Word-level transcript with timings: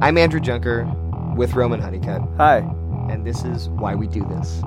I'm 0.00 0.16
Andrew 0.16 0.40
Junker 0.40 0.84
with 1.36 1.54
Roman 1.54 1.80
Honeycutt, 1.80 2.22
Hi. 2.36 2.58
and 3.10 3.26
this 3.26 3.44
is 3.44 3.68
why 3.70 3.94
we 3.94 4.06
do 4.06 4.24
this. 4.26 4.60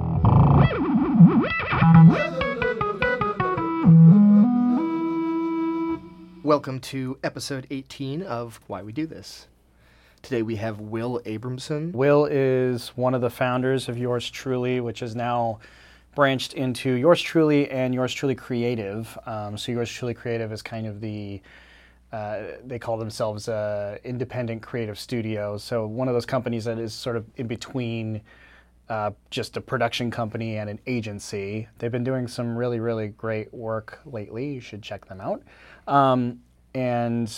Welcome 6.44 6.80
to 6.82 7.18
episode 7.24 7.66
18 7.72 8.22
of 8.24 8.60
Why 8.68 8.84
We 8.84 8.92
Do 8.92 9.06
This. 9.06 9.48
Today 10.22 10.42
we 10.42 10.56
have 10.58 10.80
Will 10.80 11.20
Abramson. 11.26 11.92
Will 11.94 12.26
is 12.26 12.90
one 12.90 13.14
of 13.14 13.22
the 13.22 13.30
founders 13.30 13.90
of 13.90 13.98
Yours 13.98 14.30
Truly, 14.30 14.80
which 14.80 15.02
is 15.02 15.16
now 15.16 15.60
branched 16.16 16.54
into 16.54 16.92
Yours 16.92 17.22
Truly 17.22 17.70
and 17.70 17.94
Yours 17.94 18.14
Truly 18.14 18.36
Creative. 18.36 19.18
Um, 19.26 19.58
so 19.58 19.72
Yours 19.72 19.92
Truly 19.92 20.14
Creative 20.14 20.52
is 20.52 20.62
kind 20.62 20.86
of 20.86 21.02
the 21.02 21.42
uh, 22.12 22.42
they 22.66 22.78
call 22.78 22.98
themselves 22.98 23.48
uh, 23.48 23.98
independent 24.04 24.62
creative 24.62 25.00
studio. 25.00 25.58
So 25.58 25.88
one 25.88 26.08
of 26.08 26.14
those 26.14 26.26
companies 26.26 26.66
that 26.66 26.78
is 26.78 26.94
sort 26.94 27.16
of 27.16 27.26
in 27.38 27.48
between 27.48 28.22
uh, 28.92 29.12
just 29.30 29.56
a 29.56 29.62
production 29.62 30.12
company 30.12 30.58
and 30.58 30.70
an 30.70 30.78
agency. 30.86 31.66
They've 31.78 31.92
been 31.92 32.04
doing 32.04 32.28
some 32.28 32.58
really, 32.58 32.82
really 32.82 33.08
great 33.08 33.54
work 33.54 34.02
lately. 34.06 34.54
You 34.54 34.60
should 34.60 34.82
check 34.82 35.06
them 35.06 35.22
out. 35.22 35.42
Um, 35.88 36.42
and 36.74 37.34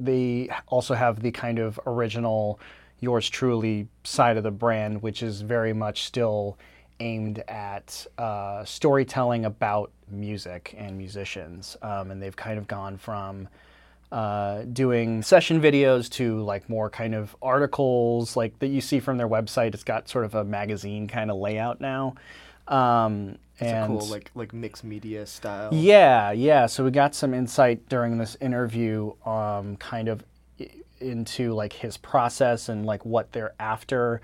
they 0.00 0.48
also 0.68 0.94
have 0.94 1.20
the 1.20 1.30
kind 1.30 1.58
of 1.58 1.78
original 1.86 2.58
yours 3.00 3.28
truly 3.28 3.86
side 4.02 4.38
of 4.38 4.44
the 4.44 4.50
brand, 4.50 5.02
which 5.02 5.22
is 5.22 5.42
very 5.42 5.74
much 5.74 6.04
still 6.04 6.58
aimed 7.00 7.40
at 7.48 8.06
uh, 8.16 8.64
storytelling 8.64 9.44
about 9.44 9.90
music 10.08 10.74
and 10.78 10.96
musicians. 10.96 11.76
Um, 11.82 12.12
and 12.12 12.22
they've 12.22 12.34
kind 12.34 12.58
of 12.58 12.66
gone 12.66 12.96
from 12.96 13.48
uh, 14.14 14.62
doing 14.72 15.22
session 15.22 15.60
videos 15.60 16.08
to 16.08 16.40
like 16.42 16.68
more 16.68 16.88
kind 16.88 17.16
of 17.16 17.34
articles 17.42 18.36
like 18.36 18.56
that 18.60 18.68
you 18.68 18.80
see 18.80 19.00
from 19.00 19.16
their 19.18 19.28
website. 19.28 19.74
It's 19.74 19.82
got 19.82 20.08
sort 20.08 20.24
of 20.24 20.36
a 20.36 20.44
magazine 20.44 21.08
kind 21.08 21.32
of 21.32 21.36
layout 21.36 21.80
now. 21.80 22.14
Um, 22.68 23.38
It's 23.54 23.62
a 23.62 23.74
and 23.74 23.86
cool 23.88 24.06
like 24.06 24.30
like 24.36 24.52
mixed 24.52 24.84
media 24.84 25.26
style. 25.26 25.70
yeah, 25.74 26.30
yeah. 26.30 26.66
So 26.66 26.84
we 26.84 26.92
got 26.92 27.14
some 27.16 27.34
insight 27.34 27.88
during 27.88 28.18
this 28.18 28.36
interview, 28.40 29.12
um, 29.26 29.76
kind 29.78 30.08
of 30.08 30.22
into 31.00 31.52
like 31.52 31.72
his 31.72 31.96
process 31.96 32.68
and 32.68 32.86
like 32.86 33.04
what 33.04 33.32
they're 33.32 33.54
after. 33.58 34.20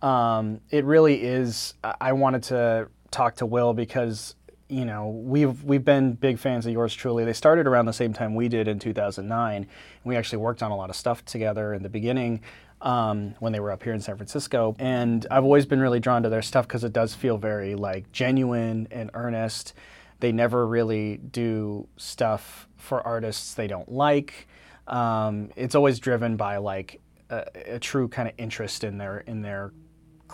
Um, 0.00 0.60
it 0.70 0.86
really 0.86 1.22
is. 1.22 1.74
I 2.00 2.14
wanted 2.14 2.44
to 2.44 2.88
talk 3.10 3.36
to 3.36 3.46
Will 3.46 3.74
because 3.74 4.36
you 4.68 4.84
know 4.84 5.08
we've 5.08 5.62
we've 5.62 5.84
been 5.84 6.14
big 6.14 6.38
fans 6.38 6.66
of 6.66 6.72
yours 6.72 6.94
truly. 6.94 7.24
They 7.24 7.32
started 7.32 7.66
around 7.66 7.86
the 7.86 7.92
same 7.92 8.12
time 8.12 8.34
we 8.34 8.48
did 8.48 8.68
in 8.68 8.78
2009, 8.78 9.66
we 10.04 10.16
actually 10.16 10.38
worked 10.38 10.62
on 10.62 10.70
a 10.70 10.76
lot 10.76 10.90
of 10.90 10.96
stuff 10.96 11.24
together 11.24 11.74
in 11.74 11.82
the 11.82 11.88
beginning 11.88 12.40
um, 12.80 13.34
when 13.40 13.52
they 13.52 13.60
were 13.60 13.72
up 13.72 13.82
here 13.82 13.94
in 13.94 14.00
San 14.00 14.16
Francisco. 14.16 14.76
And 14.78 15.26
I've 15.30 15.44
always 15.44 15.66
been 15.66 15.80
really 15.80 16.00
drawn 16.00 16.22
to 16.22 16.28
their 16.28 16.42
stuff 16.42 16.68
because 16.68 16.84
it 16.84 16.92
does 16.92 17.14
feel 17.14 17.38
very 17.38 17.74
like 17.74 18.10
genuine 18.12 18.86
and 18.90 19.10
earnest. 19.14 19.74
They 20.20 20.32
never 20.32 20.66
really 20.66 21.16
do 21.16 21.88
stuff 21.96 22.68
for 22.76 23.04
artists 23.06 23.54
they 23.54 23.66
don't 23.66 23.90
like. 23.90 24.46
Um, 24.86 25.50
it's 25.56 25.74
always 25.74 25.98
driven 25.98 26.36
by 26.36 26.58
like 26.58 27.00
a, 27.30 27.44
a 27.66 27.78
true 27.78 28.08
kind 28.08 28.28
of 28.28 28.34
interest 28.36 28.84
in 28.84 28.98
their 28.98 29.18
in 29.20 29.40
their 29.40 29.72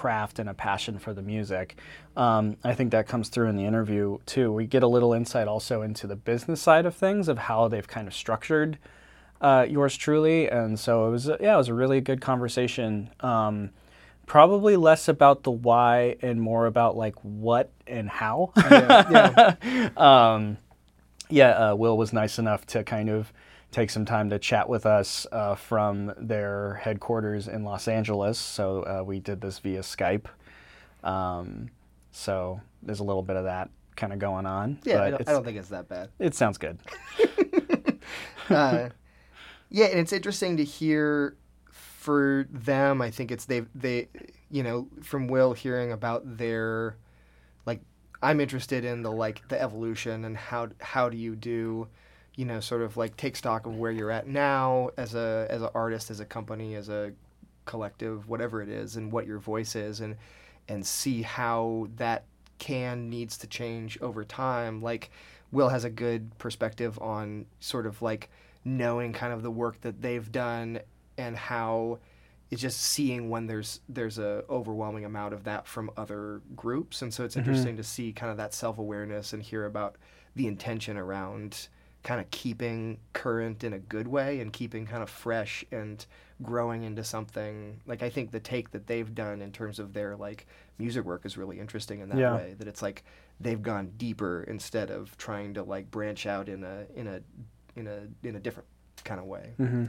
craft 0.00 0.38
and 0.38 0.48
a 0.48 0.54
passion 0.54 0.98
for 0.98 1.12
the 1.12 1.20
music. 1.20 1.76
Um, 2.16 2.56
I 2.64 2.72
think 2.72 2.90
that 2.92 3.06
comes 3.06 3.28
through 3.28 3.50
in 3.50 3.56
the 3.56 3.66
interview 3.66 4.16
too. 4.24 4.50
We 4.50 4.66
get 4.66 4.82
a 4.82 4.86
little 4.86 5.12
insight 5.12 5.46
also 5.46 5.82
into 5.82 6.06
the 6.06 6.16
business 6.16 6.62
side 6.62 6.86
of 6.86 6.96
things 6.96 7.28
of 7.28 7.36
how 7.36 7.68
they've 7.68 7.86
kind 7.86 8.08
of 8.08 8.14
structured 8.14 8.78
uh, 9.42 9.66
yours 9.68 9.98
truly, 9.98 10.48
and 10.48 10.80
so 10.80 11.06
it 11.06 11.10
was 11.10 11.26
yeah, 11.38 11.52
it 11.52 11.58
was 11.58 11.68
a 11.68 11.74
really 11.74 12.00
good 12.00 12.22
conversation. 12.22 13.10
Um, 13.20 13.72
probably 14.24 14.74
less 14.74 15.06
about 15.06 15.42
the 15.42 15.50
why 15.50 16.16
and 16.22 16.40
more 16.40 16.64
about 16.64 16.96
like 16.96 17.16
what 17.22 17.70
and 17.86 18.08
how. 18.08 18.52
Yeah, 18.56 19.90
um, 19.98 20.56
yeah, 21.28 21.50
uh, 21.50 21.74
Will 21.74 21.98
was 21.98 22.14
nice 22.14 22.38
enough 22.38 22.64
to 22.68 22.84
kind 22.84 23.10
of 23.10 23.34
take 23.70 23.90
some 23.90 24.04
time 24.04 24.30
to 24.30 24.38
chat 24.38 24.68
with 24.68 24.86
us 24.86 25.26
uh, 25.32 25.54
from 25.54 26.12
their 26.16 26.74
headquarters 26.82 27.48
in 27.48 27.64
Los 27.64 27.88
Angeles. 27.88 28.38
So 28.38 28.82
uh, 28.82 29.04
we 29.04 29.20
did 29.20 29.40
this 29.40 29.58
via 29.58 29.80
Skype. 29.80 30.26
Um, 31.04 31.70
so 32.10 32.60
there's 32.82 33.00
a 33.00 33.04
little 33.04 33.22
bit 33.22 33.36
of 33.36 33.44
that 33.44 33.70
kind 33.96 34.12
of 34.12 34.18
going 34.18 34.46
on. 34.46 34.78
Yeah, 34.84 34.96
but 34.96 35.02
I, 35.02 35.10
don't, 35.10 35.28
I 35.28 35.32
don't 35.32 35.44
think 35.44 35.58
it's 35.58 35.68
that 35.68 35.88
bad. 35.88 36.10
it 36.18 36.34
sounds 36.34 36.58
good. 36.58 36.78
uh, 38.50 38.88
yeah, 39.68 39.86
and 39.86 40.00
it's 40.00 40.12
interesting 40.12 40.56
to 40.56 40.64
hear 40.64 41.36
for 41.70 42.46
them. 42.50 43.00
I 43.00 43.10
think 43.10 43.30
it's 43.30 43.44
they 43.44 43.60
they 43.74 44.08
you 44.50 44.62
know 44.62 44.88
from 45.02 45.28
Will 45.28 45.52
hearing 45.52 45.92
about 45.92 46.38
their 46.38 46.96
like 47.66 47.80
I'm 48.22 48.40
interested 48.40 48.84
in 48.84 49.02
the 49.02 49.12
like 49.12 49.46
the 49.48 49.60
evolution 49.60 50.24
and 50.24 50.36
how 50.36 50.68
how 50.80 51.08
do 51.08 51.16
you 51.16 51.36
do 51.36 51.88
you 52.40 52.46
know 52.46 52.58
sort 52.58 52.80
of 52.80 52.96
like 52.96 53.14
take 53.18 53.36
stock 53.36 53.66
of 53.66 53.76
where 53.76 53.92
you're 53.92 54.10
at 54.10 54.26
now 54.26 54.88
as 54.96 55.14
a 55.14 55.46
as 55.50 55.60
an 55.60 55.68
artist 55.74 56.10
as 56.10 56.20
a 56.20 56.24
company 56.24 56.74
as 56.74 56.88
a 56.88 57.12
collective 57.66 58.30
whatever 58.30 58.62
it 58.62 58.70
is 58.70 58.96
and 58.96 59.12
what 59.12 59.26
your 59.26 59.38
voice 59.38 59.76
is 59.76 60.00
and 60.00 60.16
and 60.66 60.86
see 60.86 61.20
how 61.20 61.86
that 61.96 62.24
can 62.58 63.10
needs 63.10 63.36
to 63.38 63.46
change 63.46 64.00
over 64.00 64.24
time. 64.24 64.80
Like 64.80 65.10
will 65.52 65.68
has 65.68 65.84
a 65.84 65.90
good 65.90 66.38
perspective 66.38 66.98
on 67.00 67.44
sort 67.58 67.86
of 67.86 68.00
like 68.00 68.30
knowing 68.64 69.12
kind 69.12 69.34
of 69.34 69.42
the 69.42 69.50
work 69.50 69.80
that 69.82 70.00
they've 70.00 70.32
done 70.32 70.78
and 71.18 71.36
how 71.36 71.98
it's 72.50 72.62
just 72.62 72.80
seeing 72.80 73.28
when 73.28 73.48
there's 73.48 73.80
there's 73.88 74.18
a 74.18 74.44
overwhelming 74.48 75.04
amount 75.04 75.34
of 75.34 75.44
that 75.44 75.66
from 75.66 75.90
other 75.96 76.40
groups. 76.56 77.02
And 77.02 77.12
so 77.12 77.22
it's 77.22 77.34
mm-hmm. 77.34 77.40
interesting 77.50 77.76
to 77.76 77.84
see 77.84 78.12
kind 78.14 78.30
of 78.30 78.38
that 78.38 78.54
self-awareness 78.54 79.34
and 79.34 79.42
hear 79.42 79.66
about 79.66 79.96
the 80.34 80.46
intention 80.46 80.96
around 80.96 81.68
kind 82.02 82.20
of 82.20 82.30
keeping 82.30 82.98
current 83.12 83.62
in 83.64 83.72
a 83.74 83.78
good 83.78 84.08
way 84.08 84.40
and 84.40 84.52
keeping 84.52 84.86
kind 84.86 85.02
of 85.02 85.10
fresh 85.10 85.64
and 85.70 86.06
growing 86.42 86.84
into 86.84 87.04
something 87.04 87.78
like 87.86 88.02
I 88.02 88.08
think 88.08 88.30
the 88.30 88.40
take 88.40 88.70
that 88.70 88.86
they've 88.86 89.14
done 89.14 89.42
in 89.42 89.52
terms 89.52 89.78
of 89.78 89.92
their 89.92 90.16
like 90.16 90.46
music 90.78 91.04
work 91.04 91.26
is 91.26 91.36
really 91.36 91.60
interesting 91.60 92.00
in 92.00 92.08
that 92.08 92.18
Yeah. 92.18 92.34
way 92.34 92.54
that 92.58 92.66
it's 92.66 92.80
like 92.80 93.04
they've 93.38 93.62
gone 93.62 93.92
deeper 93.98 94.44
instead 94.44 94.90
of 94.90 95.14
trying 95.18 95.52
to 95.54 95.62
like 95.62 95.90
branch 95.90 96.24
out 96.26 96.48
in 96.48 96.64
a 96.64 96.86
in 96.94 97.06
a 97.06 97.20
in 97.76 97.86
a 97.86 98.26
in 98.26 98.36
a 98.36 98.40
different 98.40 98.66
kind 99.04 99.20
of 99.20 99.26
way 99.26 99.50
hmm 99.58 99.84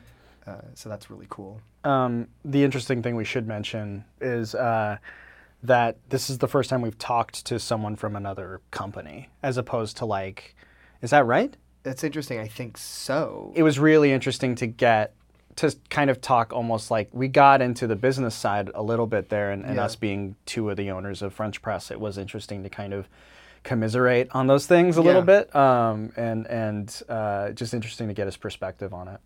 uh, 0.48 0.56
so 0.74 0.90
that's 0.90 1.10
really 1.10 1.28
cool 1.30 1.62
Um, 1.86 2.28
the 2.44 2.64
interesting 2.64 3.02
thing 3.02 3.16
we 3.16 3.24
should 3.26 3.48
mention 3.48 4.04
is 4.20 4.54
uh, 4.56 4.98
that 5.64 5.98
this 6.10 6.30
is 6.30 6.40
the 6.40 6.48
first 6.48 6.70
time 6.70 6.82
we've 6.82 6.98
talked 6.98 7.46
to 7.46 7.60
someone 7.60 7.96
from 7.96 8.16
another 8.16 8.60
company, 8.72 9.30
as 9.44 9.58
opposed 9.58 9.98
to 9.98 10.06
like, 10.06 10.56
is 11.02 11.12
that 11.12 11.26
right? 11.26 11.56
That's 11.84 12.04
interesting 12.04 12.40
I 12.40 12.48
think 12.48 12.78
so 12.78 13.52
It 13.56 13.64
was 13.64 13.80
really 13.80 14.12
interesting 14.12 14.56
to 14.56 14.68
get 14.68 15.14
to 15.58 15.76
kind 15.90 16.10
of 16.10 16.22
talk 16.22 16.54
almost 16.54 16.90
like 16.90 17.10
we 17.12 17.28
got 17.28 17.62
into 17.62 17.86
the 17.86 17.96
business 17.96 18.34
side 18.36 18.72
a 18.74 18.82
little 18.82 19.06
bit 19.06 19.28
there, 19.30 19.52
and, 19.52 19.66
and 19.66 19.76
Yeah. 19.76 19.84
us 19.84 19.98
being 19.98 20.36
two 20.46 20.70
of 20.70 20.78
the 20.78 20.90
owners 20.92 21.22
of 21.22 21.34
French 21.34 21.62
Press, 21.62 21.92
it 21.92 22.00
was 22.00 22.18
interesting 22.18 22.64
to 22.64 22.70
kind 22.70 22.94
of 22.94 23.10
commiserate 23.64 24.30
on 24.32 24.48
those 24.48 24.66
things 24.66 24.96
a 24.96 25.02
little 25.02 25.22
bit, 25.22 25.54
um, 25.54 26.14
and 26.16 26.48
and 26.48 27.02
uh, 27.10 27.50
just 27.52 27.74
interesting 27.74 28.08
to 28.08 28.14
get 28.14 28.28
his 28.28 28.38
perspective 28.38 28.94
on 28.94 29.10
it. 29.10 29.20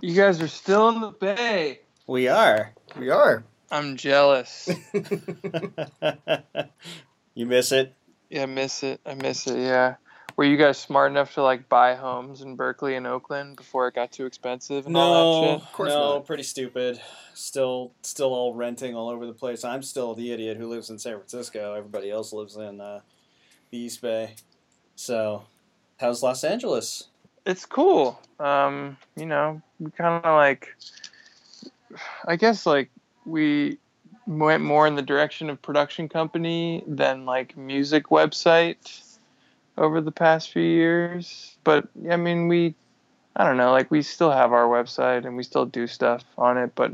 You 0.00 0.14
guys 0.14 0.40
are 0.40 0.46
still 0.48 0.90
in 0.90 1.00
the 1.00 1.10
bay. 1.10 1.80
We 2.06 2.28
are. 2.28 2.72
we 2.96 3.10
are 3.10 3.42
I'm 3.72 3.96
jealous. 3.96 4.70
you 7.34 7.46
miss 7.46 7.72
it? 7.72 7.94
yeah, 8.30 8.44
I 8.44 8.46
miss 8.46 8.84
it. 8.84 9.00
I 9.04 9.14
miss 9.14 9.48
it. 9.48 9.58
Yeah. 9.58 9.96
Were 10.38 10.44
you 10.44 10.56
guys 10.56 10.78
smart 10.78 11.10
enough 11.10 11.34
to 11.34 11.42
like 11.42 11.68
buy 11.68 11.96
homes 11.96 12.42
in 12.42 12.54
Berkeley 12.54 12.94
and 12.94 13.08
Oakland 13.08 13.56
before 13.56 13.88
it 13.88 13.96
got 13.96 14.12
too 14.12 14.24
expensive 14.24 14.86
and 14.86 14.96
all 14.96 15.40
that 15.42 15.46
No, 15.48 15.58
shit? 15.58 15.72
course 15.72 15.88
no, 15.88 16.14
not. 16.14 16.26
pretty 16.28 16.44
stupid. 16.44 17.00
Still, 17.34 17.90
still 18.02 18.32
all 18.32 18.54
renting 18.54 18.94
all 18.94 19.08
over 19.08 19.26
the 19.26 19.32
place. 19.32 19.64
I'm 19.64 19.82
still 19.82 20.14
the 20.14 20.30
idiot 20.30 20.56
who 20.56 20.68
lives 20.68 20.90
in 20.90 20.98
San 21.00 21.14
Francisco. 21.14 21.74
Everybody 21.74 22.08
else 22.12 22.32
lives 22.32 22.54
in 22.54 22.80
uh, 22.80 23.00
the 23.72 23.78
East 23.78 24.00
Bay. 24.00 24.36
So, 24.94 25.42
how's 25.96 26.22
Los 26.22 26.44
Angeles? 26.44 27.08
It's 27.44 27.66
cool. 27.66 28.20
Um, 28.38 28.96
you 29.16 29.26
know, 29.26 29.60
we 29.80 29.90
kind 29.90 30.24
of 30.24 30.36
like, 30.36 30.68
I 32.28 32.36
guess 32.36 32.64
like 32.64 32.90
we 33.26 33.78
went 34.28 34.62
more 34.62 34.86
in 34.86 34.94
the 34.94 35.02
direction 35.02 35.50
of 35.50 35.60
production 35.60 36.08
company 36.08 36.84
than 36.86 37.26
like 37.26 37.56
music 37.56 38.10
website 38.10 39.02
over 39.78 40.00
the 40.00 40.12
past 40.12 40.50
few 40.50 40.62
years. 40.62 41.56
But 41.64 41.88
I 42.10 42.16
mean, 42.16 42.48
we, 42.48 42.74
I 43.36 43.44
don't 43.44 43.56
know, 43.56 43.72
like 43.72 43.90
we 43.90 44.02
still 44.02 44.30
have 44.30 44.52
our 44.52 44.66
website 44.66 45.24
and 45.24 45.36
we 45.36 45.42
still 45.42 45.66
do 45.66 45.86
stuff 45.86 46.24
on 46.36 46.58
it, 46.58 46.72
but 46.74 46.92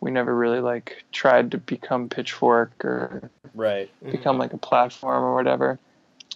we 0.00 0.10
never 0.10 0.34
really 0.34 0.60
like 0.60 1.04
tried 1.10 1.50
to 1.52 1.58
become 1.58 2.08
Pitchfork 2.08 2.84
or 2.84 3.30
Right. 3.54 3.90
Mm-hmm. 4.02 4.12
become 4.12 4.38
like 4.38 4.52
a 4.52 4.58
platform 4.58 5.24
or 5.24 5.34
whatever. 5.34 5.78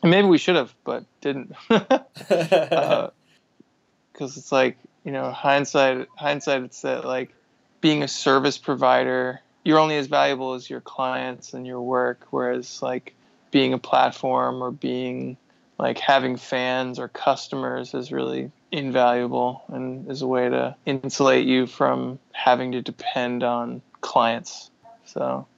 And 0.02 0.10
maybe 0.10 0.26
we 0.26 0.38
should 0.38 0.56
have, 0.56 0.74
but 0.84 1.04
didn't. 1.20 1.54
Uh, 2.30 3.10
because 4.12 4.36
it's 4.36 4.52
like 4.52 4.76
you 5.04 5.12
know 5.12 5.30
hindsight 5.30 6.06
hindsight 6.16 6.62
it's 6.62 6.82
that 6.82 7.04
like 7.04 7.34
being 7.80 8.02
a 8.02 8.08
service 8.08 8.58
provider, 8.58 9.40
you're 9.64 9.78
only 9.78 9.96
as 9.96 10.06
valuable 10.06 10.54
as 10.54 10.68
your 10.68 10.80
clients 10.80 11.54
and 11.54 11.66
your 11.66 11.80
work. 11.80 12.26
Whereas 12.30 12.82
like 12.82 13.14
being 13.50 13.72
a 13.72 13.78
platform 13.78 14.62
or 14.62 14.70
being 14.70 15.36
like 15.82 15.98
having 15.98 16.36
fans 16.36 17.00
or 17.00 17.08
customers 17.08 17.92
is 17.92 18.12
really 18.12 18.52
invaluable 18.70 19.64
and 19.66 20.08
is 20.08 20.22
a 20.22 20.26
way 20.28 20.48
to 20.48 20.76
insulate 20.86 21.44
you 21.44 21.66
from 21.66 22.20
having 22.30 22.70
to 22.70 22.82
depend 22.82 23.42
on 23.42 23.82
clients. 24.00 24.70
So 25.06 25.48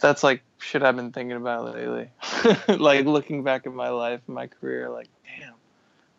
that's 0.00 0.22
like 0.22 0.44
shit 0.58 0.84
I've 0.84 0.94
been 0.94 1.10
thinking 1.10 1.36
about 1.36 1.74
lately. 1.74 2.10
like 2.68 3.04
looking 3.04 3.42
back 3.42 3.66
at 3.66 3.74
my 3.74 3.88
life 3.88 4.20
and 4.28 4.36
my 4.36 4.46
career, 4.46 4.88
like, 4.88 5.08
damn, 5.24 5.54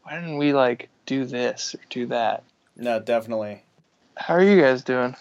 why 0.03 0.15
didn't 0.15 0.35
we 0.35 0.51
like 0.51 0.89
do 1.05 1.23
this 1.23 1.75
or 1.75 1.79
do 1.89 2.07
that? 2.07 2.43
No, 2.75 2.99
definitely. 2.99 3.63
How 4.17 4.33
are 4.33 4.43
you 4.43 4.59
guys 4.59 4.83
doing? 4.83 5.15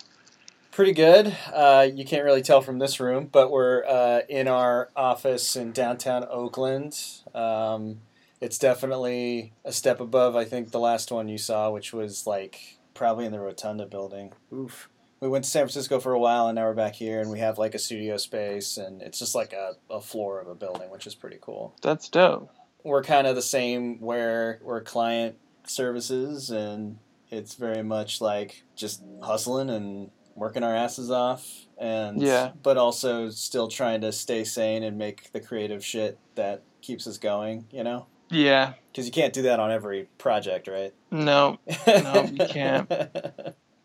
Pretty 0.73 0.93
good. 0.93 1.37
Uh, 1.53 1.87
you 1.95 2.03
can't 2.07 2.25
really 2.25 2.41
tell 2.41 2.63
from 2.63 2.79
this 2.79 2.99
room, 2.99 3.29
but 3.31 3.51
we're 3.51 3.85
uh, 3.85 4.21
in 4.27 4.49
our 4.49 4.89
office 4.97 5.55
in 5.55 5.73
downtown 5.73 6.25
Oakland. 6.31 6.99
Um, 7.35 8.01
it's 8.41 8.57
definitely 8.57 9.53
a 9.67 9.73
step 9.73 10.01
above, 10.01 10.35
I 10.35 10.47
think, 10.47 10.71
the 10.71 10.81
last 10.81 11.13
one 11.13 11.29
you 11.29 11.37
saw, 11.37 11.71
which 11.71 11.93
was 11.93 12.27
like 12.27 12.79
probably 12.95 13.27
in 13.27 13.33
the 13.33 13.39
Rotunda 13.39 13.85
building. 13.85 14.33
Oof. 14.51 14.89
We 15.21 15.29
went 15.29 15.45
to 15.45 15.51
San 15.51 15.65
Francisco 15.65 16.01
for 16.01 16.13
a 16.13 16.19
while, 16.19 16.49
and 16.49 16.57
now 16.57 16.65
we're 16.65 16.75
back 16.75 16.95
here, 16.95 17.21
and 17.21 17.31
we 17.31 17.39
have 17.39 17.59
like 17.59 17.75
a 17.75 17.79
studio 17.79 18.17
space, 18.17 18.79
and 18.79 19.03
it's 19.03 19.19
just 19.19 19.35
like 19.35 19.53
a, 19.53 19.75
a 19.91 20.01
floor 20.01 20.41
of 20.41 20.49
a 20.49 20.55
building, 20.55 20.91
which 20.91 21.07
is 21.07 21.15
pretty 21.15 21.39
cool. 21.41 21.77
That's 21.83 22.09
dope. 22.09 22.51
We're 22.83 23.05
kind 23.05 23.27
of 23.27 23.37
the 23.37 23.43
same 23.43 24.01
where 24.01 24.59
we're 24.63 24.81
client 24.81 25.37
services, 25.67 26.49
and 26.49 26.97
it's 27.31 27.57
very 27.57 27.83
much 27.83 28.23
like 28.23 28.65
just 28.75 29.03
hustling 29.23 29.69
and 29.69 30.11
working 30.35 30.63
our 30.63 30.75
asses 30.75 31.11
off 31.11 31.67
and 31.79 32.21
Yeah. 32.23 32.53
but 32.63 32.77
also 32.77 33.29
still 33.31 33.69
trying 33.69 34.01
to 34.03 34.13
stay 34.13 34.45
sane 34.45 34.83
and 34.83 34.97
make 34.99 35.33
the 35.33 35.41
creative 35.41 35.85
shit 35.85 36.19
that 36.35 36.63
keeps 36.81 37.07
us 37.07 37.19
going 37.19 37.67
you 37.71 37.85
know 37.85 38.07
Yeah. 38.31 38.75
because 38.91 39.07
you 39.07 39.13
can't 39.13 39.33
do 39.33 39.43
that 39.43 39.61
on 39.61 39.71
every 39.71 40.09
project 40.19 40.69
right 40.69 40.93
No, 41.11 41.59
No, 41.87 42.23
you 42.33 42.47
can't. 42.47 42.91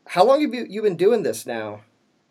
How 0.08 0.24
long 0.26 0.42
have 0.42 0.54
you 0.54 0.66
you 0.70 0.82
been 0.82 0.96
doing 0.98 1.24
this 1.24 1.46
now? 1.46 1.82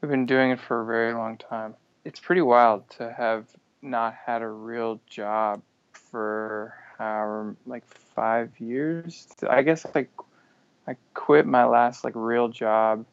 we've 0.00 0.10
been 0.10 0.26
doing 0.26 0.50
it 0.50 0.60
for 0.60 0.82
a 0.82 0.86
very 0.86 1.12
long 1.14 1.36
time. 1.38 1.74
It's 2.04 2.20
pretty 2.20 2.42
wild 2.42 2.88
to 2.98 3.12
have 3.12 3.46
not 3.82 4.14
had 4.26 4.40
a 4.42 4.48
real 4.48 5.00
job 5.08 5.62
for 5.92 6.74
however 6.98 7.56
like 7.66 7.84
five 8.14 8.50
years. 8.60 9.26
I 9.48 9.62
guess 9.62 9.84
like 9.94 10.10
I 10.86 10.96
quit 11.14 11.46
my 11.46 11.64
last 11.64 12.04
like 12.04 12.12
real 12.14 12.48
job 12.48 13.04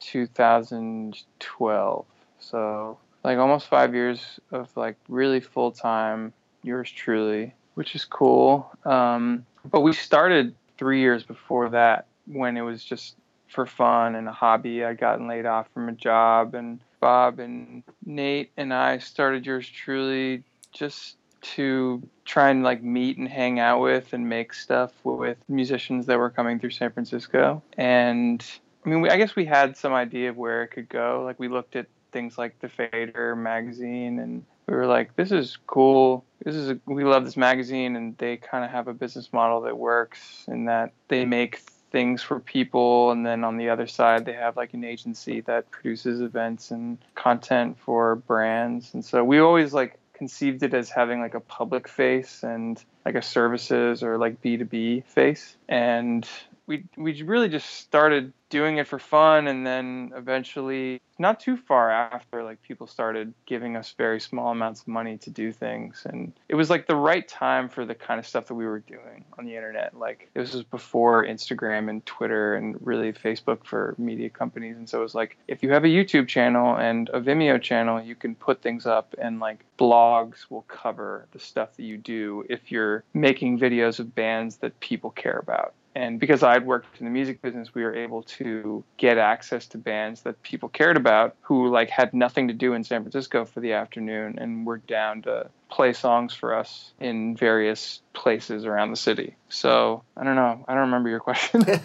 2012. 0.00 2.06
So 2.38 2.98
like 3.24 3.38
almost 3.38 3.66
five 3.66 3.94
years 3.94 4.38
of 4.52 4.68
like 4.76 4.96
really 5.08 5.40
full 5.40 5.72
time 5.72 6.32
yours 6.62 6.90
truly, 6.90 7.54
which 7.74 7.94
is 7.94 8.04
cool. 8.04 8.70
Um, 8.84 9.44
but 9.70 9.80
we 9.80 9.92
started 9.92 10.54
three 10.78 11.00
years 11.00 11.24
before 11.24 11.68
that 11.70 12.06
when 12.26 12.56
it 12.56 12.62
was 12.62 12.84
just 12.84 13.16
for 13.48 13.66
fun 13.66 14.14
and 14.14 14.28
a 14.28 14.32
hobby. 14.32 14.84
I'd 14.84 14.98
gotten 14.98 15.28
laid 15.28 15.46
off 15.46 15.68
from 15.72 15.88
a 15.88 15.92
job, 15.92 16.54
and 16.54 16.80
Bob 17.00 17.38
and 17.38 17.82
Nate 18.04 18.50
and 18.56 18.72
I 18.72 18.98
started 18.98 19.46
yours 19.46 19.68
truly 19.68 20.42
just 20.72 21.16
to 21.54 22.02
try 22.24 22.50
and 22.50 22.62
like 22.62 22.82
meet 22.82 23.18
and 23.18 23.28
hang 23.28 23.60
out 23.60 23.80
with 23.80 24.12
and 24.12 24.28
make 24.28 24.52
stuff 24.52 24.92
with 25.04 25.38
musicians 25.48 26.06
that 26.06 26.18
were 26.18 26.30
coming 26.30 26.58
through 26.58 26.70
San 26.70 26.90
Francisco. 26.90 27.62
And 27.76 28.44
I 28.86 28.88
mean, 28.88 29.00
we, 29.00 29.10
I 29.10 29.16
guess 29.16 29.34
we 29.34 29.44
had 29.44 29.76
some 29.76 29.92
idea 29.92 30.30
of 30.30 30.36
where 30.36 30.62
it 30.62 30.68
could 30.68 30.88
go. 30.88 31.22
Like 31.24 31.40
we 31.40 31.48
looked 31.48 31.74
at 31.74 31.86
things 32.12 32.38
like 32.38 32.60
the 32.60 32.68
Fader 32.68 33.34
magazine, 33.34 34.20
and 34.20 34.44
we 34.68 34.74
were 34.74 34.86
like, 34.86 35.16
"This 35.16 35.32
is 35.32 35.58
cool. 35.66 36.24
This 36.44 36.54
is 36.54 36.70
a, 36.70 36.78
we 36.86 37.02
love 37.02 37.24
this 37.24 37.36
magazine." 37.36 37.96
And 37.96 38.16
they 38.18 38.36
kind 38.36 38.64
of 38.64 38.70
have 38.70 38.86
a 38.86 38.94
business 38.94 39.32
model 39.32 39.60
that 39.62 39.76
works 39.76 40.44
in 40.46 40.66
that 40.66 40.92
they 41.08 41.24
make 41.24 41.58
things 41.90 42.22
for 42.22 42.38
people, 42.38 43.10
and 43.10 43.26
then 43.26 43.42
on 43.42 43.56
the 43.56 43.70
other 43.70 43.88
side, 43.88 44.24
they 44.24 44.34
have 44.34 44.56
like 44.56 44.72
an 44.72 44.84
agency 44.84 45.40
that 45.42 45.68
produces 45.72 46.20
events 46.20 46.70
and 46.70 46.98
content 47.16 47.76
for 47.80 48.14
brands. 48.14 48.94
And 48.94 49.04
so 49.04 49.24
we 49.24 49.40
always 49.40 49.74
like 49.74 49.98
conceived 50.12 50.62
it 50.62 50.72
as 50.72 50.90
having 50.90 51.20
like 51.20 51.34
a 51.34 51.40
public 51.40 51.88
face 51.88 52.44
and 52.44 52.82
like 53.04 53.16
a 53.16 53.22
services 53.22 54.04
or 54.04 54.16
like 54.16 54.40
B2B 54.40 55.04
face. 55.06 55.56
And 55.68 56.26
we 56.66 56.84
we 56.96 57.22
really 57.22 57.48
just 57.48 57.70
started 57.70 58.32
doing 58.48 58.76
it 58.76 58.86
for 58.86 58.98
fun 58.98 59.48
and 59.48 59.66
then 59.66 60.12
eventually 60.14 61.00
not 61.18 61.40
too 61.40 61.56
far 61.56 61.90
after 61.90 62.44
like 62.44 62.62
people 62.62 62.86
started 62.86 63.32
giving 63.44 63.76
us 63.76 63.94
very 63.96 64.20
small 64.20 64.52
amounts 64.52 64.82
of 64.82 64.88
money 64.88 65.16
to 65.18 65.30
do 65.30 65.50
things. 65.50 66.02
And 66.04 66.32
it 66.48 66.54
was 66.54 66.70
like 66.70 66.86
the 66.86 66.94
right 66.94 67.26
time 67.26 67.68
for 67.68 67.84
the 67.84 67.94
kind 67.94 68.20
of 68.20 68.26
stuff 68.26 68.46
that 68.46 68.54
we 68.54 68.66
were 68.66 68.80
doing 68.80 69.24
on 69.38 69.46
the 69.46 69.56
internet. 69.56 69.98
Like 69.98 70.30
this 70.34 70.54
was 70.54 70.62
before 70.62 71.24
instagram 71.24 71.88
and 71.88 72.04
twitter 72.06 72.54
and 72.54 72.76
really 72.86 73.12
facebook 73.12 73.64
for 73.64 73.94
media 73.98 74.30
companies. 74.30 74.76
And 74.76 74.88
so 74.88 75.00
it 75.00 75.02
was 75.02 75.14
like 75.14 75.38
if 75.48 75.62
you 75.62 75.72
have 75.72 75.84
a 75.84 75.88
youtube 75.88 76.28
channel 76.28 76.76
and 76.76 77.08
a 77.10 77.20
vimeo 77.20 77.60
channel 77.60 78.00
you 78.00 78.14
can 78.14 78.34
put 78.34 78.62
things 78.62 78.86
up 78.86 79.14
and 79.18 79.40
like 79.40 79.64
blogs 79.78 80.50
will 80.50 80.62
cover 80.62 81.26
the 81.32 81.38
stuff 81.38 81.76
that 81.76 81.82
you 81.82 81.96
do 81.96 82.44
if 82.48 82.70
you're 82.70 83.04
making 83.14 83.58
videos 83.58 83.98
of 83.98 84.14
bands 84.14 84.56
that 84.56 84.78
people 84.80 85.10
care 85.10 85.38
about 85.38 85.74
and 85.96 86.20
because 86.20 86.42
I'd 86.42 86.66
worked 86.66 87.00
in 87.00 87.06
the 87.06 87.10
music 87.10 87.40
business, 87.40 87.74
we 87.74 87.82
were 87.82 87.96
able 87.96 88.22
to 88.24 88.84
get 88.98 89.16
access 89.16 89.64
to 89.68 89.78
bands 89.78 90.20
that 90.24 90.42
people 90.42 90.68
cared 90.68 90.98
about 90.98 91.36
who 91.40 91.70
like 91.70 91.88
had 91.88 92.12
nothing 92.12 92.48
to 92.48 92.54
do 92.54 92.74
in 92.74 92.84
San 92.84 93.00
Francisco 93.00 93.46
for 93.46 93.60
the 93.60 93.72
afternoon 93.72 94.38
and 94.38 94.66
were 94.66 94.76
down 94.76 95.22
to 95.22 95.48
play 95.70 95.94
songs 95.94 96.34
for 96.34 96.54
us 96.54 96.92
in 97.00 97.34
various 97.34 98.02
places 98.12 98.66
around 98.66 98.90
the 98.90 98.98
city. 98.98 99.36
So 99.48 100.02
I 100.18 100.24
don't 100.24 100.36
know. 100.36 100.66
I 100.68 100.74
don't 100.74 100.82
remember 100.82 101.08
your 101.08 101.20
question. 101.20 101.64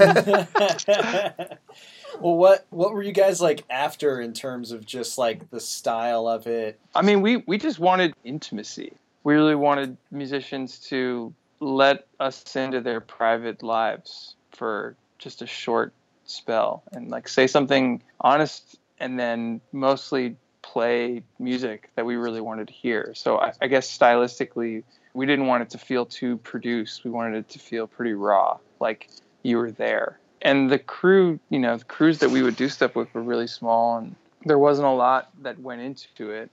well 2.19 2.35
what 2.35 2.65
what 2.69 2.91
were 2.91 3.03
you 3.03 3.13
guys 3.13 3.39
like 3.39 3.63
after 3.69 4.19
in 4.19 4.33
terms 4.33 4.73
of 4.73 4.85
just 4.85 5.17
like 5.17 5.49
the 5.51 5.61
style 5.61 6.27
of 6.27 6.47
it 6.47 6.77
I 6.93 7.01
mean, 7.01 7.21
we, 7.21 7.37
we 7.47 7.57
just 7.57 7.79
wanted 7.79 8.13
intimacy. 8.25 8.91
We 9.23 9.35
really 9.35 9.55
wanted 9.55 9.95
musicians 10.11 10.79
to 10.89 11.33
let 11.61 12.07
us 12.19 12.55
into 12.55 12.81
their 12.81 12.99
private 12.99 13.63
lives 13.63 14.35
for 14.51 14.95
just 15.19 15.41
a 15.41 15.47
short 15.47 15.93
spell 16.25 16.83
and 16.91 17.09
like 17.09 17.27
say 17.27 17.47
something 17.47 18.01
honest 18.19 18.77
and 18.99 19.19
then 19.19 19.61
mostly 19.71 20.35
play 20.61 21.23
music 21.39 21.89
that 21.95 22.05
we 22.05 22.15
really 22.15 22.41
wanted 22.41 22.67
to 22.67 22.73
hear. 22.73 23.13
So 23.15 23.37
I, 23.37 23.53
I 23.61 23.67
guess 23.67 23.95
stylistically, 23.95 24.83
we 25.13 25.25
didn't 25.25 25.47
want 25.47 25.63
it 25.63 25.69
to 25.71 25.77
feel 25.77 26.05
too 26.05 26.37
produced. 26.37 27.03
We 27.03 27.11
wanted 27.11 27.37
it 27.37 27.49
to 27.49 27.59
feel 27.59 27.87
pretty 27.87 28.13
raw, 28.13 28.57
like 28.79 29.09
you 29.43 29.57
were 29.57 29.71
there. 29.71 30.19
And 30.41 30.71
the 30.71 30.79
crew, 30.79 31.39
you 31.49 31.59
know, 31.59 31.77
the 31.77 31.85
crews 31.85 32.19
that 32.19 32.31
we 32.31 32.41
would 32.41 32.55
do 32.55 32.69
stuff 32.69 32.95
with 32.95 33.13
were 33.13 33.21
really 33.21 33.47
small 33.47 33.97
and 33.97 34.15
there 34.45 34.57
wasn't 34.57 34.87
a 34.87 34.91
lot 34.91 35.29
that 35.43 35.59
went 35.59 35.81
into 35.81 36.31
it 36.31 36.49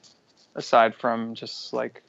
aside 0.54 0.94
from 0.94 1.34
just 1.34 1.72
like 1.72 2.02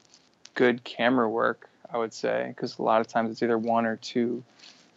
good 0.56 0.84
camera 0.84 1.30
work, 1.30 1.69
I 1.92 1.98
would 1.98 2.14
say, 2.14 2.54
because 2.56 2.78
a 2.78 2.84
lot 2.84 3.02
of 3.02 3.08
times 3.08 3.32
it's 3.32 3.42
either 3.42 3.58
one 3.58 3.86
or 3.86 3.98
two 3.98 4.44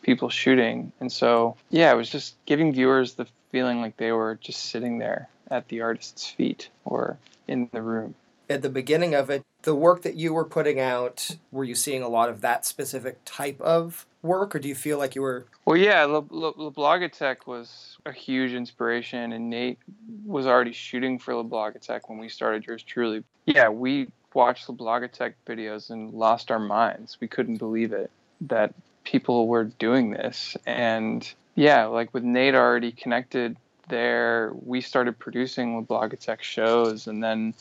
people 0.03 0.29
shooting. 0.29 0.93
And 1.01 1.11
so, 1.11 1.57
yeah, 1.71 1.93
it 1.93 1.97
was 1.97 2.11
just 2.11 2.35
giving 2.45 2.73
viewers 2.73 3.15
the 3.15 3.27
feeling 3.51 3.81
like 3.81 3.97
they 3.97 4.13
were 4.13 4.39
just 4.41 4.67
sitting 4.67 4.99
there 4.99 5.29
at 5.51 5.69
the 5.69 5.81
artist's 5.81 6.27
feet 6.27 6.69
or 6.85 7.19
in 7.49 7.69
the 7.73 7.83
room. 7.83 8.15
At 8.51 8.63
the 8.63 8.69
beginning 8.69 9.15
of 9.15 9.31
it, 9.31 9.45
the 9.63 9.75
work 9.75 10.03
that 10.03 10.17
you 10.17 10.35
were 10.35 10.45
putting 10.45 10.81
out, 10.81 11.37
were 11.51 11.65
you 11.65 11.75
seeing 11.75 12.03
a 12.03 12.09
lot 12.09 12.29
of 12.29 12.41
that 12.41 12.67
specific 12.67 13.19
type 13.25 13.61
of 13.61 14.05
work, 14.23 14.55
or 14.55 14.59
do 14.59 14.69
you 14.69 14.75
feel 14.75 14.99
like 14.99 15.15
you 15.15 15.23
were? 15.23 15.47
Well, 15.65 15.77
yeah, 15.77 16.05
Le, 16.05 16.25
Le, 16.29 16.53
Le 16.57 17.41
was 17.47 17.97
a 18.05 18.13
huge 18.13 18.53
inspiration, 18.53 19.33
and 19.33 19.49
Nate 19.49 19.79
was 20.27 20.47
already 20.47 20.73
shooting 20.73 21.19
for 21.19 21.35
Le 21.35 21.45
Blogothèque 21.45 22.09
when 22.09 22.19
we 22.19 22.29
started 22.29 22.67
Yours 22.67 22.83
Truly. 22.83 23.23
Yeah, 23.47 23.69
we 23.69 24.09
watched 24.35 24.69
Le 24.69 24.75
Blogothèque 24.75 25.35
videos 25.47 25.91
and 25.91 26.12
lost 26.12 26.51
our 26.51 26.59
minds. 26.59 27.19
We 27.21 27.29
couldn't 27.29 27.57
believe 27.59 27.93
it 27.93 28.11
that 28.43 28.75
people 29.05 29.49
were 29.49 29.65
doing 29.65 30.11
this. 30.11 30.57
And 30.67 31.29
yeah, 31.55 31.87
like 31.87 32.12
with 32.15 32.25
Nate 32.25 32.55
already 32.55 32.93
connected 32.93 33.57
there, 33.89 34.53
we 34.65 34.81
started 34.81 35.19
producing 35.19 35.77
Le 35.77 35.83
Blogothèque 35.83 36.43
shows 36.43 37.07
and 37.07 37.23
then 37.23 37.55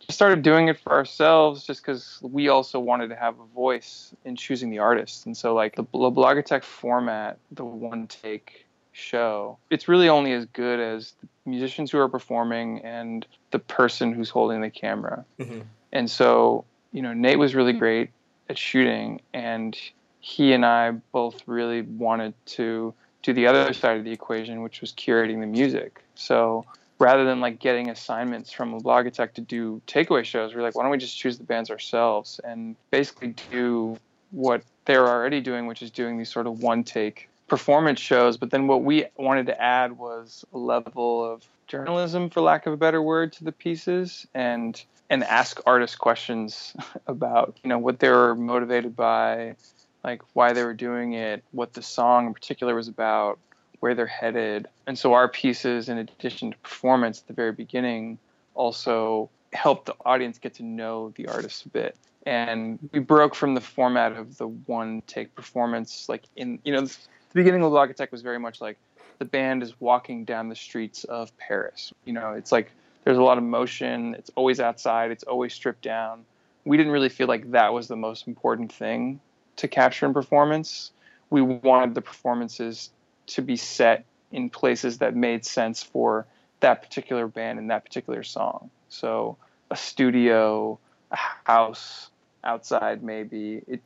just 0.00 0.12
started 0.12 0.42
doing 0.42 0.68
it 0.68 0.78
for 0.78 0.92
ourselves 0.92 1.64
just 1.64 1.82
because 1.82 2.18
we 2.22 2.48
also 2.48 2.78
wanted 2.78 3.08
to 3.08 3.16
have 3.16 3.38
a 3.38 3.44
voice 3.54 4.12
in 4.24 4.36
choosing 4.36 4.70
the 4.70 4.78
artists. 4.78 5.24
And 5.26 5.36
so, 5.36 5.54
like 5.54 5.76
the 5.76 5.84
Le 5.92 6.10
Blogothèque 6.10 6.64
format, 6.64 7.38
the 7.52 7.64
one 7.64 8.06
take 8.06 8.66
show, 8.92 9.58
it's 9.70 9.88
really 9.88 10.08
only 10.08 10.32
as 10.32 10.44
good 10.46 10.78
as 10.80 11.14
the 11.20 11.28
musicians 11.46 11.90
who 11.90 11.98
are 11.98 12.08
performing 12.08 12.80
and 12.80 13.26
the 13.50 13.58
person 13.58 14.12
who's 14.12 14.30
holding 14.30 14.60
the 14.60 14.70
camera. 14.70 15.24
Mhm. 15.38 15.62
And 15.92 16.10
so, 16.10 16.64
you 16.92 17.02
know, 17.02 17.12
Nate 17.12 17.38
was 17.38 17.54
really 17.54 17.72
hmm. 17.72 17.78
great 17.78 18.10
at 18.48 18.58
shooting, 18.58 19.20
and 19.32 19.78
he 20.20 20.52
and 20.52 20.64
I 20.64 20.92
both 21.12 21.42
really 21.46 21.82
wanted 21.82 22.34
to 22.46 22.94
do 23.22 23.32
the 23.32 23.46
other 23.46 23.72
side 23.72 23.98
of 23.98 24.04
the 24.04 24.12
equation, 24.12 24.62
which 24.62 24.80
was 24.80 24.92
curating 24.92 25.40
the 25.40 25.46
music. 25.46 26.02
So 26.14 26.64
rather 26.98 27.24
than 27.24 27.40
like 27.40 27.58
getting 27.58 27.90
assignments 27.90 28.52
from 28.52 28.74
a 28.74 28.80
Blogothèque 28.80 29.34
to 29.34 29.40
do 29.40 29.80
takeaway 29.86 30.24
shows, 30.24 30.54
we're 30.54 30.62
like, 30.62 30.74
why 30.74 30.82
don't 30.82 30.90
we 30.90 30.98
just 30.98 31.18
choose 31.18 31.38
the 31.38 31.44
bands 31.44 31.70
ourselves 31.70 32.40
and 32.44 32.76
basically 32.90 33.34
do 33.50 33.98
what 34.30 34.62
they're 34.84 35.06
already 35.06 35.40
doing, 35.40 35.66
which 35.66 35.82
is 35.82 35.90
doing 35.90 36.18
these 36.18 36.30
sort 36.30 36.46
of 36.46 36.62
one 36.62 36.84
take 36.84 37.28
performance 37.48 38.00
shows. 38.00 38.36
But 38.36 38.50
then 38.50 38.66
what 38.66 38.82
we 38.82 39.06
wanted 39.16 39.46
to 39.46 39.60
add 39.60 39.98
was 39.98 40.44
a 40.52 40.58
level 40.58 41.24
of 41.24 41.44
journalism, 41.72 42.28
for 42.28 42.42
lack 42.42 42.66
of 42.66 42.74
a 42.74 42.76
better 42.76 43.00
word, 43.02 43.32
to 43.32 43.44
the 43.44 43.52
pieces 43.52 44.26
and 44.34 44.84
and 45.08 45.24
ask 45.24 45.60
artists 45.66 45.96
questions 45.96 46.76
about 47.06 47.58
you 47.64 47.68
know 47.68 47.78
what 47.78 47.98
they 47.98 48.10
were 48.10 48.34
motivated 48.34 48.94
by, 48.94 49.56
like 50.04 50.22
why 50.34 50.52
they 50.52 50.62
were 50.62 50.74
doing 50.74 51.14
it, 51.14 51.42
what 51.50 51.72
the 51.72 51.82
song 51.82 52.26
in 52.26 52.34
particular 52.34 52.74
was 52.74 52.88
about, 52.88 53.38
where 53.80 53.94
they're 53.94 54.06
headed. 54.06 54.68
And 54.86 54.98
so 54.98 55.14
our 55.14 55.28
pieces, 55.28 55.88
in 55.88 55.96
addition 55.96 56.52
to 56.52 56.58
performance 56.58 57.20
at 57.20 57.26
the 57.26 57.32
very 57.32 57.52
beginning, 57.52 58.18
also 58.54 59.30
help 59.54 59.86
the 59.86 59.94
audience 60.04 60.38
get 60.38 60.54
to 60.54 60.62
know 60.62 61.12
the 61.16 61.28
artist 61.28 61.64
a 61.64 61.68
bit. 61.70 61.96
And 62.24 62.78
we 62.92 63.00
broke 63.00 63.34
from 63.34 63.54
the 63.54 63.60
format 63.60 64.12
of 64.12 64.36
the 64.36 64.46
one 64.46 65.02
take 65.06 65.34
performance. 65.34 66.08
Like 66.08 66.24
in, 66.36 66.58
you 66.64 66.72
know, 66.72 66.82
the 66.82 66.96
beginning 67.34 67.62
of 67.62 67.72
Blogothèque 67.72 68.12
was 68.12 68.22
very 68.22 68.38
much 68.38 68.60
like 68.60 68.78
the 69.18 69.24
band 69.24 69.62
is 69.62 69.80
walking 69.80 70.24
down 70.24 70.48
the 70.48 70.56
streets 70.56 71.04
of 71.04 71.36
Paris. 71.38 71.92
You 72.04 72.12
know, 72.12 72.32
it's 72.32 72.52
like 72.52 72.72
there's 73.04 73.18
a 73.18 73.22
lot 73.22 73.38
of 73.38 73.44
motion. 73.44 74.14
It's 74.14 74.30
always 74.34 74.60
outside. 74.60 75.10
It's 75.10 75.24
always 75.24 75.52
stripped 75.52 75.82
down. 75.82 76.24
We 76.64 76.76
didn't 76.76 76.92
really 76.92 77.08
feel 77.08 77.26
like 77.26 77.50
that 77.52 77.72
was 77.72 77.88
the 77.88 77.96
most 77.96 78.26
important 78.26 78.72
thing 78.72 79.20
to 79.56 79.68
capture 79.68 80.06
in 80.06 80.14
performance. 80.14 80.92
We 81.30 81.42
wanted 81.42 81.94
the 81.94 82.02
performances 82.02 82.90
to 83.28 83.42
be 83.42 83.56
set 83.56 84.04
in 84.30 84.50
places 84.50 84.98
that 84.98 85.14
made 85.16 85.44
sense 85.44 85.82
for 85.82 86.26
that 86.60 86.82
particular 86.82 87.26
band 87.26 87.58
and 87.58 87.70
that 87.70 87.84
particular 87.84 88.22
song. 88.22 88.70
So 88.88 89.36
a 89.70 89.76
studio, 89.76 90.78
a 91.10 91.18
house, 91.44 92.10
outside 92.44 93.02
maybe. 93.02 93.62
It 93.66 93.82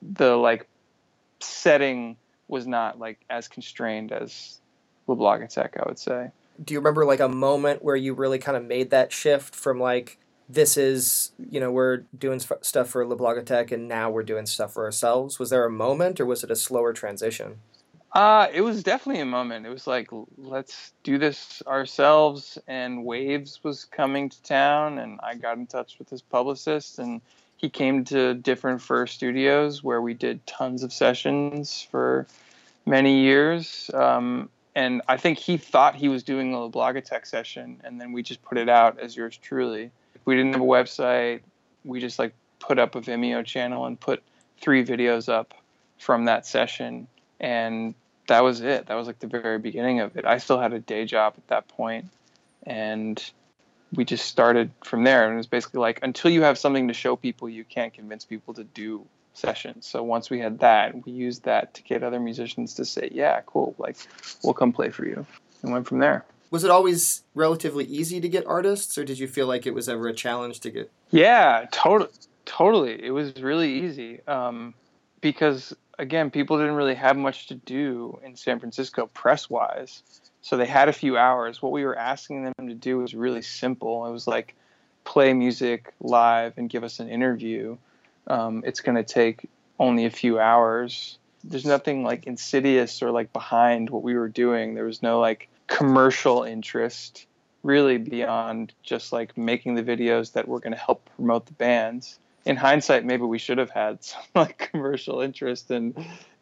the 0.00 0.36
like 0.36 0.66
setting 1.40 2.16
was 2.48 2.66
not 2.66 2.98
like 2.98 3.20
as 3.30 3.48
constrained 3.48 4.12
as 4.12 4.60
Blogothèque, 5.16 5.78
I 5.78 5.84
would 5.86 5.98
say. 5.98 6.30
Do 6.62 6.74
you 6.74 6.80
remember 6.80 7.04
like 7.04 7.20
a 7.20 7.28
moment 7.28 7.82
where 7.82 7.96
you 7.96 8.14
really 8.14 8.38
kind 8.38 8.56
of 8.56 8.64
made 8.64 8.90
that 8.90 9.12
shift 9.12 9.54
from 9.54 9.80
like 9.80 10.18
this 10.48 10.76
is 10.76 11.32
you 11.50 11.60
know 11.60 11.70
we're 11.70 11.98
doing 12.18 12.40
stuff 12.40 12.88
for 12.88 13.04
Blogothèque 13.06 13.72
and 13.72 13.88
now 13.88 14.10
we're 14.10 14.22
doing 14.22 14.46
stuff 14.46 14.74
for 14.74 14.84
ourselves? 14.84 15.38
Was 15.38 15.50
there 15.50 15.64
a 15.64 15.70
moment 15.70 16.20
or 16.20 16.26
was 16.26 16.44
it 16.44 16.50
a 16.50 16.56
slower 16.56 16.92
transition? 16.92 17.58
Uh, 18.12 18.48
it 18.52 18.60
was 18.60 18.82
definitely 18.82 19.22
a 19.22 19.26
moment. 19.26 19.64
It 19.64 19.70
was 19.70 19.86
like, 19.86 20.08
let's 20.36 20.92
do 21.02 21.16
this 21.16 21.62
ourselves. 21.66 22.58
And 22.68 23.06
Wavves 23.06 23.64
was 23.64 23.86
coming 23.86 24.28
to 24.28 24.42
town, 24.42 24.98
and 24.98 25.18
I 25.22 25.34
got 25.34 25.56
in 25.56 25.66
touch 25.66 25.98
with 25.98 26.10
his 26.10 26.20
publicist, 26.20 26.98
and 26.98 27.22
he 27.56 27.70
came 27.70 28.04
to 28.06 28.34
Different 28.34 28.82
Fur 28.82 29.06
studios 29.06 29.82
where 29.82 30.02
we 30.02 30.12
did 30.12 30.46
tons 30.46 30.82
of 30.82 30.92
sessions 30.92 31.86
for 31.90 32.26
many 32.84 33.20
years. 33.20 33.90
Um, 33.94 34.50
and 34.74 35.02
I 35.08 35.16
think 35.16 35.38
he 35.38 35.56
thought 35.56 35.94
he 35.94 36.08
was 36.08 36.22
doing 36.22 36.54
a 36.54 36.56
Blogothèque 36.68 37.26
session, 37.26 37.80
and 37.84 38.00
then 38.00 38.12
we 38.12 38.22
just 38.22 38.42
put 38.42 38.56
it 38.56 38.68
out 38.68 38.98
as 38.98 39.16
yours 39.16 39.36
truly. 39.36 39.90
We 40.24 40.34
didn't 40.34 40.52
have 40.52 40.62
a 40.62 40.64
website. 40.64 41.40
We 41.84 42.00
just 42.00 42.18
like 42.18 42.32
put 42.58 42.78
up 42.78 42.94
a 42.94 43.00
Vimeo 43.00 43.44
channel 43.44 43.86
and 43.86 43.98
put 43.98 44.22
three 44.60 44.84
videos 44.84 45.28
up 45.28 45.54
from 45.98 46.24
that 46.24 46.46
session. 46.46 47.08
And 47.40 47.94
that 48.28 48.42
was 48.42 48.60
it. 48.60 48.86
That 48.86 48.94
was 48.94 49.06
like 49.06 49.18
the 49.18 49.26
very 49.26 49.58
beginning 49.58 50.00
of 50.00 50.16
it. 50.16 50.24
I 50.24 50.38
still 50.38 50.60
had 50.60 50.72
a 50.72 50.78
day 50.78 51.04
job 51.04 51.34
at 51.36 51.46
that 51.48 51.68
point, 51.68 52.06
and 52.62 53.22
we 53.94 54.04
just 54.06 54.26
started 54.26 54.70
from 54.84 55.04
there. 55.04 55.24
And 55.24 55.34
it 55.34 55.36
was 55.36 55.46
basically 55.46 55.80
like 55.80 55.98
until 56.02 56.30
you 56.30 56.42
have 56.42 56.56
something 56.56 56.88
to 56.88 56.94
show 56.94 57.16
people, 57.16 57.48
you 57.48 57.64
can't 57.64 57.92
convince 57.92 58.24
people 58.24 58.54
to 58.54 58.64
do 58.64 59.04
sessions. 59.34 59.86
So 59.86 60.02
once 60.02 60.30
we 60.30 60.40
had 60.40 60.60
that, 60.60 61.04
we 61.06 61.12
used 61.12 61.44
that 61.44 61.74
to 61.74 61.82
get 61.82 62.02
other 62.02 62.20
musicians 62.20 62.74
to 62.74 62.84
say, 62.84 63.08
"Yeah, 63.12 63.40
cool, 63.46 63.74
like 63.78 63.96
we'll 64.42 64.54
come 64.54 64.72
play 64.72 64.90
for 64.90 65.06
you," 65.06 65.26
and 65.62 65.72
went 65.72 65.86
from 65.86 65.98
there. 65.98 66.24
Was 66.50 66.64
it 66.64 66.70
always 66.70 67.22
relatively 67.34 67.84
easy 67.84 68.20
to 68.20 68.28
get 68.28 68.46
artists, 68.46 68.98
or 68.98 69.04
did 69.04 69.18
you 69.18 69.26
feel 69.26 69.46
like 69.46 69.66
it 69.66 69.74
was 69.74 69.88
ever 69.88 70.08
a 70.08 70.12
challenge 70.12 70.60
to 70.60 70.70
get? 70.70 70.90
Yeah, 71.10 71.66
totally, 71.72 72.10
totally. 72.44 73.02
It 73.02 73.10
was 73.10 73.42
really 73.42 73.72
easy 73.80 74.20
um, 74.26 74.74
because 75.22 75.74
again, 75.98 76.30
people 76.30 76.58
didn't 76.58 76.74
really 76.74 76.94
have 76.94 77.16
much 77.16 77.46
to 77.46 77.54
do 77.54 78.18
in 78.24 78.36
San 78.36 78.58
Francisco 78.60 79.06
press 79.06 79.48
wise. 79.48 80.02
So 80.42 80.56
they 80.56 80.66
had 80.66 80.88
a 80.88 80.92
few 80.92 81.16
hours. 81.16 81.62
What 81.62 81.72
we 81.72 81.84
were 81.84 81.96
asking 81.96 82.44
them 82.44 82.68
to 82.68 82.74
do 82.74 82.98
was 82.98 83.14
really 83.14 83.42
simple. 83.42 84.04
It 84.06 84.10
was 84.10 84.26
like 84.26 84.54
play 85.04 85.32
music 85.32 85.92
live 86.00 86.54
and 86.56 86.68
give 86.68 86.84
us 86.84 87.00
an 87.00 87.08
interview. 87.08 87.76
Um, 88.26 88.62
it's 88.66 88.80
going 88.80 88.96
to 88.96 89.04
take 89.04 89.48
only 89.78 90.04
a 90.04 90.10
few 90.10 90.38
hours. 90.38 91.18
There's 91.44 91.64
nothing 91.64 92.04
like 92.04 92.26
insidious 92.26 93.02
or 93.02 93.10
like 93.10 93.32
behind 93.32 93.90
what 93.90 94.02
we 94.02 94.14
were 94.14 94.28
doing. 94.28 94.74
There 94.74 94.84
was 94.84 95.02
no 95.02 95.20
like 95.20 95.48
commercial 95.66 96.44
interest 96.44 97.26
really 97.62 97.98
beyond 97.98 98.72
just 98.82 99.12
like 99.12 99.36
making 99.36 99.74
the 99.74 99.82
videos 99.82 100.32
that 100.32 100.48
were 100.48 100.60
going 100.60 100.72
to 100.72 100.78
help 100.78 101.08
promote 101.16 101.46
the 101.46 101.52
bands 101.52 102.18
in 102.44 102.56
hindsight, 102.56 103.04
maybe 103.04 103.22
we 103.22 103.38
should 103.38 103.58
have 103.58 103.70
had 103.70 104.02
some 104.04 104.22
like 104.34 104.70
commercial 104.72 105.20
interest 105.20 105.70
in 105.70 105.94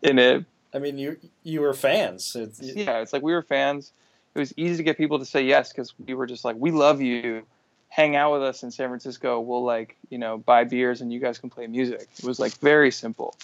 in 0.02 0.18
it. 0.18 0.44
I 0.72 0.78
mean, 0.78 0.98
you 0.98 1.16
you 1.42 1.60
were 1.60 1.74
fans. 1.74 2.36
It's, 2.36 2.60
yeah, 2.60 3.00
it's 3.00 3.12
like 3.12 3.22
we 3.22 3.32
were 3.32 3.42
fans. 3.42 3.92
It 4.34 4.38
was 4.38 4.54
easy 4.56 4.76
to 4.76 4.82
get 4.84 4.96
people 4.96 5.18
to 5.18 5.24
say 5.24 5.42
yes 5.42 5.72
because 5.72 5.92
we 5.98 6.14
were 6.14 6.26
just 6.26 6.44
like, 6.44 6.54
we 6.56 6.70
love 6.70 7.00
you. 7.00 7.44
Hang 7.90 8.16
out 8.16 8.32
with 8.32 8.42
us 8.42 8.62
in 8.62 8.70
San 8.70 8.88
Francisco. 8.88 9.40
We'll 9.40 9.64
like 9.64 9.96
you 10.08 10.18
know 10.18 10.38
buy 10.38 10.64
beers 10.64 11.00
and 11.00 11.12
you 11.12 11.20
guys 11.20 11.38
can 11.38 11.50
play 11.50 11.66
music. 11.66 12.08
It 12.18 12.24
was 12.24 12.40
like 12.40 12.56
very 12.58 12.90
simple. 12.90 13.36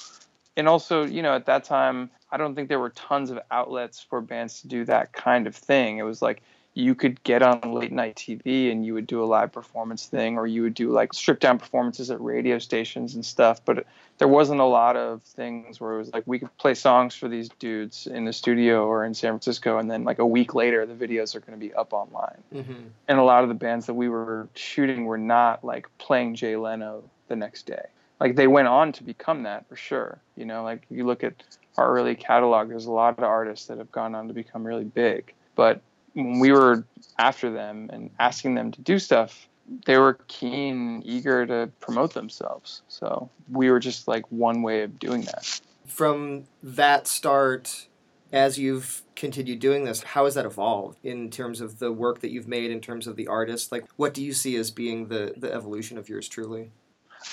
And 0.56 0.68
also, 0.68 1.04
you 1.04 1.20
know, 1.20 1.34
at 1.34 1.44
that 1.46 1.64
time, 1.64 2.10
I 2.32 2.38
don't 2.38 2.54
think 2.54 2.68
there 2.68 2.80
were 2.80 2.90
tons 2.90 3.30
of 3.30 3.38
outlets 3.50 4.00
for 4.00 4.22
bands 4.22 4.62
to 4.62 4.68
do 4.68 4.84
that 4.86 5.12
kind 5.12 5.46
of 5.46 5.54
thing. 5.54 5.98
It 5.98 6.02
was 6.02 6.22
like 6.22 6.42
you 6.76 6.94
could 6.94 7.22
get 7.24 7.42
on 7.42 7.72
late 7.72 7.90
night 7.90 8.16
TV 8.16 8.70
and 8.70 8.84
you 8.84 8.92
would 8.92 9.06
do 9.06 9.22
a 9.22 9.24
live 9.24 9.50
performance 9.50 10.04
thing, 10.04 10.36
or 10.36 10.46
you 10.46 10.60
would 10.60 10.74
do 10.74 10.90
like 10.90 11.14
stripped 11.14 11.40
down 11.40 11.58
performances 11.58 12.10
at 12.10 12.20
radio 12.20 12.58
stations 12.58 13.14
and 13.14 13.24
stuff. 13.24 13.64
But 13.64 13.86
there 14.18 14.28
wasn't 14.28 14.60
a 14.60 14.66
lot 14.66 14.94
of 14.94 15.22
things 15.22 15.80
where 15.80 15.94
it 15.94 15.98
was 15.98 16.12
like 16.12 16.24
we 16.26 16.38
could 16.38 16.54
play 16.58 16.74
songs 16.74 17.14
for 17.14 17.28
these 17.28 17.48
dudes 17.58 18.06
in 18.06 18.26
the 18.26 18.32
studio 18.34 18.86
or 18.86 19.06
in 19.06 19.14
San 19.14 19.32
Francisco, 19.32 19.78
and 19.78 19.90
then 19.90 20.04
like 20.04 20.18
a 20.18 20.26
week 20.26 20.54
later, 20.54 20.84
the 20.84 20.92
videos 20.92 21.34
are 21.34 21.40
going 21.40 21.58
to 21.58 21.66
be 21.66 21.72
up 21.72 21.94
online. 21.94 22.42
Mm-hmm. 22.54 22.88
And 23.08 23.18
a 23.18 23.22
lot 23.22 23.42
of 23.42 23.48
the 23.48 23.54
bands 23.54 23.86
that 23.86 23.94
we 23.94 24.10
were 24.10 24.46
shooting 24.52 25.06
were 25.06 25.16
not 25.16 25.64
like 25.64 25.88
playing 25.96 26.34
Jay 26.34 26.56
Leno 26.56 27.04
the 27.28 27.36
next 27.36 27.64
day. 27.64 27.86
Like 28.20 28.36
they 28.36 28.48
went 28.48 28.68
on 28.68 28.92
to 28.92 29.02
become 29.02 29.44
that 29.44 29.66
for 29.66 29.76
sure. 29.76 30.18
You 30.36 30.44
know, 30.44 30.62
like 30.62 30.82
you 30.90 31.06
look 31.06 31.24
at 31.24 31.42
our 31.78 31.90
early 31.90 32.16
catalog, 32.16 32.68
there's 32.68 32.84
a 32.84 32.92
lot 32.92 33.16
of 33.16 33.24
artists 33.24 33.66
that 33.68 33.78
have 33.78 33.90
gone 33.92 34.14
on 34.14 34.28
to 34.28 34.34
become 34.34 34.66
really 34.66 34.84
big. 34.84 35.32
But 35.54 35.80
when 36.16 36.38
we 36.38 36.50
were 36.50 36.86
after 37.18 37.50
them 37.50 37.90
and 37.92 38.10
asking 38.18 38.54
them 38.54 38.72
to 38.72 38.80
do 38.80 38.98
stuff, 38.98 39.48
they 39.84 39.98
were 39.98 40.18
keen, 40.28 41.02
eager 41.04 41.44
to 41.44 41.70
promote 41.78 42.14
themselves. 42.14 42.82
So 42.88 43.28
we 43.50 43.70
were 43.70 43.80
just 43.80 44.08
like 44.08 44.24
one 44.30 44.62
way 44.62 44.82
of 44.82 44.98
doing 44.98 45.22
that. 45.22 45.60
From 45.86 46.44
that 46.62 47.06
start, 47.06 47.88
as 48.32 48.58
you've 48.58 49.02
continued 49.14 49.58
doing 49.60 49.84
this, 49.84 50.02
how 50.02 50.24
has 50.24 50.34
that 50.34 50.46
evolved 50.46 50.98
in 51.04 51.30
terms 51.30 51.60
of 51.60 51.80
the 51.80 51.92
work 51.92 52.20
that 52.20 52.30
you've 52.30 52.48
made, 52.48 52.70
in 52.70 52.80
terms 52.80 53.06
of 53.06 53.16
the 53.16 53.26
artist? 53.26 53.70
Like, 53.70 53.84
what 53.96 54.14
do 54.14 54.24
you 54.24 54.32
see 54.32 54.56
as 54.56 54.70
being 54.70 55.08
the, 55.08 55.34
the 55.36 55.52
evolution 55.52 55.98
of 55.98 56.08
yours 56.08 56.28
truly? 56.28 56.70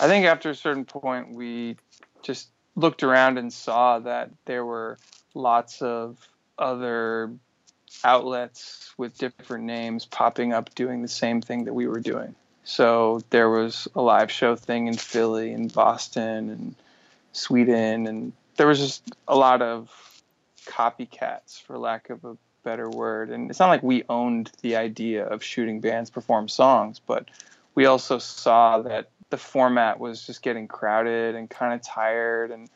I 0.02 0.08
think 0.08 0.26
after 0.26 0.50
a 0.50 0.56
certain 0.56 0.84
point, 0.84 1.34
we 1.34 1.78
just 2.22 2.50
looked 2.76 3.04
around 3.04 3.38
and 3.38 3.52
saw 3.54 4.00
that 4.00 4.32
there 4.46 4.66
were 4.66 4.98
lots 5.36 5.82
of 5.82 6.18
other 6.58 7.32
outlets 8.04 8.94
with 8.98 9.18
different 9.18 9.66
names 9.66 10.06
popping 10.06 10.54
up 10.54 10.74
doing 10.76 11.02
the 11.02 11.08
same 11.08 11.42
thing 11.42 11.66
that 11.66 11.74
we 11.74 11.88
were 11.88 12.00
doing. 12.00 12.36
So 12.64 13.22
there 13.30 13.50
was 13.50 13.88
a 13.96 14.02
live 14.02 14.32
show 14.32 14.56
thing 14.56 14.88
in 14.88 14.96
Philly 14.96 15.52
and 15.54 15.72
Boston 15.72 16.50
and 16.50 16.76
Sweden, 17.34 18.08
and 18.08 18.34
there 18.56 18.68
was 18.68 18.80
just 18.80 19.04
a 19.28 19.36
lot 19.36 19.62
of 19.62 19.90
copycats, 20.66 21.62
for 21.62 21.78
lack 21.78 22.10
of 22.10 22.24
a 22.24 22.38
better 22.64 22.90
word. 22.90 23.30
And 23.30 23.50
it's 23.50 23.60
not 23.60 23.70
like 23.70 23.84
we 23.84 24.04
owned 24.08 24.52
the 24.62 24.78
idea 24.78 25.26
of 25.26 25.44
shooting 25.44 25.82
bands 25.82 26.10
perform 26.10 26.48
songs, 26.48 27.02
but 27.06 27.28
we 27.76 27.86
also 27.86 28.18
saw 28.20 28.82
that 28.84 29.10
the 29.30 29.38
format 29.38 30.00
was 30.00 30.26
just 30.26 30.42
getting 30.42 30.68
crowded 30.68 31.36
and 31.36 31.50
kind 31.50 31.74
of 31.74 31.82
tired, 31.82 32.52
and 32.52 32.70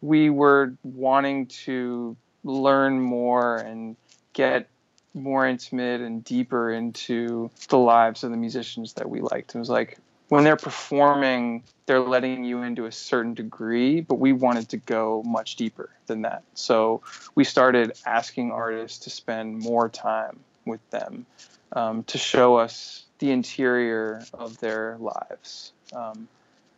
we 0.00 0.30
were 0.30 0.74
wanting 0.82 1.46
to 1.46 2.16
learn 2.44 3.00
more 3.00 3.56
and 3.56 3.96
get 4.32 4.68
more 5.14 5.46
intimate 5.46 6.00
and 6.00 6.24
deeper 6.24 6.72
into 6.72 7.50
the 7.68 7.78
lives 7.78 8.24
of 8.24 8.30
the 8.30 8.36
musicians 8.36 8.94
that 8.94 9.08
we 9.08 9.20
liked. 9.20 9.54
It 9.54 9.58
was 9.58 9.68
like 9.68 9.98
when 10.28 10.44
they're 10.44 10.56
performing, 10.56 11.62
they're 11.84 12.00
letting 12.00 12.44
you 12.44 12.62
into 12.62 12.86
a 12.86 12.92
certain 12.92 13.34
degree, 13.34 14.00
but 14.00 14.14
we 14.14 14.32
wanted 14.32 14.70
to 14.70 14.78
go 14.78 15.22
much 15.26 15.56
deeper 15.56 15.90
than 16.06 16.22
that. 16.22 16.42
So 16.54 17.02
we 17.34 17.44
started 17.44 17.92
asking 18.06 18.50
artists 18.50 19.00
to 19.00 19.10
spend 19.10 19.58
more 19.58 19.90
time 19.90 20.40
with 20.64 20.80
them 20.90 21.26
um, 21.72 22.04
to 22.04 22.18
show 22.18 22.56
us 22.56 23.04
the 23.18 23.30
interior 23.30 24.24
of 24.32 24.58
their 24.58 24.96
lives, 24.98 25.72
um, 25.92 26.28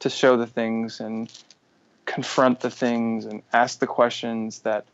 to 0.01 0.11
show 0.11 0.37
the 0.37 0.47
things 0.47 1.01
and 1.01 1.31
confront 2.07 2.61
the 2.61 2.71
things 2.71 3.25
and 3.25 3.43
ask 3.53 3.79
the 3.79 3.87
questions 3.87 4.61
that 4.61 4.85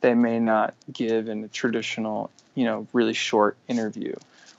they 0.00 0.14
may 0.14 0.38
not 0.38 0.74
give 0.92 1.28
in 1.28 1.44
a 1.44 1.48
traditional, 1.48 2.30
you 2.54 2.64
know, 2.64 2.86
really 2.92 3.12
short 3.12 3.56
interview. 3.68 4.14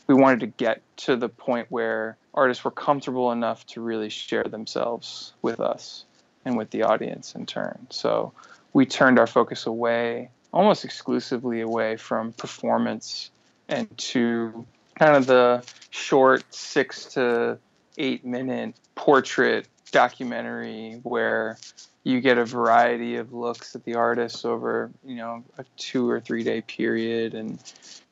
We 0.08 0.15
wanted 0.15 0.41
to 0.41 0.48
get 0.48 0.82
to 0.98 1.15
the 1.15 1.30
point 1.30 1.68
where 1.70 2.18
artists 2.34 2.63
were 2.63 2.72
comfortable 2.72 3.32
enough 3.32 3.65
to 3.68 3.82
really 3.82 4.10
share 4.10 4.44
themselves 4.44 5.34
with 5.41 5.60
us 5.60 6.06
and 6.46 6.58
with 6.58 6.70
the 6.72 6.84
audience 6.84 7.36
in 7.36 7.46
turn. 7.46 7.88
So 7.89 8.34
we 8.74 8.86
turned 8.86 9.20
our 9.20 9.27
focus 9.27 9.65
away, 9.65 10.30
almost 10.53 10.86
exclusively 10.86 11.62
away 11.62 11.98
from 11.98 12.34
performance 12.34 13.32
and 13.68 13.96
to 13.98 14.65
kind 14.96 15.15
of 15.15 15.25
the 15.25 15.63
short 15.89 16.44
six 16.53 17.06
to 17.13 17.58
eight 17.98 18.25
minute 18.25 18.75
portrait 18.96 19.68
documentary 19.91 21.00
where 21.03 21.58
you 22.03 22.20
get 22.20 22.38
a 22.38 22.46
variety 22.46 23.17
of 23.17 23.34
looks 23.34 23.75
at 23.75 23.84
the 23.84 23.96
artists 23.96 24.46
over 24.46 24.91
you 25.05 25.15
know 25.15 25.43
a 25.58 25.65
two 25.77 26.10
or 26.10 26.20
three 26.20 26.43
day 26.43 26.62
period. 26.62 27.34
And 27.34 27.60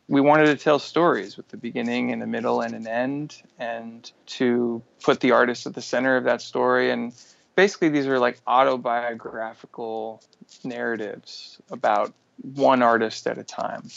we 0.08 0.22
wanted 0.22 0.46
to 0.46 0.56
tell 0.56 0.80
stories 0.80 1.38
with 1.38 1.48
the 1.50 1.58
beginning 1.58 2.12
and 2.12 2.22
a 2.24 2.28
middle 2.28 2.62
and 2.62 2.74
an 2.74 2.88
end 2.88 3.42
and 3.60 4.12
to 4.26 4.82
put 5.04 5.20
the 5.20 5.32
artist 5.32 5.68
at 5.68 5.76
the 5.76 5.82
center 5.82 6.18
of 6.18 6.24
that 6.24 6.42
story. 6.42 6.92
And 6.92 7.14
basically 7.56 7.90
these 7.90 8.08
are 8.08 8.20
like 8.20 8.40
autobiographical 8.48 10.22
narratives 10.64 11.60
about 11.70 12.14
one 12.42 12.82
artist 12.82 13.28
at 13.28 13.38
a 13.38 13.44
time. 13.44 13.90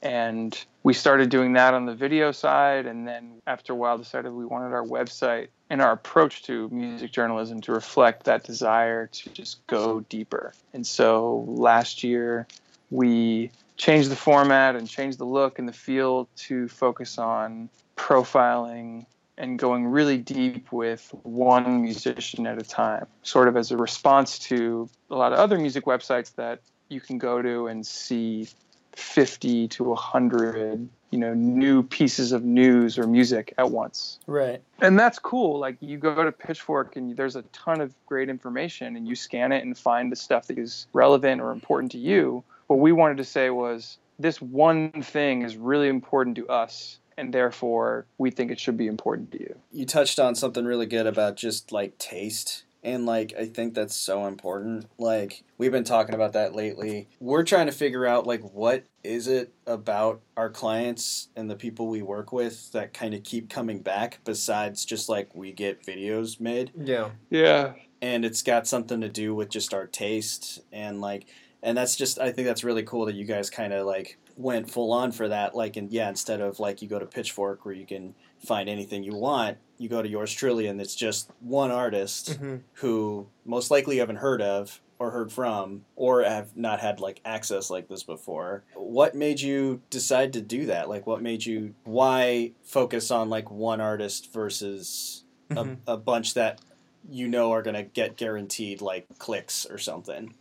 And 0.00 0.56
we 0.84 0.94
started 0.94 1.28
doing 1.28 1.54
that 1.54 1.74
on 1.74 1.86
the 1.86 1.94
video 1.94 2.30
side. 2.30 2.86
And 2.86 3.06
then 3.06 3.42
after 3.46 3.72
a 3.72 3.76
while 3.76 3.98
decided 3.98 4.30
we 4.32 4.46
wanted 4.46 4.72
our 4.72 4.84
website 4.84 5.48
and 5.70 5.82
our 5.82 5.92
approach 5.92 6.42
to 6.44 6.68
music 6.70 7.12
journalism 7.12 7.60
to 7.62 7.72
reflect 7.72 8.24
that 8.24 8.44
desire 8.44 9.06
to 9.08 9.30
just 9.30 9.66
go 9.66 10.00
deeper. 10.00 10.54
And 10.72 10.86
so 10.86 11.44
last 11.46 12.02
year 12.02 12.46
we 12.90 13.50
changed 13.76 14.10
the 14.10 14.16
format 14.16 14.76
and 14.76 14.88
changed 14.88 15.18
the 15.18 15.24
look 15.24 15.58
and 15.58 15.68
the 15.68 15.72
feel 15.72 16.28
to 16.36 16.68
focus 16.68 17.18
on 17.18 17.68
profiling 17.96 19.06
and 19.36 19.58
going 19.58 19.86
really 19.86 20.18
deep 20.18 20.72
with 20.72 21.14
one 21.22 21.80
musician 21.82 22.46
at 22.46 22.60
a 22.60 22.64
time, 22.64 23.06
sort 23.22 23.46
of 23.46 23.56
as 23.56 23.70
a 23.70 23.76
response 23.76 24.38
to 24.38 24.88
a 25.10 25.14
lot 25.14 25.32
of 25.32 25.38
other 25.38 25.58
music 25.58 25.84
websites 25.84 26.34
that 26.34 26.60
you 26.88 27.00
can 27.00 27.18
go 27.18 27.40
to 27.40 27.68
and 27.68 27.86
see 27.86 28.48
50 28.96 29.68
to 29.68 29.84
100 29.84 30.88
you 31.10 31.18
know 31.18 31.32
new 31.34 31.82
pieces 31.82 32.32
of 32.32 32.44
news 32.44 32.98
or 32.98 33.06
music 33.06 33.54
at 33.58 33.70
once 33.70 34.18
Right. 34.26 34.60
and 34.80 34.98
that's 34.98 35.18
cool 35.18 35.58
like 35.58 35.76
you 35.80 35.96
go 35.98 36.22
to 36.24 36.32
pitchfork 36.32 36.96
and 36.96 37.16
there's 37.16 37.36
a 37.36 37.42
ton 37.52 37.80
of 37.80 37.94
great 38.06 38.28
information 38.28 38.96
and 38.96 39.08
you 39.08 39.14
scan 39.14 39.52
it 39.52 39.64
and 39.64 39.76
find 39.76 40.12
the 40.12 40.16
stuff 40.16 40.46
that 40.48 40.58
is 40.58 40.86
relevant 40.92 41.40
or 41.40 41.50
important 41.52 41.92
to 41.92 41.98
you 41.98 42.42
what 42.66 42.78
we 42.78 42.92
wanted 42.92 43.16
to 43.18 43.24
say 43.24 43.50
was 43.50 43.98
this 44.18 44.42
one 44.42 44.90
thing 45.02 45.42
is 45.42 45.56
really 45.56 45.88
important 45.88 46.36
to 46.36 46.46
us 46.48 46.98
and 47.16 47.32
therefore 47.32 48.04
we 48.18 48.30
think 48.30 48.50
it 48.50 48.60
should 48.60 48.76
be 48.76 48.86
important 48.86 49.32
to 49.32 49.40
you 49.40 49.56
You 49.72 49.86
touched 49.86 50.18
on 50.18 50.34
something 50.34 50.64
really 50.64 50.86
good 50.86 51.06
about 51.06 51.36
just 51.36 51.72
like 51.72 51.96
taste. 51.98 52.64
And 52.94 53.06
like 53.06 53.34
I 53.38 53.46
think 53.46 53.74
that's 53.74 53.94
so 53.94 54.26
important. 54.26 54.86
Like 54.98 55.44
we've 55.56 55.72
been 55.72 55.84
talking 55.84 56.14
about 56.14 56.32
that 56.32 56.54
lately. 56.54 57.08
We're 57.20 57.44
trying 57.44 57.66
to 57.66 57.72
figure 57.72 58.06
out 58.06 58.26
like 58.26 58.42
what 58.52 58.84
is 59.04 59.28
it 59.28 59.52
about 59.66 60.20
our 60.36 60.50
clients 60.50 61.28
and 61.36 61.50
the 61.50 61.56
people 61.56 61.88
we 61.88 62.02
work 62.02 62.32
with 62.32 62.72
that 62.72 62.92
kind 62.92 63.14
of 63.14 63.22
keep 63.22 63.48
coming 63.48 63.80
back 63.80 64.20
besides 64.24 64.84
just 64.84 65.08
like 65.08 65.34
we 65.34 65.52
get 65.52 65.84
videos 65.84 66.40
made. 66.40 66.72
Yeah. 66.76 67.10
yeah 67.30 67.72
and 68.00 68.24
it's 68.24 68.42
got 68.42 68.66
something 68.66 69.00
to 69.00 69.08
do 69.08 69.34
with 69.34 69.48
just 69.48 69.74
our 69.74 69.86
taste 69.86 70.60
and 70.72 71.00
like 71.00 71.26
and 71.62 71.76
that's 71.76 71.96
just 71.96 72.18
i 72.18 72.30
think 72.30 72.46
that's 72.46 72.64
really 72.64 72.82
cool 72.82 73.06
that 73.06 73.14
you 73.14 73.24
guys 73.24 73.50
kind 73.50 73.72
of 73.72 73.86
like 73.86 74.18
went 74.36 74.70
full 74.70 74.92
on 74.92 75.10
for 75.10 75.28
that 75.28 75.54
like 75.54 75.76
and 75.76 75.90
yeah 75.90 76.08
instead 76.08 76.40
of 76.40 76.60
like 76.60 76.80
you 76.80 76.88
go 76.88 76.98
to 76.98 77.06
pitchfork 77.06 77.64
where 77.64 77.74
you 77.74 77.86
can 77.86 78.14
find 78.44 78.68
anything 78.68 79.02
you 79.02 79.14
want 79.14 79.58
you 79.78 79.88
go 79.88 80.02
to 80.02 80.08
yours 80.08 80.32
truly 80.32 80.66
and 80.66 80.80
it's 80.80 80.94
just 80.94 81.30
one 81.40 81.70
artist 81.70 82.34
hmm 82.36 82.56
who 82.74 83.26
most 83.44 83.72
likely 83.72 83.96
you 83.96 84.00
haven't 84.00 84.16
heard 84.16 84.40
of 84.40 84.80
or 85.00 85.10
heard 85.10 85.32
from 85.32 85.84
or 85.96 86.22
have 86.22 86.56
not 86.56 86.78
had 86.78 87.00
like 87.00 87.20
access 87.24 87.70
like 87.70 87.88
this 87.88 88.04
before. 88.04 88.62
What 88.74 89.16
made 89.16 89.40
you 89.40 89.82
decide 89.90 90.32
to 90.34 90.40
do 90.40 90.66
that? 90.66 90.88
Like 90.88 91.04
what 91.04 91.20
made 91.20 91.44
you 91.44 91.74
why 91.84 92.52
focus 92.62 93.10
on 93.10 93.30
like 93.30 93.50
one 93.50 93.80
artist 93.80 94.32
versus 94.32 95.24
Mhm. 95.50 95.78
a, 95.86 95.94
a 95.94 95.96
bunch 95.96 96.34
that 96.34 96.60
you 97.08 97.26
know 97.26 97.52
are 97.52 97.62
going 97.62 97.74
to 97.76 97.82
get 97.82 98.16
guaranteed 98.16 98.80
like 98.80 99.06
clicks 99.18 99.66
or 99.66 99.78
something? 99.78 100.34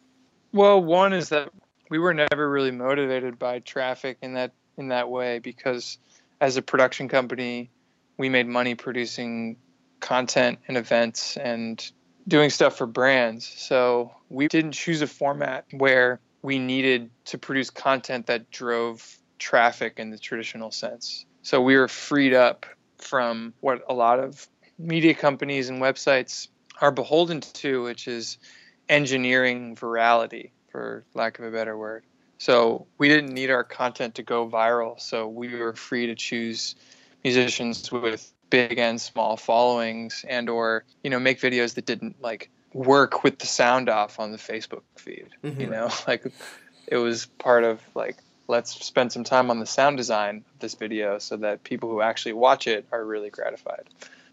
Well, 0.54 0.84
one 0.84 1.14
is 1.14 1.30
that 1.30 1.50
we 1.90 1.98
were 1.98 2.14
never 2.14 2.50
really 2.50 2.72
motivated 2.72 3.40
by 3.40 3.60
traffic 3.60 4.18
in 4.22 4.34
that 4.34 4.52
in 4.78 4.90
that 4.90 5.10
way 5.10 5.40
because 5.40 5.98
as 6.40 6.58
a 6.58 6.62
production 6.62 7.08
company, 7.10 7.72
we 8.18 8.30
made 8.30 8.48
money 8.48 8.76
producing 8.76 9.58
content 10.00 10.60
and 10.68 10.78
events 10.78 11.38
and 11.38 11.92
doing 12.28 12.50
stuff 12.50 12.78
for 12.78 12.86
brands. 12.86 13.46
So 13.46 14.12
we 14.30 14.48
didn't 14.48 14.74
choose 14.74 15.02
a 15.02 15.08
format 15.08 15.66
where 15.72 16.20
we 16.42 16.60
needed 16.60 17.10
to 17.26 17.38
produce 17.38 17.70
content 17.70 18.28
that 18.28 18.52
drove 18.52 19.18
traffic 19.40 19.96
in 19.98 20.10
the 20.10 20.18
traditional 20.18 20.72
sense. 20.72 21.26
So 21.42 21.62
we 21.62 21.78
were 21.78 21.88
freed 21.88 22.34
up 22.34 22.66
from 22.98 23.54
what 23.62 23.84
a 23.88 23.94
lot 23.94 24.20
of 24.20 24.48
media 24.78 25.14
companies 25.14 25.70
and 25.70 25.82
websites 25.82 26.48
are 26.82 26.92
beholden 26.92 27.42
to, 27.42 27.84
which 27.84 28.08
is 28.08 28.38
engineering 28.90 29.76
virality, 29.76 30.52
for 30.72 31.04
lack 31.14 31.40
of 31.40 31.46
a 31.46 31.52
better 31.52 31.78
word. 31.78 32.04
So 32.38 32.88
we 32.98 33.08
didn't 33.08 33.34
need 33.34 33.50
our 33.50 33.64
content 33.64 34.16
to 34.16 34.24
go 34.24 34.48
viral. 34.48 35.00
So 35.00 35.28
we 35.28 35.56
were 35.56 35.74
free 35.74 36.08
to 36.08 36.16
choose 36.16 36.76
musicians 37.28 37.92
with 37.92 38.32
big 38.50 38.78
and 38.78 39.00
small 39.02 39.36
followings 39.36 40.24
and 40.28 40.50
or, 40.50 40.86
you 41.04 41.10
know, 41.10 41.20
make 41.20 41.40
videos 41.40 41.76
that 41.76 41.86
didn't 41.86 42.22
like 42.22 42.50
work 42.74 43.24
with 43.24 43.40
the 43.40 43.48
sound 43.48 43.90
off 43.90 44.20
on 44.20 44.32
the 44.32 44.38
Facebook 44.38 44.84
feed. 44.98 45.28
You 45.44 45.68
Mhm. 45.68 45.72
know, 45.72 45.90
like 46.08 46.24
it 46.88 46.98
was 46.98 47.26
part 47.38 47.64
of 47.64 47.82
like 47.96 48.18
let's 48.48 48.72
spend 48.86 49.12
some 49.12 49.26
time 49.26 49.52
on 49.52 49.60
the 49.60 49.66
sound 49.66 49.98
design 49.98 50.38
of 50.38 50.60
this 50.60 50.76
video 50.76 51.20
so 51.20 51.36
that 51.38 51.64
people 51.64 51.90
who 51.90 52.02
actually 52.02 52.34
watch 52.34 52.66
it 52.66 52.88
are 52.94 53.04
really 53.04 53.30
gratified. 53.30 53.90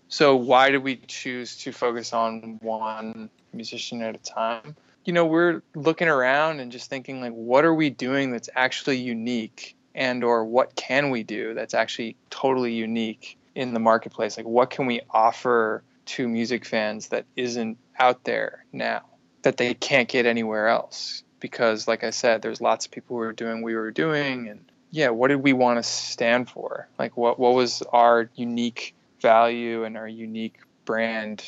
So 0.09 0.37
why 0.37 0.71
did 0.71 0.85
we 0.85 0.97
choose 0.97 1.57
to 1.63 1.73
focus 1.73 2.13
on 2.13 2.59
one 2.63 3.29
musician 3.53 4.03
at 4.03 4.15
a 4.15 4.19
time? 4.19 4.77
You 5.05 5.13
know, 5.13 5.27
we're 5.27 5.63
looking 5.75 6.07
around 6.07 6.61
and 6.61 6.71
just 6.71 6.89
thinking 6.89 7.21
like 7.21 7.33
what 7.33 7.65
are 7.65 7.75
we 7.75 7.91
doing 7.91 8.31
that's 8.31 8.49
actually 8.55 8.99
unique 8.99 9.75
and 9.95 10.25
or 10.25 10.45
what 10.45 10.75
can 10.75 11.11
we 11.11 11.23
do 11.23 11.55
that's 11.55 11.75
actually 11.75 12.17
totally 12.31 12.73
unique 12.73 13.39
in 13.55 13.73
the 13.73 13.81
marketplace? 13.81 14.37
Like 14.37 14.47
what 14.47 14.71
can 14.71 14.87
we 14.87 15.01
offer 15.11 15.83
to 16.07 16.29
music 16.29 16.65
fans 16.65 17.09
that 17.09 17.25
isn't 17.37 17.79
out 17.99 18.25
there 18.25 18.65
now 18.73 19.03
that 19.43 19.57
they 19.57 19.75
can't 19.75 20.09
get 20.09 20.27
anywhere 20.27 20.69
else? 20.69 21.23
Because 21.41 21.87
like 21.87 22.05
I 22.05 22.11
said, 22.11 22.43
there's 22.43 22.61
lots 22.61 22.87
of 22.87 22.93
people 22.93 23.17
who 23.17 23.23
are 23.23 23.33
doing 23.33 23.63
what 23.63 23.67
we 23.67 23.75
were 23.75 23.91
doing 23.91 24.49
and 24.49 24.65
yeah, 24.91 25.09
what 25.09 25.29
did 25.29 25.43
we 25.43 25.53
want 25.53 25.79
to 25.79 25.83
stand 25.83 26.49
for? 26.49 26.89
Like 26.99 27.17
what 27.17 27.39
what 27.39 27.55
was 27.55 27.83
our 27.93 28.31
unique 28.35 28.95
value 29.21 29.85
and 29.85 29.97
our 29.97 30.09
unique 30.09 30.59
brand? 30.85 31.45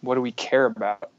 What 0.00 0.16
do 0.16 0.20
we 0.20 0.32
care 0.32 0.66
about? 0.66 1.10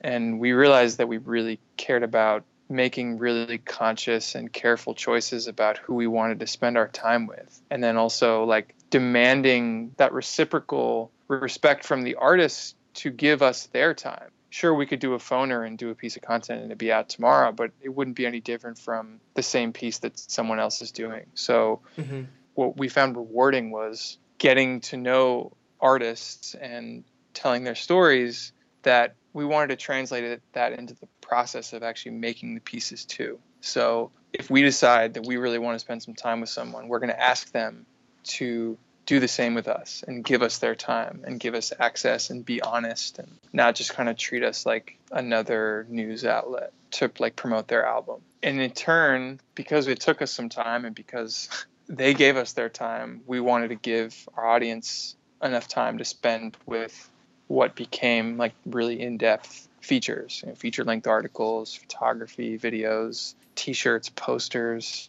And 0.00 0.38
we 0.38 0.52
realized 0.52 0.98
that 0.98 1.08
we 1.08 1.18
really 1.18 1.58
cared 1.76 2.02
about 2.02 2.44
making 2.68 3.18
really 3.18 3.58
conscious 3.58 4.34
and 4.34 4.52
careful 4.52 4.94
choices 4.94 5.46
about 5.46 5.78
who 5.78 5.94
we 5.94 6.06
wanted 6.06 6.40
to 6.40 6.46
spend 6.46 6.76
our 6.76 6.88
time 6.88 7.26
with. 7.26 7.60
And 7.70 7.82
then 7.82 7.96
also 7.96 8.44
like 8.44 8.74
demanding 8.90 9.92
that 9.98 10.12
reciprocal 10.12 11.12
respect 11.28 11.84
from 11.84 12.02
the 12.02 12.16
artists 12.16 12.74
to 12.94 13.10
give 13.10 13.42
us 13.42 13.66
their 13.66 13.94
time. 13.94 14.30
Sure, 14.50 14.74
we 14.74 14.86
could 14.86 15.00
do 15.00 15.14
a 15.14 15.18
phoner 15.18 15.66
and 15.66 15.76
do 15.76 15.90
a 15.90 15.94
piece 15.94 16.16
of 16.16 16.22
content 16.22 16.60
and 16.62 16.70
it'd 16.70 16.78
be 16.78 16.90
out 16.90 17.08
tomorrow, 17.08 17.52
but 17.52 17.72
it 17.82 17.90
wouldn't 17.90 18.16
be 18.16 18.26
any 18.26 18.40
different 18.40 18.78
from 18.78 19.20
the 19.34 19.42
same 19.42 19.72
piece 19.72 19.98
that 19.98 20.18
someone 20.18 20.58
else 20.58 20.82
is 20.82 20.92
doing. 20.92 21.26
So 21.34 21.80
hmm 21.96 22.22
what 22.56 22.76
we 22.76 22.88
found 22.88 23.16
rewarding 23.16 23.70
was 23.70 24.18
getting 24.38 24.80
to 24.80 24.96
know 24.96 25.52
artists 25.78 26.54
and 26.54 27.04
telling 27.34 27.64
their 27.64 27.74
stories 27.74 28.52
that 28.82 29.14
we 29.36 29.44
wanted 29.44 29.68
to 29.68 29.76
translate 29.76 30.24
it, 30.24 30.40
that 30.54 30.72
into 30.72 30.94
the 30.94 31.06
process 31.20 31.74
of 31.74 31.82
actually 31.82 32.12
making 32.12 32.54
the 32.54 32.60
pieces 32.62 33.04
too. 33.04 33.38
So 33.60 34.10
if 34.32 34.48
we 34.48 34.62
decide 34.62 35.12
that 35.12 35.26
we 35.26 35.36
really 35.36 35.58
want 35.58 35.74
to 35.74 35.78
spend 35.78 36.02
some 36.02 36.14
time 36.14 36.40
with 36.40 36.48
someone, 36.48 36.88
we're 36.88 37.00
going 37.00 37.10
to 37.10 37.22
ask 37.22 37.52
them 37.52 37.84
to 38.28 38.78
do 39.04 39.20
the 39.20 39.28
same 39.28 39.52
with 39.52 39.68
us 39.68 40.02
and 40.08 40.24
give 40.24 40.40
us 40.40 40.56
their 40.56 40.74
time 40.74 41.22
and 41.26 41.38
give 41.38 41.54
us 41.54 41.70
access 41.78 42.30
and 42.30 42.46
be 42.46 42.62
honest 42.62 43.18
and 43.18 43.30
not 43.52 43.74
just 43.74 43.92
kind 43.92 44.08
of 44.08 44.16
treat 44.16 44.42
us 44.42 44.64
like 44.64 44.96
another 45.12 45.86
news 45.90 46.24
outlet 46.24 46.72
to 46.92 47.10
like 47.18 47.36
promote 47.36 47.68
their 47.68 47.84
album. 47.84 48.22
And 48.42 48.58
in 48.58 48.70
turn, 48.70 49.38
because 49.54 49.86
it 49.86 50.00
took 50.00 50.22
us 50.22 50.32
some 50.32 50.48
time 50.48 50.86
and 50.86 50.94
because 50.94 51.50
they 51.90 52.14
gave 52.14 52.38
us 52.38 52.54
their 52.54 52.70
time, 52.70 53.20
we 53.26 53.40
wanted 53.40 53.68
to 53.68 53.76
give 53.76 54.30
our 54.34 54.46
audience 54.46 55.14
enough 55.42 55.68
time 55.68 55.98
to 55.98 56.06
spend 56.06 56.56
with 56.64 57.10
what 57.48 57.74
became 57.74 58.36
like 58.36 58.54
really 58.64 59.00
in-depth 59.00 59.68
features, 59.80 60.42
you 60.42 60.48
know, 60.48 60.54
feature-length 60.56 61.06
articles, 61.06 61.74
photography, 61.74 62.58
videos, 62.58 63.34
t-shirts, 63.54 64.08
posters, 64.10 65.08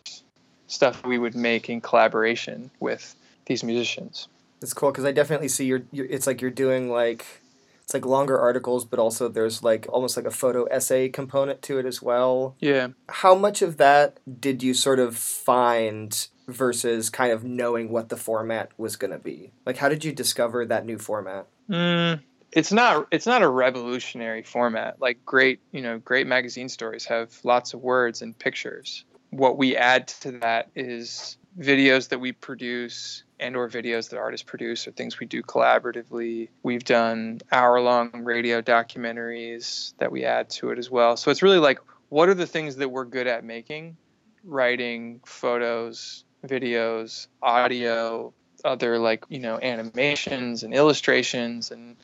stuff 0.67 1.05
we 1.05 1.17
would 1.17 1.35
make 1.35 1.69
in 1.69 1.81
collaboration 1.81 2.69
with 2.79 3.15
these 3.45 3.63
musicians. 3.63 4.27
It's 4.61 4.73
cool 4.73 4.91
because 4.91 5.05
I 5.05 5.11
definitely 5.11 5.47
see 5.47 5.65
you're, 5.65 5.83
you're. 5.91 6.07
It's 6.07 6.27
like 6.27 6.41
you're 6.41 6.51
doing 6.51 6.89
like 6.89 7.25
it's 7.83 7.93
like 7.93 8.05
longer 8.05 8.37
articles, 8.37 8.83
but 8.85 8.99
also 8.99 9.29
there's 9.29 9.63
like 9.63 9.85
almost 9.89 10.17
like 10.17 10.25
a 10.25 10.31
photo 10.31 10.65
essay 10.65 11.09
component 11.09 11.61
to 11.63 11.79
it 11.79 11.85
as 11.85 12.01
well. 12.01 12.55
Yeah. 12.59 12.89
How 13.07 13.33
much 13.35 13.61
of 13.61 13.77
that 13.77 14.19
did 14.41 14.61
you 14.61 14.73
sort 14.73 14.99
of 14.99 15.15
find 15.15 16.27
versus 16.47 17.09
kind 17.09 17.31
of 17.31 17.43
knowing 17.43 17.89
what 17.89 18.09
the 18.09 18.17
format 18.17 18.71
was 18.77 18.95
going 18.95 19.11
to 19.11 19.19
be? 19.19 19.51
Like, 19.65 19.77
how 19.77 19.89
did 19.89 20.03
you 20.03 20.11
discover 20.11 20.65
that 20.65 20.85
new 20.85 20.97
format? 20.97 21.47
Mm, 21.69 22.21
it's 22.51 22.71
not 22.71 23.07
it's 23.11 23.25
not 23.25 23.41
a 23.41 23.49
revolutionary 23.49 24.43
format. 24.43 25.01
Like 25.01 25.25
great, 25.25 25.59
you 25.71 25.81
know, 25.81 25.99
great 25.99 26.27
magazine 26.27 26.69
stories 26.69 27.05
have 27.05 27.33
lots 27.43 27.73
of 27.73 27.81
words 27.81 28.21
and 28.21 28.37
pictures. 28.37 29.03
What 29.29 29.57
we 29.57 29.75
add 29.75 30.07
to 30.07 30.31
that 30.39 30.69
is 30.75 31.37
videos 31.59 32.09
that 32.09 32.19
we 32.19 32.31
produce 32.31 33.23
and 33.39 33.55
or 33.55 33.67
videos 33.67 34.09
that 34.09 34.17
artists 34.17 34.45
produce 34.45 34.87
or 34.87 34.91
things 34.91 35.19
we 35.19 35.25
do 35.25 35.41
collaboratively. 35.43 36.49
We've 36.63 36.83
done 36.83 37.41
hour-long 37.51 38.23
radio 38.23 38.61
documentaries 38.61 39.93
that 39.97 40.11
we 40.11 40.23
add 40.23 40.49
to 40.51 40.69
it 40.69 40.79
as 40.79 40.89
well. 40.89 41.17
So 41.17 41.31
it's 41.31 41.43
really 41.43 41.59
like 41.59 41.79
what 42.09 42.29
are 42.29 42.33
the 42.33 42.47
things 42.47 42.77
that 42.77 42.89
we're 42.89 43.05
good 43.05 43.27
at 43.27 43.43
making? 43.43 43.97
Writing, 44.43 45.19
photos, 45.25 46.23
videos, 46.45 47.27
audio, 47.41 48.33
other 48.63 48.99
like, 48.99 49.25
you 49.29 49.39
know, 49.39 49.59
animations 49.61 50.63
and 50.63 50.73
illustrations 50.73 51.71
and 51.71 51.95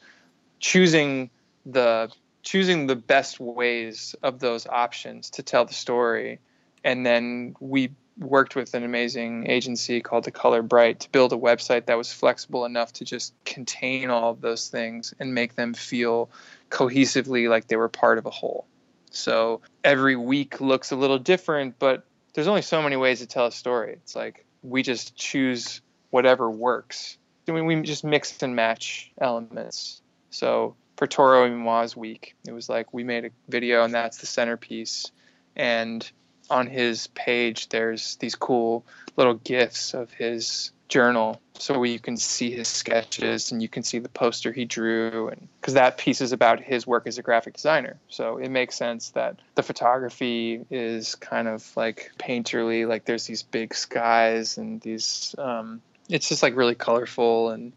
choosing 0.59 1.29
the 1.65 2.11
choosing 2.41 2.87
the 2.87 2.95
best 2.95 3.39
ways 3.39 4.15
of 4.21 4.39
those 4.39 4.67
options 4.67 5.29
to 5.31 5.43
tell 5.43 5.63
the 5.63 5.73
story 5.73 6.39
and 6.83 7.05
then 7.05 7.55
we 7.59 7.91
worked 8.17 8.55
with 8.55 8.73
an 8.73 8.83
amazing 8.83 9.49
agency 9.49 10.01
called 10.01 10.23
The 10.23 10.31
Color 10.31 10.61
Bright 10.61 10.99
to 11.01 11.09
build 11.09 11.33
a 11.33 11.37
website 11.37 11.87
that 11.87 11.97
was 11.97 12.11
flexible 12.11 12.65
enough 12.65 12.93
to 12.93 13.05
just 13.05 13.33
contain 13.45 14.09
all 14.09 14.31
of 14.31 14.41
those 14.41 14.69
things 14.69 15.13
and 15.19 15.33
make 15.33 15.55
them 15.55 15.73
feel 15.73 16.29
cohesively 16.69 17.49
like 17.49 17.67
they 17.67 17.75
were 17.75 17.89
part 17.89 18.17
of 18.17 18.25
a 18.25 18.29
whole. 18.29 18.65
So 19.09 19.61
every 19.83 20.15
week 20.15 20.61
looks 20.61 20.91
a 20.91 20.95
little 20.95 21.19
different, 21.19 21.79
but 21.79 22.05
there's 22.33 22.47
only 22.47 22.61
so 22.61 22.81
many 22.81 22.95
ways 22.95 23.19
to 23.19 23.27
tell 23.27 23.47
a 23.47 23.51
story. 23.51 23.93
It's 23.93 24.15
like 24.15 24.45
we 24.61 24.83
just 24.83 25.15
choose 25.15 25.81
whatever 26.13 26.49
works. 26.49 27.17
I 27.47 27.51
mean, 27.53 27.65
we 27.65 27.81
just 27.81 28.03
mix 28.03 28.43
and 28.43 28.55
match 28.55 29.11
elements. 29.19 29.99
So 30.29 30.75
for 30.95 31.07
Toro 31.07 31.49
y 31.49 31.49
Moi's 31.49 31.97
week, 31.97 32.35
it 32.47 32.51
was 32.51 32.69
like 32.69 32.93
we 32.93 33.03
made 33.03 33.25
a 33.25 33.29
video 33.49 33.83
and 33.83 33.93
that's 33.93 34.19
the 34.19 34.27
centerpiece. 34.27 35.11
And 35.55 36.09
on 36.49 36.67
his 36.67 37.07
page 37.07 37.69
there's 37.69 38.15
these 38.17 38.35
cool 38.35 38.85
little 39.15 39.33
gifs 39.33 39.93
of 39.93 40.11
his 40.11 40.71
journal 40.89 41.41
so 41.57 41.81
you 41.83 41.99
can 41.99 42.17
see 42.17 42.51
his 42.51 42.67
sketches 42.67 43.51
and 43.51 43.61
you 43.61 43.69
can 43.69 43.81
see 43.81 43.97
the 43.99 44.09
poster 44.09 44.51
he 44.51 44.65
drew 44.65 45.29
and 45.29 45.47
because 45.59 45.73
that 45.75 45.97
piece 45.97 46.21
is 46.21 46.31
about 46.33 46.59
his 46.59 46.85
work 46.85 47.07
as 47.07 47.17
a 47.17 47.23
graphic 47.23 47.55
designer 47.55 47.97
so 48.09 48.37
it 48.37 48.49
makes 48.49 48.75
sense 48.75 49.09
that 49.11 49.39
the 49.55 49.63
photography 49.63 50.63
is 50.69 51.15
kind 51.15 51.47
of 51.47 51.65
like 51.75 52.11
painterly 52.19 52.87
like 52.87 53.05
there's 53.05 53.25
these 53.25 53.43
big 53.43 53.73
skies 53.73 54.57
and 54.57 54.81
these 54.81 55.33
um, 55.37 55.81
it's 56.13 56.29
just 56.29 56.43
like 56.43 56.55
really 56.55 56.75
colorful 56.75 57.49
and 57.49 57.73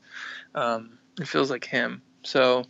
um, 0.54 0.98
it 1.20 1.26
feels 1.26 1.50
like 1.50 1.64
him 1.64 2.02
so 2.22 2.64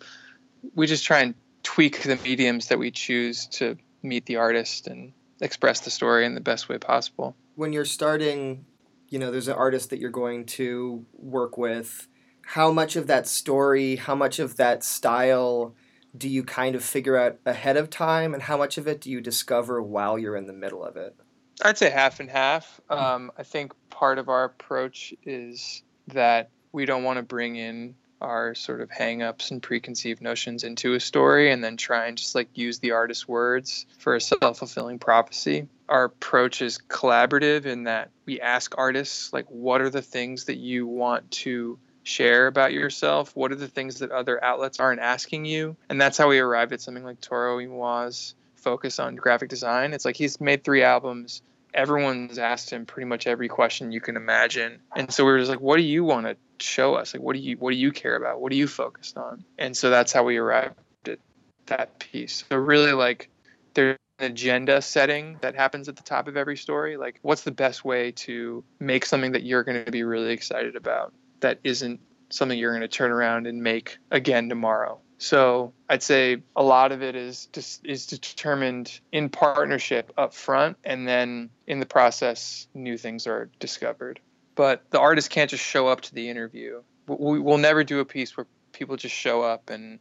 we 0.75 0.87
just 0.87 1.05
try 1.05 1.21
and 1.21 1.35
tweak 1.63 2.03
the 2.03 2.17
mediums 2.17 2.69
that 2.69 2.79
we 2.79 2.91
choose 2.91 3.47
to 3.49 3.77
meet 4.03 4.27
the 4.27 4.37
artist 4.37 4.87
and 4.87 5.13
express 5.41 5.81
the 5.81 5.91
story 5.91 6.25
in 6.25 6.35
the 6.35 6.41
best 6.41 6.69
way 6.69 6.79
possible. 6.79 7.37
When 7.55 7.73
you're 7.73 7.85
starting, 7.85 8.65
you 9.09 9.19
know, 9.19 9.31
there's 9.31 9.49
an 9.49 9.55
artist 9.55 9.91
that 9.91 9.99
you're 9.99 10.11
going 10.11 10.47
to 10.47 11.05
work 11.13 11.59
with. 11.59 12.09
How 12.43 12.71
much 12.71 12.97
of 12.97 13.09
that 13.09 13.27
story, 13.27 13.97
how 13.97 14.15
much 14.15 14.39
of 14.39 14.57
that 14.57 14.85
style 14.85 15.75
do 16.17 16.29
you 16.29 16.45
kind 16.45 16.75
of 16.75 16.85
figure 16.85 17.17
out 17.17 17.39
ahead 17.45 17.77
of 17.77 17.91
time, 17.91 18.33
and 18.33 18.45
how 18.45 18.57
much 18.57 18.79
of 18.79 18.87
it 18.87 19.01
do 19.01 19.11
you 19.11 19.21
discover 19.21 19.83
while 19.83 20.19
you're 20.19 20.37
in 20.37 20.47
the 20.47 20.53
middle 20.53 20.83
of 20.83 20.97
it? 20.97 21.17
I'd 21.63 21.79
say 21.79 21.91
half 21.91 22.21
and 22.21 22.31
half. 22.31 22.81
Um, 22.91 23.33
I 23.37 23.43
think 23.43 23.73
part 23.91 24.19
of 24.19 24.29
our 24.29 24.45
approach 24.45 25.15
is 25.25 25.83
that 26.09 26.51
we 26.73 26.85
don't 26.85 27.05
want 27.05 27.17
to 27.17 27.23
bring 27.23 27.57
in 27.57 27.95
our 28.21 28.55
sort 28.55 28.81
of 28.81 28.91
hangups 28.91 29.51
and 29.51 29.63
preconceived 29.63 30.23
notions 30.23 30.65
into 30.65 30.95
a 30.95 31.01
story 31.01 31.51
and 31.51 31.63
then 31.63 31.77
try 31.77 32.07
and 32.07 32.17
just 32.17 32.35
like 32.35 32.49
use 32.55 32.79
the 32.79 32.93
artist's 32.93 33.29
words 33.29 33.87
for 33.99 34.15
a 34.17 34.21
self-fulfilling 34.21 34.99
prophecy. 34.99 35.69
Our 35.89 36.05
approach 36.05 36.63
is 36.63 36.79
collaborative 36.79 37.67
in 37.67 37.85
that 37.85 38.11
we 38.25 38.41
ask 38.41 38.75
artists 38.77 39.33
like 39.33 39.47
what 39.47 39.81
are 39.81 39.91
the 39.91 40.03
things 40.03 40.45
that 40.45 40.57
you 40.57 40.87
want 40.87 41.31
to 41.33 41.79
share 42.03 42.47
about 42.47 42.73
yourself? 42.73 43.35
What 43.37 43.53
are 43.53 43.57
the 43.57 43.69
things 43.69 43.99
that 43.99 44.11
other 44.11 44.43
outlets 44.43 44.81
aren't 44.81 45.01
asking 45.01 45.45
you? 45.45 45.77
And 45.89 46.01
that's 46.01 46.17
how 46.17 46.29
we 46.29 46.39
arrived 46.39 46.73
at 46.73 46.81
something 46.81 47.05
like 47.05 47.21
toro 47.21 47.59
Moi's 47.67 48.35
focus 48.67 48.99
on 48.99 49.15
graphic 49.15 49.49
design. 49.49 49.93
It's 49.93 50.05
like 50.05 50.17
he's 50.17 50.41
made 50.41 50.65
three 50.65 50.83
albums. 50.83 51.41
Everyone's 51.73 52.37
asked 52.37 52.69
him 52.69 52.85
pretty 52.85 53.07
much 53.07 53.29
every 53.29 53.47
question 53.47 53.93
you 53.93 54.01
can 54.01 54.17
imagine. 54.17 54.81
And 54.97 55.13
so 55.13 55.25
we 55.25 55.31
were 55.31 55.39
just 55.39 55.51
like 55.51 55.61
what 55.61 55.77
do 55.77 55.85
you 55.85 56.03
want 56.03 56.27
to 56.27 56.37
show 56.59 56.95
us? 56.95 57.15
Like 57.15 57.23
what 57.23 57.37
do 57.37 57.39
you 57.41 57.57
what 57.59 57.71
do 57.71 57.77
you 57.77 57.93
care 57.93 58.17
about? 58.17 58.41
What 58.41 58.51
are 58.51 58.57
you 58.57 58.67
focused 58.67 59.17
on? 59.17 59.45
And 59.57 59.77
so 59.77 59.89
that's 59.89 60.13
how 60.13 60.25
we 60.25 60.37
arrived 60.37 60.75
at 61.07 61.21
that 61.67 62.01
piece. 62.01 62.45
So 62.49 62.57
really 62.57 62.93
like 62.93 63.31
there's 63.75 63.99
an 64.19 64.33
agenda 64.33 64.83
setting 64.83 65.39
that 65.43 65.55
happens 65.55 65.89
at 65.89 65.95
the 65.95 66.03
top 66.03 66.27
of 66.27 66.37
every 66.37 66.57
story. 66.57 66.97
Like 66.97 67.21
what's 67.23 67.43
the 67.43 67.53
best 67.53 67.85
way 67.85 68.11
to 68.27 68.65
make 68.81 69.07
something 69.07 69.31
that 69.31 69.45
you're 69.45 69.63
going 69.63 69.85
to 69.85 69.93
be 69.93 70.03
really 70.03 70.33
excited 70.33 70.75
about 70.75 71.13
that 71.39 71.61
isn't 71.63 72.01
something 72.31 72.59
you're 72.59 72.73
going 72.73 72.81
to 72.81 72.89
turn 72.89 73.13
around 73.13 73.47
and 73.47 73.63
make 73.63 73.99
again 74.11 74.49
tomorrow 74.49 75.01
so 75.19 75.73
I'd 75.89 76.03
say 76.03 76.43
a 76.55 76.63
lot 76.63 76.93
of 76.93 77.03
it 77.03 77.17
is 77.17 77.47
just 77.53 77.85
is 77.85 78.07
determined 78.07 79.01
in 79.13 79.29
partnership 79.29 80.13
up 80.17 80.35
front, 80.35 80.77
and 80.85 81.07
then 81.07 81.51
in 81.67 81.81
the 81.81 81.87
process, 81.87 82.69
new 82.75 82.99
things 82.99 83.27
are 83.27 83.51
discovered 83.59 84.21
but 84.57 84.83
the 84.91 84.99
artist 84.99 85.31
can't 85.31 85.51
just 85.51 85.63
show 85.63 85.87
up 85.87 86.01
to 86.01 86.15
the 86.15 86.29
interview. 86.29 86.83
We, 87.07 87.39
will 87.39 87.59
never 87.59 87.85
do 87.85 88.01
a 88.01 88.05
piece 88.05 88.37
where 88.37 88.47
people 88.73 88.97
just 88.97 89.15
show 89.15 89.43
up 89.43 89.71
and 89.71 90.01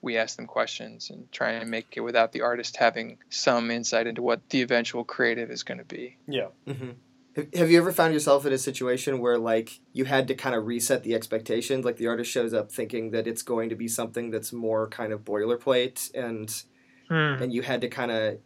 we 0.00 0.16
ask 0.16 0.36
them 0.36 0.46
questions 0.46 1.10
and 1.10 1.30
try 1.30 1.50
and 1.50 1.70
make 1.70 1.94
it 1.96 2.00
without 2.00 2.32
the 2.32 2.42
artist 2.42 2.76
having 2.76 3.18
some 3.28 3.70
insight 3.70 4.06
into 4.06 4.22
what 4.22 4.48
the 4.48 4.62
eventual 4.62 5.04
creative 5.04 5.50
is 5.50 5.64
going 5.64 5.78
to 5.78 5.84
be. 5.84 6.16
Yeah. 6.26 6.48
Mm-hmm. 6.66 6.90
Have 7.54 7.70
you 7.70 7.78
ever 7.78 7.92
found 7.92 8.14
yourself 8.14 8.46
in 8.46 8.52
a 8.52 8.58
situation 8.58 9.18
where 9.20 9.38
like 9.38 9.80
you 9.92 10.06
had 10.06 10.28
to 10.28 10.34
kind 10.34 10.54
of 10.54 10.66
reset 10.66 11.02
the 11.02 11.14
expectations? 11.14 11.84
Like 11.84 11.96
the 11.96 12.06
artist 12.06 12.30
shows 12.30 12.54
up 12.54 12.72
thinking 12.72 13.10
that 13.10 13.26
it's 13.26 13.42
going 13.42 13.68
to 13.68 13.76
be 13.76 13.88
something 13.88 14.30
that's 14.30 14.52
more 14.52 14.88
kind 14.88 15.12
of 15.12 15.24
boilerplate, 15.24 16.14
and 16.14 16.50
hmm. 17.08 17.42
and 17.42 17.52
you 17.52 17.62
had 17.62 17.82
to 17.82 17.88
kind 17.88 18.10
of 18.10 18.38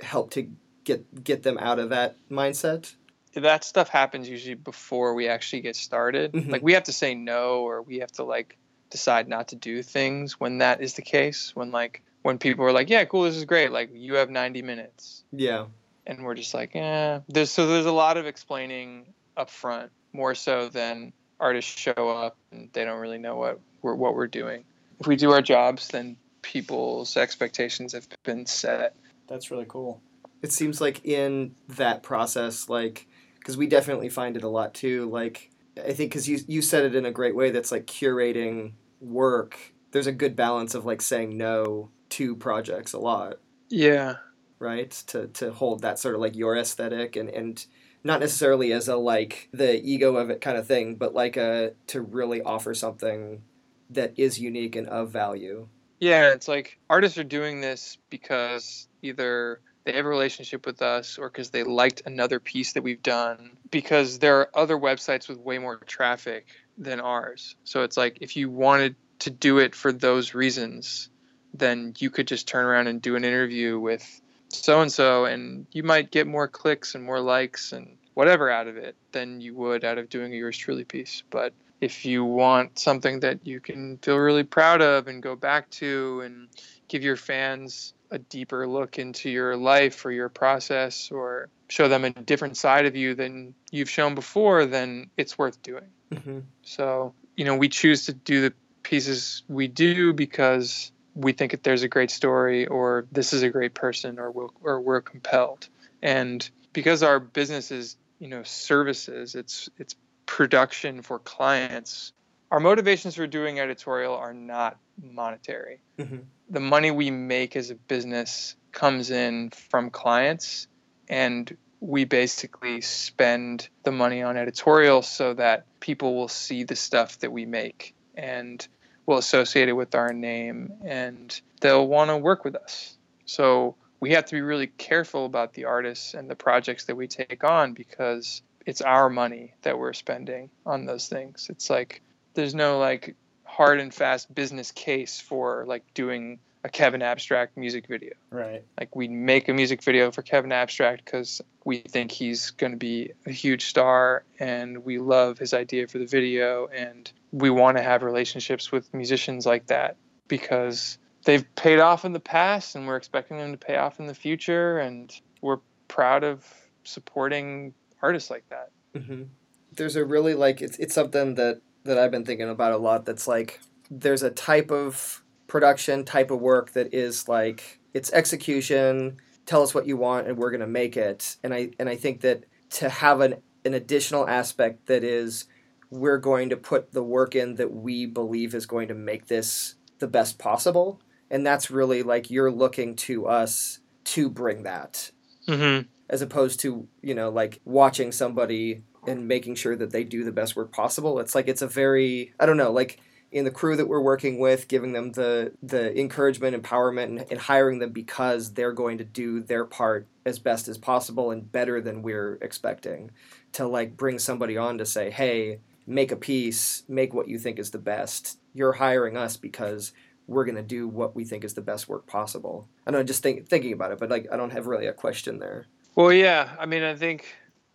help 0.00 0.30
to 0.32 0.50
get 0.84 1.22
get 1.22 1.42
them 1.44 1.56
out 1.58 1.78
of 1.78 1.90
that 1.90 2.16
mindset 2.30 2.94
that 3.40 3.64
stuff 3.64 3.88
happens 3.88 4.28
usually 4.28 4.54
before 4.54 5.14
we 5.14 5.28
actually 5.28 5.60
get 5.60 5.76
started. 5.76 6.32
Mm-hmm. 6.32 6.50
Like 6.50 6.62
we 6.62 6.72
have 6.72 6.84
to 6.84 6.92
say 6.92 7.14
no 7.14 7.60
or 7.62 7.82
we 7.82 7.98
have 7.98 8.12
to 8.12 8.24
like 8.24 8.56
decide 8.90 9.28
not 9.28 9.48
to 9.48 9.56
do 9.56 9.82
things 9.82 10.40
when 10.40 10.58
that 10.58 10.80
is 10.80 10.94
the 10.94 11.02
case. 11.02 11.54
When 11.54 11.70
like 11.70 12.02
when 12.22 12.38
people 12.38 12.64
are 12.64 12.72
like, 12.72 12.90
"Yeah, 12.90 13.04
cool, 13.04 13.24
this 13.24 13.36
is 13.36 13.44
great. 13.44 13.72
Like 13.72 13.90
you 13.92 14.14
have 14.14 14.30
90 14.30 14.62
minutes." 14.62 15.24
Yeah. 15.32 15.66
And 16.06 16.24
we're 16.24 16.34
just 16.34 16.54
like, 16.54 16.74
"Yeah." 16.74 17.20
There's 17.28 17.50
so 17.50 17.66
there's 17.66 17.86
a 17.86 17.92
lot 17.92 18.16
of 18.16 18.26
explaining 18.26 19.14
up 19.36 19.50
front 19.50 19.90
more 20.12 20.34
so 20.34 20.68
than 20.68 21.12
artists 21.38 21.78
show 21.78 21.92
up 21.92 22.36
and 22.50 22.70
they 22.72 22.84
don't 22.84 23.00
really 23.00 23.18
know 23.18 23.36
what 23.36 23.60
we're 23.82 23.94
what 23.94 24.14
we're 24.14 24.26
doing. 24.26 24.64
If 25.00 25.06
we 25.06 25.16
do 25.16 25.30
our 25.32 25.42
jobs, 25.42 25.88
then 25.88 26.16
people's 26.42 27.16
expectations 27.16 27.92
have 27.92 28.06
been 28.24 28.46
set. 28.46 28.96
That's 29.28 29.50
really 29.50 29.66
cool. 29.68 30.00
It 30.42 30.52
seems 30.52 30.80
like 30.80 31.04
in 31.04 31.54
that 31.68 32.02
process 32.02 32.68
like 32.68 33.06
because 33.38 33.56
we 33.56 33.66
definitely 33.66 34.08
find 34.08 34.36
it 34.36 34.42
a 34.42 34.48
lot 34.48 34.74
too. 34.74 35.08
Like 35.10 35.50
I 35.76 35.92
think 35.92 36.10
because 36.10 36.28
you 36.28 36.38
you 36.46 36.62
said 36.62 36.84
it 36.84 36.94
in 36.94 37.04
a 37.04 37.12
great 37.12 37.36
way. 37.36 37.50
That's 37.50 37.72
like 37.72 37.86
curating 37.86 38.72
work. 39.00 39.58
There's 39.90 40.06
a 40.06 40.12
good 40.12 40.36
balance 40.36 40.74
of 40.74 40.84
like 40.84 41.02
saying 41.02 41.36
no 41.36 41.90
to 42.10 42.36
projects 42.36 42.92
a 42.92 42.98
lot. 42.98 43.38
Yeah. 43.68 44.16
Right. 44.58 44.90
To 45.08 45.28
to 45.28 45.52
hold 45.52 45.82
that 45.82 45.98
sort 45.98 46.14
of 46.14 46.20
like 46.20 46.36
your 46.36 46.56
aesthetic 46.56 47.16
and 47.16 47.28
and 47.28 47.64
not 48.04 48.20
necessarily 48.20 48.72
as 48.72 48.88
a 48.88 48.96
like 48.96 49.48
the 49.52 49.82
ego 49.84 50.16
of 50.16 50.30
it 50.30 50.40
kind 50.40 50.56
of 50.56 50.66
thing, 50.66 50.94
but 50.94 51.14
like 51.14 51.36
a 51.36 51.72
to 51.88 52.00
really 52.00 52.40
offer 52.40 52.72
something 52.72 53.42
that 53.90 54.14
is 54.16 54.38
unique 54.38 54.76
and 54.76 54.88
of 54.88 55.10
value. 55.10 55.68
Yeah, 56.00 56.32
it's 56.32 56.48
like 56.48 56.78
artists 56.88 57.18
are 57.18 57.24
doing 57.24 57.60
this 57.60 57.98
because 58.10 58.88
either 59.02 59.60
they 59.84 59.92
have 59.92 60.04
a 60.04 60.08
relationship 60.08 60.66
with 60.66 60.82
us 60.82 61.18
or 61.18 61.28
because 61.28 61.50
they 61.50 61.62
liked 61.62 62.02
another 62.06 62.40
piece 62.40 62.72
that 62.72 62.82
we've 62.82 63.02
done 63.02 63.56
because 63.70 64.18
there 64.18 64.40
are 64.40 64.50
other 64.54 64.76
websites 64.76 65.28
with 65.28 65.38
way 65.38 65.58
more 65.58 65.76
traffic 65.78 66.46
than 66.76 67.00
ours. 67.00 67.56
So 67.64 67.82
it's 67.82 67.96
like 67.96 68.18
if 68.20 68.36
you 68.36 68.50
wanted 68.50 68.96
to 69.20 69.30
do 69.30 69.58
it 69.58 69.74
for 69.74 69.92
those 69.92 70.34
reasons, 70.34 71.08
then 71.54 71.94
you 71.98 72.10
could 72.10 72.26
just 72.26 72.46
turn 72.46 72.66
around 72.66 72.88
and 72.88 73.00
do 73.00 73.16
an 73.16 73.24
interview 73.24 73.78
with 73.78 74.20
so 74.48 74.80
and 74.80 74.92
so 74.92 75.24
and 75.24 75.66
you 75.72 75.82
might 75.82 76.10
get 76.10 76.26
more 76.26 76.48
clicks 76.48 76.94
and 76.94 77.04
more 77.04 77.20
likes 77.20 77.72
and 77.72 77.96
whatever 78.14 78.50
out 78.50 78.66
of 78.66 78.76
it 78.76 78.96
than 79.12 79.40
you 79.40 79.54
would 79.54 79.84
out 79.84 79.98
of 79.98 80.08
doing 80.08 80.32
a 80.32 80.36
yours 80.36 80.56
truly 80.56 80.84
piece. 80.84 81.22
But 81.30 81.52
if 81.80 82.06
you 82.06 82.24
want 82.24 82.78
something 82.78 83.20
that 83.20 83.46
you 83.46 83.60
can 83.60 83.98
feel 83.98 84.16
really 84.16 84.44
proud 84.44 84.80
of 84.80 85.08
and 85.08 85.22
go 85.22 85.36
back 85.36 85.68
to 85.70 86.22
and 86.24 86.48
give 86.88 87.02
your 87.02 87.16
fans 87.16 87.92
a 88.10 88.18
deeper 88.18 88.66
look 88.66 88.98
into 88.98 89.28
your 89.28 89.56
life 89.56 90.04
or 90.06 90.10
your 90.10 90.28
process 90.28 91.10
or 91.10 91.48
show 91.68 91.88
them 91.88 92.04
a 92.04 92.10
different 92.10 92.56
side 92.56 92.86
of 92.86 92.96
you 92.96 93.14
than 93.14 93.54
you've 93.70 93.90
shown 93.90 94.14
before, 94.14 94.64
then 94.64 95.10
it's 95.16 95.36
worth 95.36 95.62
doing. 95.62 95.88
Mm-hmm. 96.12 96.38
So, 96.62 97.14
you 97.36 97.44
know, 97.44 97.56
we 97.56 97.68
choose 97.68 98.06
to 98.06 98.12
do 98.12 98.40
the 98.40 98.54
pieces 98.82 99.42
we 99.48 99.68
do 99.68 100.12
because 100.12 100.92
we 101.16 101.32
think 101.32 101.52
that 101.52 101.64
there's 101.64 101.82
a 101.82 101.88
great 101.88 102.10
story 102.10 102.66
or 102.66 103.06
this 103.10 103.32
is 103.32 103.42
a 103.42 103.48
great 103.48 103.74
person 103.74 104.18
or 104.18 104.30
we'll, 104.30 104.52
or 104.62 104.80
we're 104.80 105.00
compelled. 105.00 105.68
And 106.02 106.48
because 106.74 107.02
our 107.02 107.18
business 107.18 107.70
is, 107.70 107.96
you 108.18 108.28
know, 108.28 108.42
services, 108.42 109.34
it's 109.34 109.68
it's 109.78 109.96
production 110.26 111.02
for 111.02 111.18
clients. 111.18 112.12
Our 112.50 112.60
motivations 112.60 113.16
for 113.16 113.26
doing 113.26 113.58
editorial 113.58 114.14
are 114.14 114.34
not 114.34 114.78
monetary. 115.02 115.80
Mm-hmm. 115.98 116.18
The 116.50 116.60
money 116.60 116.90
we 116.90 117.10
make 117.10 117.56
as 117.56 117.70
a 117.70 117.74
business 117.74 118.54
comes 118.72 119.10
in 119.10 119.50
from 119.50 119.90
clients, 119.90 120.68
and 121.08 121.56
we 121.80 122.04
basically 122.04 122.82
spend 122.82 123.68
the 123.82 123.92
money 123.92 124.22
on 124.22 124.36
editorial 124.36 125.02
so 125.02 125.34
that 125.34 125.64
people 125.80 126.14
will 126.14 126.28
see 126.28 126.64
the 126.64 126.76
stuff 126.76 127.18
that 127.20 127.32
we 127.32 127.46
make 127.46 127.94
and 128.14 128.66
will 129.06 129.18
associate 129.18 129.68
it 129.68 129.72
with 129.72 129.94
our 129.94 130.12
name 130.12 130.72
and 130.84 131.40
they'll 131.60 131.86
want 131.86 132.10
to 132.10 132.16
work 132.16 132.44
with 132.44 132.56
us. 132.56 132.98
So 133.24 133.76
we 134.00 134.12
have 134.12 134.26
to 134.26 134.34
be 134.34 134.40
really 134.40 134.66
careful 134.66 135.24
about 135.24 135.54
the 135.54 135.64
artists 135.64 136.14
and 136.14 136.28
the 136.28 136.36
projects 136.36 136.84
that 136.86 136.96
we 136.96 137.06
take 137.06 137.44
on 137.44 137.72
because 137.72 138.42
it's 138.66 138.80
our 138.80 139.08
money 139.08 139.54
that 139.62 139.78
we're 139.78 139.92
spending 139.92 140.50
on 140.66 140.84
those 140.84 141.08
things. 141.08 141.46
It's 141.48 141.70
like 141.70 142.02
there's 142.34 142.54
no 142.54 142.78
like 142.78 143.14
hard 143.44 143.80
and 143.80 143.94
fast 143.94 144.34
business 144.34 144.72
case 144.72 145.20
for 145.20 145.64
like 145.66 145.94
doing 145.94 146.40
a 146.66 146.68
Kevin 146.68 147.00
Abstract 147.00 147.56
music 147.56 147.86
video. 147.86 148.14
Right. 148.30 148.64
Like 148.78 148.96
we 148.96 149.06
make 149.06 149.48
a 149.48 149.54
music 149.54 149.84
video 149.84 150.10
for 150.10 150.22
Kevin 150.22 150.50
Abstract 150.50 151.04
because 151.04 151.40
we 151.64 151.78
think 151.78 152.10
he's 152.10 152.50
going 152.50 152.72
to 152.72 152.78
be 152.78 153.12
a 153.24 153.30
huge 153.30 153.66
star 153.66 154.24
and 154.40 154.84
we 154.84 154.98
love 154.98 155.38
his 155.38 155.54
idea 155.54 155.86
for 155.86 155.98
the 155.98 156.06
video 156.06 156.66
and 156.66 157.10
we 157.36 157.50
want 157.50 157.76
to 157.76 157.82
have 157.82 158.02
relationships 158.02 158.72
with 158.72 158.92
musicians 158.94 159.44
like 159.44 159.66
that 159.66 159.96
because 160.26 160.96
they've 161.24 161.44
paid 161.54 161.78
off 161.80 162.06
in 162.06 162.14
the 162.14 162.20
past 162.20 162.74
and 162.74 162.86
we're 162.86 162.96
expecting 162.96 163.36
them 163.36 163.52
to 163.52 163.58
pay 163.58 163.76
off 163.76 164.00
in 164.00 164.06
the 164.06 164.14
future 164.14 164.78
and 164.78 165.20
we're 165.42 165.58
proud 165.86 166.24
of 166.24 166.46
supporting 166.84 167.74
artists 168.00 168.30
like 168.30 168.48
that. 168.48 168.70
Mm-hmm. 168.94 169.24
There's 169.72 169.96
a 169.96 170.04
really 170.04 170.32
like 170.32 170.62
it's 170.62 170.78
it's 170.78 170.94
something 170.94 171.34
that 171.34 171.60
that 171.84 171.98
I've 171.98 172.10
been 172.10 172.24
thinking 172.24 172.48
about 172.48 172.72
a 172.72 172.78
lot. 172.78 173.04
That's 173.04 173.28
like 173.28 173.60
there's 173.90 174.22
a 174.22 174.30
type 174.30 174.70
of 174.70 175.22
production 175.46 176.04
type 176.04 176.30
of 176.30 176.40
work 176.40 176.72
that 176.72 176.94
is 176.94 177.28
like 177.28 177.80
it's 177.92 178.10
execution. 178.12 179.18
Tell 179.44 179.62
us 179.62 179.74
what 179.74 179.86
you 179.86 179.98
want, 179.98 180.26
and 180.26 180.38
we're 180.38 180.50
gonna 180.50 180.66
make 180.66 180.96
it. 180.96 181.36
And 181.44 181.52
I 181.52 181.72
and 181.78 181.90
I 181.90 181.96
think 181.96 182.22
that 182.22 182.44
to 182.70 182.88
have 182.88 183.20
an 183.20 183.36
an 183.66 183.74
additional 183.74 184.26
aspect 184.26 184.86
that 184.86 185.04
is 185.04 185.44
we're 185.90 186.18
going 186.18 186.50
to 186.50 186.56
put 186.56 186.92
the 186.92 187.02
work 187.02 187.34
in 187.34 187.54
that 187.56 187.72
we 187.72 188.06
believe 188.06 188.54
is 188.54 188.66
going 188.66 188.88
to 188.88 188.94
make 188.94 189.26
this 189.26 189.76
the 189.98 190.08
best 190.08 190.38
possible. 190.38 191.00
And 191.30 191.46
that's 191.46 191.70
really 191.70 192.02
like 192.02 192.30
you're 192.30 192.50
looking 192.50 192.96
to 192.96 193.26
us 193.26 193.80
to 194.04 194.28
bring 194.30 194.62
that 194.64 195.10
Mm-hmm. 195.48 195.86
as 196.10 196.22
opposed 196.22 196.58
to 196.60 196.88
you 197.02 197.14
know 197.14 197.30
like 197.30 197.60
watching 197.64 198.10
somebody 198.10 198.82
and 199.06 199.28
making 199.28 199.54
sure 199.54 199.76
that 199.76 199.92
they 199.92 200.02
do 200.02 200.24
the 200.24 200.32
best 200.32 200.56
work 200.56 200.72
possible 200.72 201.20
it's 201.20 201.36
like 201.36 201.46
it's 201.46 201.62
a 201.62 201.68
very 201.68 202.34
i 202.40 202.46
don't 202.46 202.56
know 202.56 202.72
like 202.72 202.98
in 203.30 203.44
the 203.44 203.50
crew 203.52 203.76
that 203.76 203.86
we're 203.86 204.00
working 204.00 204.40
with 204.40 204.66
giving 204.66 204.92
them 204.92 205.12
the 205.12 205.52
the 205.62 205.96
encouragement 205.96 206.60
empowerment 206.60 207.04
and, 207.04 207.26
and 207.30 207.38
hiring 207.38 207.78
them 207.78 207.90
because 207.92 208.54
they're 208.54 208.72
going 208.72 208.98
to 208.98 209.04
do 209.04 209.38
their 209.38 209.64
part 209.64 210.08
as 210.24 210.40
best 210.40 210.66
as 210.66 210.78
possible 210.78 211.30
and 211.30 211.52
better 211.52 211.80
than 211.80 212.02
we're 212.02 212.38
expecting 212.42 213.12
to 213.52 213.68
like 213.68 213.96
bring 213.96 214.18
somebody 214.18 214.56
on 214.56 214.78
to 214.78 214.84
say 214.84 215.10
hey 215.10 215.60
make 215.86 216.12
a 216.12 216.16
piece 216.16 216.82
make 216.88 217.14
what 217.14 217.28
you 217.28 217.38
think 217.38 217.58
is 217.58 217.70
the 217.70 217.78
best 217.78 218.38
you're 218.54 218.72
hiring 218.72 219.16
us 219.16 219.36
because 219.36 219.92
we're 220.28 220.44
going 220.44 220.56
to 220.56 220.62
do 220.62 220.88
what 220.88 221.14
we 221.14 221.24
think 221.24 221.44
is 221.44 221.54
the 221.54 221.60
best 221.60 221.88
work 221.88 222.06
possible 222.06 222.68
i 222.86 222.90
don't 222.90 223.00
know 223.00 223.04
just 223.04 223.22
think, 223.22 223.48
thinking 223.48 223.72
about 223.72 223.92
it 223.92 223.98
but 223.98 224.10
like 224.10 224.26
i 224.32 224.36
don't 224.36 224.52
have 224.52 224.66
really 224.66 224.86
a 224.86 224.92
question 224.92 225.38
there 225.38 225.66
Well, 225.96 226.12
yeah. 226.12 226.54
I 226.60 226.66
mean, 226.66 226.82
I 226.82 226.94
think 226.94 227.24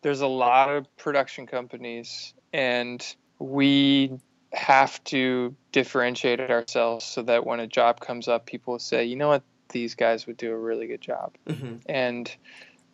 there's 0.04 0.22
a 0.22 0.28
lot 0.28 0.70
of 0.70 0.96
production 0.96 1.48
companies, 1.48 2.34
and 2.54 3.04
we 3.40 4.12
have 4.54 5.04
to 5.06 5.56
differentiate 5.72 6.40
ourselves 6.40 7.04
so 7.04 7.24
that 7.24 7.46
when 7.46 7.60
a 7.60 7.68
job 7.68 8.00
comes 8.00 8.28
up, 8.28 8.46
people 8.46 8.78
say, 8.78 9.06
you 9.06 9.16
know 9.16 9.30
what, 9.30 9.44
these 9.70 9.96
guys 9.96 10.28
would 10.28 10.38
do 10.38 10.52
a 10.52 10.58
really 10.58 10.86
good 10.86 11.02
job. 11.02 11.36
mm-hmm. 11.48 11.78
And 11.88 12.34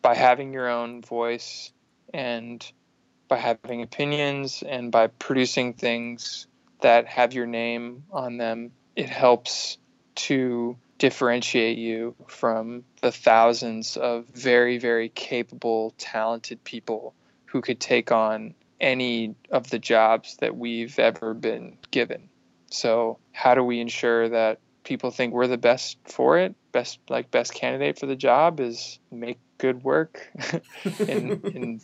by 0.02 0.16
having 0.16 0.54
your 0.54 0.70
own 0.70 1.02
voice 1.02 1.74
and 2.14 2.66
by 3.28 3.38
having 3.38 3.82
opinions 3.82 4.64
and 4.68 4.92
by 4.92 5.08
producing 5.08 5.74
things 5.74 6.48
that 6.82 7.08
have 7.08 7.34
your 7.34 7.46
name 7.46 8.04
on 8.12 8.38
them, 8.38 8.72
it 8.96 9.10
helps 9.10 9.78
to 10.16 10.78
differentiate 10.98 11.78
you 11.78 12.16
from 12.28 12.84
the 13.02 13.12
thousands 13.12 13.98
of 13.98 14.26
very, 14.28 14.78
very 14.78 15.10
capable, 15.10 15.94
talented 15.98 16.64
people 16.64 17.14
who 17.46 17.62
could 17.62 17.80
take 17.80 18.12
on 18.12 18.54
any 18.80 19.36
of 19.52 19.70
the 19.70 19.80
jobs 19.80 20.38
that 20.38 20.56
we've 20.56 20.98
ever 21.00 21.34
been 21.34 21.78
given. 21.92 22.30
So, 22.70 23.18
how 23.32 23.56
do 23.56 23.64
we 23.64 23.80
ensure 23.80 24.30
that 24.30 24.60
people 24.84 25.12
think 25.12 25.34
we're 25.34 25.48
the 25.48 25.58
best 25.58 25.98
for 26.06 26.38
it? 26.38 26.56
Best, 26.72 27.00
like, 27.10 27.32
best 27.32 27.54
candidate 27.54 27.98
for 27.98 28.06
the 28.06 28.16
job 28.16 28.60
is 28.60 29.00
make 29.12 29.40
good 29.58 29.84
work 29.84 30.32
and, 31.00 31.44
and 31.46 31.82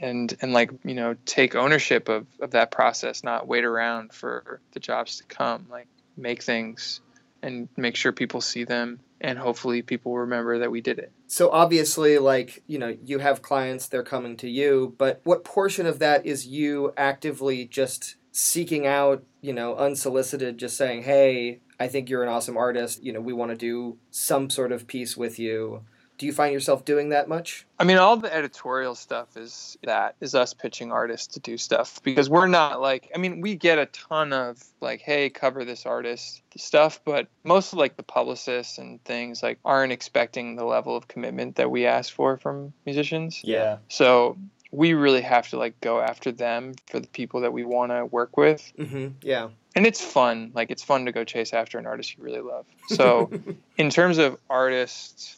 and 0.00 0.36
and 0.40 0.52
like 0.52 0.70
you 0.84 0.94
know 0.94 1.16
take 1.24 1.54
ownership 1.54 2.08
of, 2.08 2.26
of 2.40 2.52
that 2.52 2.70
process 2.70 3.24
not 3.24 3.46
wait 3.46 3.64
around 3.64 4.12
for 4.12 4.60
the 4.72 4.80
jobs 4.80 5.18
to 5.18 5.24
come 5.24 5.66
like 5.70 5.88
make 6.16 6.42
things 6.42 7.00
and 7.42 7.68
make 7.76 7.96
sure 7.96 8.12
people 8.12 8.40
see 8.40 8.64
them 8.64 9.00
and 9.20 9.38
hopefully 9.38 9.82
people 9.82 10.16
remember 10.16 10.58
that 10.58 10.70
we 10.70 10.80
did 10.80 10.98
it. 10.98 11.12
So 11.26 11.50
obviously 11.50 12.18
like 12.18 12.62
you 12.66 12.78
know 12.78 12.96
you 13.04 13.18
have 13.18 13.42
clients 13.42 13.88
they're 13.88 14.02
coming 14.02 14.36
to 14.38 14.48
you 14.48 14.94
but 14.98 15.20
what 15.24 15.44
portion 15.44 15.86
of 15.86 15.98
that 15.98 16.26
is 16.26 16.46
you 16.46 16.92
actively 16.96 17.64
just 17.64 18.16
seeking 18.32 18.86
out 18.86 19.24
you 19.40 19.52
know 19.52 19.74
unsolicited 19.76 20.58
just 20.58 20.76
saying 20.76 21.02
hey 21.02 21.60
i 21.80 21.88
think 21.88 22.08
you're 22.08 22.22
an 22.22 22.28
awesome 22.28 22.56
artist. 22.56 23.02
You 23.02 23.12
know 23.12 23.20
we 23.20 23.32
want 23.32 23.50
to 23.50 23.56
do 23.56 23.98
some 24.10 24.50
sort 24.50 24.70
of 24.70 24.86
piece 24.86 25.16
with 25.16 25.38
you 25.38 25.82
do 26.18 26.26
you 26.26 26.32
find 26.32 26.52
yourself 26.52 26.84
doing 26.84 27.10
that 27.10 27.28
much 27.28 27.66
I 27.80 27.84
mean, 27.84 27.98
all 27.98 28.16
the 28.16 28.34
editorial 28.34 28.96
stuff 28.96 29.36
is 29.36 29.78
that 29.84 30.16
is 30.20 30.34
us 30.34 30.52
pitching 30.52 30.90
artists 30.90 31.34
to 31.34 31.40
do 31.40 31.56
stuff 31.56 32.02
because 32.02 32.28
we're 32.28 32.48
not 32.48 32.80
like, 32.80 33.08
I 33.14 33.18
mean, 33.18 33.40
we 33.40 33.54
get 33.54 33.78
a 33.78 33.86
ton 33.86 34.32
of 34.32 34.60
like, 34.80 35.00
hey, 35.00 35.30
cover 35.30 35.64
this 35.64 35.86
artist 35.86 36.42
stuff, 36.56 37.00
but 37.04 37.28
most 37.44 37.72
of 37.72 37.78
like 37.78 37.96
the 37.96 38.02
publicists 38.02 38.78
and 38.78 39.02
things 39.04 39.44
like 39.44 39.60
aren't 39.64 39.92
expecting 39.92 40.56
the 40.56 40.64
level 40.64 40.96
of 40.96 41.06
commitment 41.06 41.56
that 41.56 41.70
we 41.70 41.86
ask 41.86 42.12
for 42.12 42.36
from 42.36 42.72
musicians. 42.84 43.42
Yeah. 43.44 43.78
So 43.88 44.36
we 44.72 44.94
really 44.94 45.22
have 45.22 45.48
to 45.50 45.56
like 45.56 45.80
go 45.80 46.00
after 46.00 46.32
them 46.32 46.74
for 46.88 46.98
the 46.98 47.08
people 47.08 47.42
that 47.42 47.52
we 47.52 47.64
want 47.64 47.92
to 47.92 48.04
work 48.04 48.36
with. 48.36 48.72
mm-hmm. 48.76 49.08
yeah 49.22 49.50
And 49.76 49.86
it's 49.86 50.00
fun. 50.00 50.50
Like, 50.52 50.72
it's 50.72 50.82
fun 50.82 51.06
to 51.06 51.12
go 51.12 51.22
chase 51.22 51.52
after 51.52 51.78
an 51.78 51.86
artist 51.86 52.18
you 52.18 52.24
really 52.24 52.40
love. 52.40 52.66
So, 52.88 53.30
in 53.78 53.90
terms 53.90 54.18
of 54.18 54.36
artists, 54.50 55.36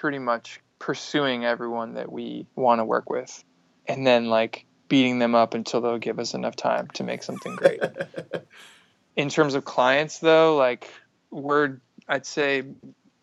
pretty 0.00 0.18
much 0.18 0.60
pursuing 0.78 1.44
everyone 1.44 1.94
that 1.94 2.10
we 2.10 2.46
want 2.56 2.80
to 2.80 2.84
work 2.84 3.08
with 3.08 3.42
and 3.86 4.06
then 4.06 4.26
like 4.26 4.66
beating 4.88 5.18
them 5.18 5.34
up 5.34 5.54
until 5.54 5.80
they'll 5.80 5.98
give 5.98 6.18
us 6.18 6.34
enough 6.34 6.56
time 6.56 6.88
to 6.94 7.04
make 7.04 7.22
something 7.22 7.56
great. 7.56 7.80
in 9.16 9.28
terms 9.28 9.54
of 9.54 9.64
clients 9.64 10.18
though, 10.18 10.56
like 10.56 10.92
we're 11.30 11.78
I'd 12.08 12.26
say 12.26 12.64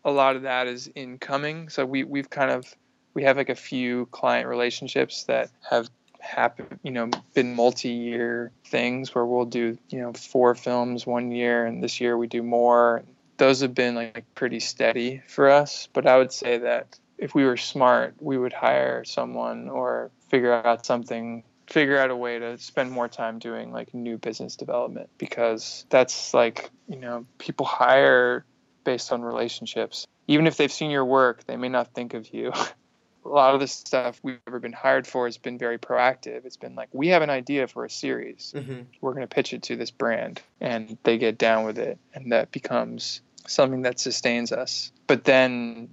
a 0.04 0.10
lot 0.10 0.36
of 0.36 0.42
that 0.42 0.66
is 0.66 0.90
incoming. 0.94 1.68
So 1.68 1.84
we 1.86 2.04
we've 2.04 2.28
kind 2.28 2.50
of 2.50 2.74
we 3.14 3.24
have 3.24 3.36
like 3.36 3.50
a 3.50 3.54
few 3.54 4.06
client 4.06 4.48
relationships 4.48 5.24
that 5.24 5.50
have 5.68 5.88
happen 6.22 6.78
you 6.84 6.92
know 6.92 7.10
been 7.34 7.56
multi-year 7.56 8.52
things 8.66 9.12
where 9.12 9.26
we'll 9.26 9.44
do 9.44 9.76
you 9.90 9.98
know 9.98 10.12
four 10.12 10.54
films 10.54 11.04
one 11.04 11.32
year 11.32 11.66
and 11.66 11.82
this 11.82 12.00
year 12.00 12.16
we 12.16 12.28
do 12.28 12.44
more 12.44 13.02
those 13.36 13.60
have 13.60 13.74
been 13.74 13.94
like 13.94 14.24
pretty 14.34 14.60
steady 14.60 15.22
for 15.28 15.50
us 15.50 15.88
but 15.92 16.06
i 16.06 16.16
would 16.16 16.32
say 16.32 16.58
that 16.58 16.98
if 17.18 17.34
we 17.34 17.44
were 17.44 17.56
smart 17.56 18.14
we 18.20 18.36
would 18.36 18.52
hire 18.52 19.04
someone 19.04 19.68
or 19.68 20.10
figure 20.28 20.52
out 20.52 20.84
something 20.86 21.42
figure 21.72 21.98
out 21.98 22.10
a 22.10 22.16
way 22.16 22.38
to 22.38 22.58
spend 22.58 22.90
more 22.90 23.08
time 23.08 23.38
doing 23.38 23.72
like 23.72 23.94
new 23.94 24.18
business 24.18 24.56
development 24.56 25.08
because 25.18 25.86
that's 25.88 26.34
like 26.34 26.70
you 26.88 26.98
know 26.98 27.26
people 27.38 27.64
hire 27.66 28.44
based 28.84 29.12
on 29.12 29.22
relationships. 29.22 30.06
Even 30.26 30.46
if 30.48 30.56
they've 30.56 30.72
seen 30.72 30.90
your 30.90 31.04
work 31.04 31.44
they 31.46 31.56
may 31.56 31.68
not 31.68 31.94
think 31.94 32.14
of 32.14 32.32
you 32.32 32.52
a 33.24 33.28
lot 33.28 33.54
of 33.54 33.60
the 33.60 33.66
stuff 33.66 34.18
we've 34.22 34.40
ever 34.46 34.58
been 34.58 34.72
hired 34.72 35.06
for 35.06 35.26
has 35.26 35.38
been 35.38 35.58
very 35.58 35.78
proactive. 35.78 36.44
It's 36.44 36.56
been 36.56 36.74
like, 36.74 36.88
we 36.92 37.08
have 37.08 37.22
an 37.22 37.30
idea 37.30 37.68
for 37.68 37.84
a 37.84 37.90
series. 37.90 38.52
Mm-hmm. 38.56 38.82
We're 39.00 39.12
going 39.14 39.26
to 39.26 39.34
pitch 39.34 39.52
it 39.52 39.62
to 39.64 39.76
this 39.76 39.90
brand. 39.90 40.42
And 40.60 40.98
they 41.04 41.18
get 41.18 41.38
down 41.38 41.64
with 41.64 41.78
it. 41.78 41.98
And 42.14 42.32
that 42.32 42.50
becomes 42.50 43.20
something 43.46 43.82
that 43.82 44.00
sustains 44.00 44.52
us. 44.52 44.92
But 45.06 45.24
then 45.24 45.90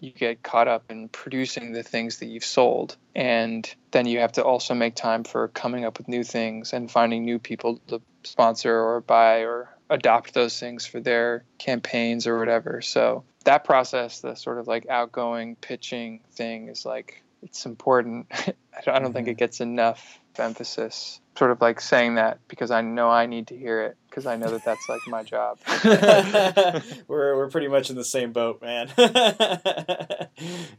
you 0.00 0.10
get 0.10 0.42
caught 0.42 0.66
up 0.66 0.90
in 0.90 1.08
producing 1.08 1.72
the 1.72 1.84
things 1.84 2.18
that 2.18 2.26
you've 2.26 2.44
sold. 2.44 2.96
And 3.14 3.72
then 3.92 4.06
you 4.06 4.18
have 4.18 4.32
to 4.32 4.44
also 4.44 4.74
make 4.74 4.96
time 4.96 5.22
for 5.22 5.48
coming 5.48 5.84
up 5.84 5.98
with 5.98 6.08
new 6.08 6.24
things 6.24 6.72
and 6.72 6.90
finding 6.90 7.24
new 7.24 7.38
people 7.38 7.78
to 7.88 8.02
sponsor 8.24 8.76
or 8.76 9.00
buy 9.00 9.44
or 9.44 9.68
adopt 9.92 10.34
those 10.34 10.58
things 10.58 10.86
for 10.86 11.00
their 11.00 11.44
campaigns 11.58 12.26
or 12.26 12.38
whatever. 12.38 12.80
So 12.82 13.24
that 13.44 13.64
process, 13.64 14.20
the 14.20 14.34
sort 14.34 14.58
of 14.58 14.66
like 14.66 14.88
outgoing 14.88 15.56
pitching 15.56 16.20
thing, 16.32 16.68
is 16.68 16.84
like 16.86 17.22
it's 17.42 17.66
important. 17.66 18.26
I 18.86 18.98
don't 18.98 19.12
think 19.12 19.28
it 19.28 19.36
gets 19.36 19.60
enough 19.60 20.18
emphasis. 20.38 21.20
Sort 21.36 21.50
of 21.50 21.60
like 21.60 21.80
saying 21.80 22.14
that 22.16 22.38
because 22.48 22.70
I 22.70 22.80
know 22.82 23.08
I 23.10 23.26
need 23.26 23.48
to 23.48 23.56
hear 23.56 23.82
it 23.82 23.96
because 24.08 24.26
I 24.26 24.36
know 24.36 24.50
that 24.50 24.64
that's 24.64 24.88
like 24.88 25.00
my 25.06 25.22
job. 25.22 25.58
we're 27.08 27.36
we're 27.36 27.50
pretty 27.50 27.68
much 27.68 27.90
in 27.90 27.96
the 27.96 28.04
same 28.04 28.32
boat, 28.32 28.60
man. 28.62 28.88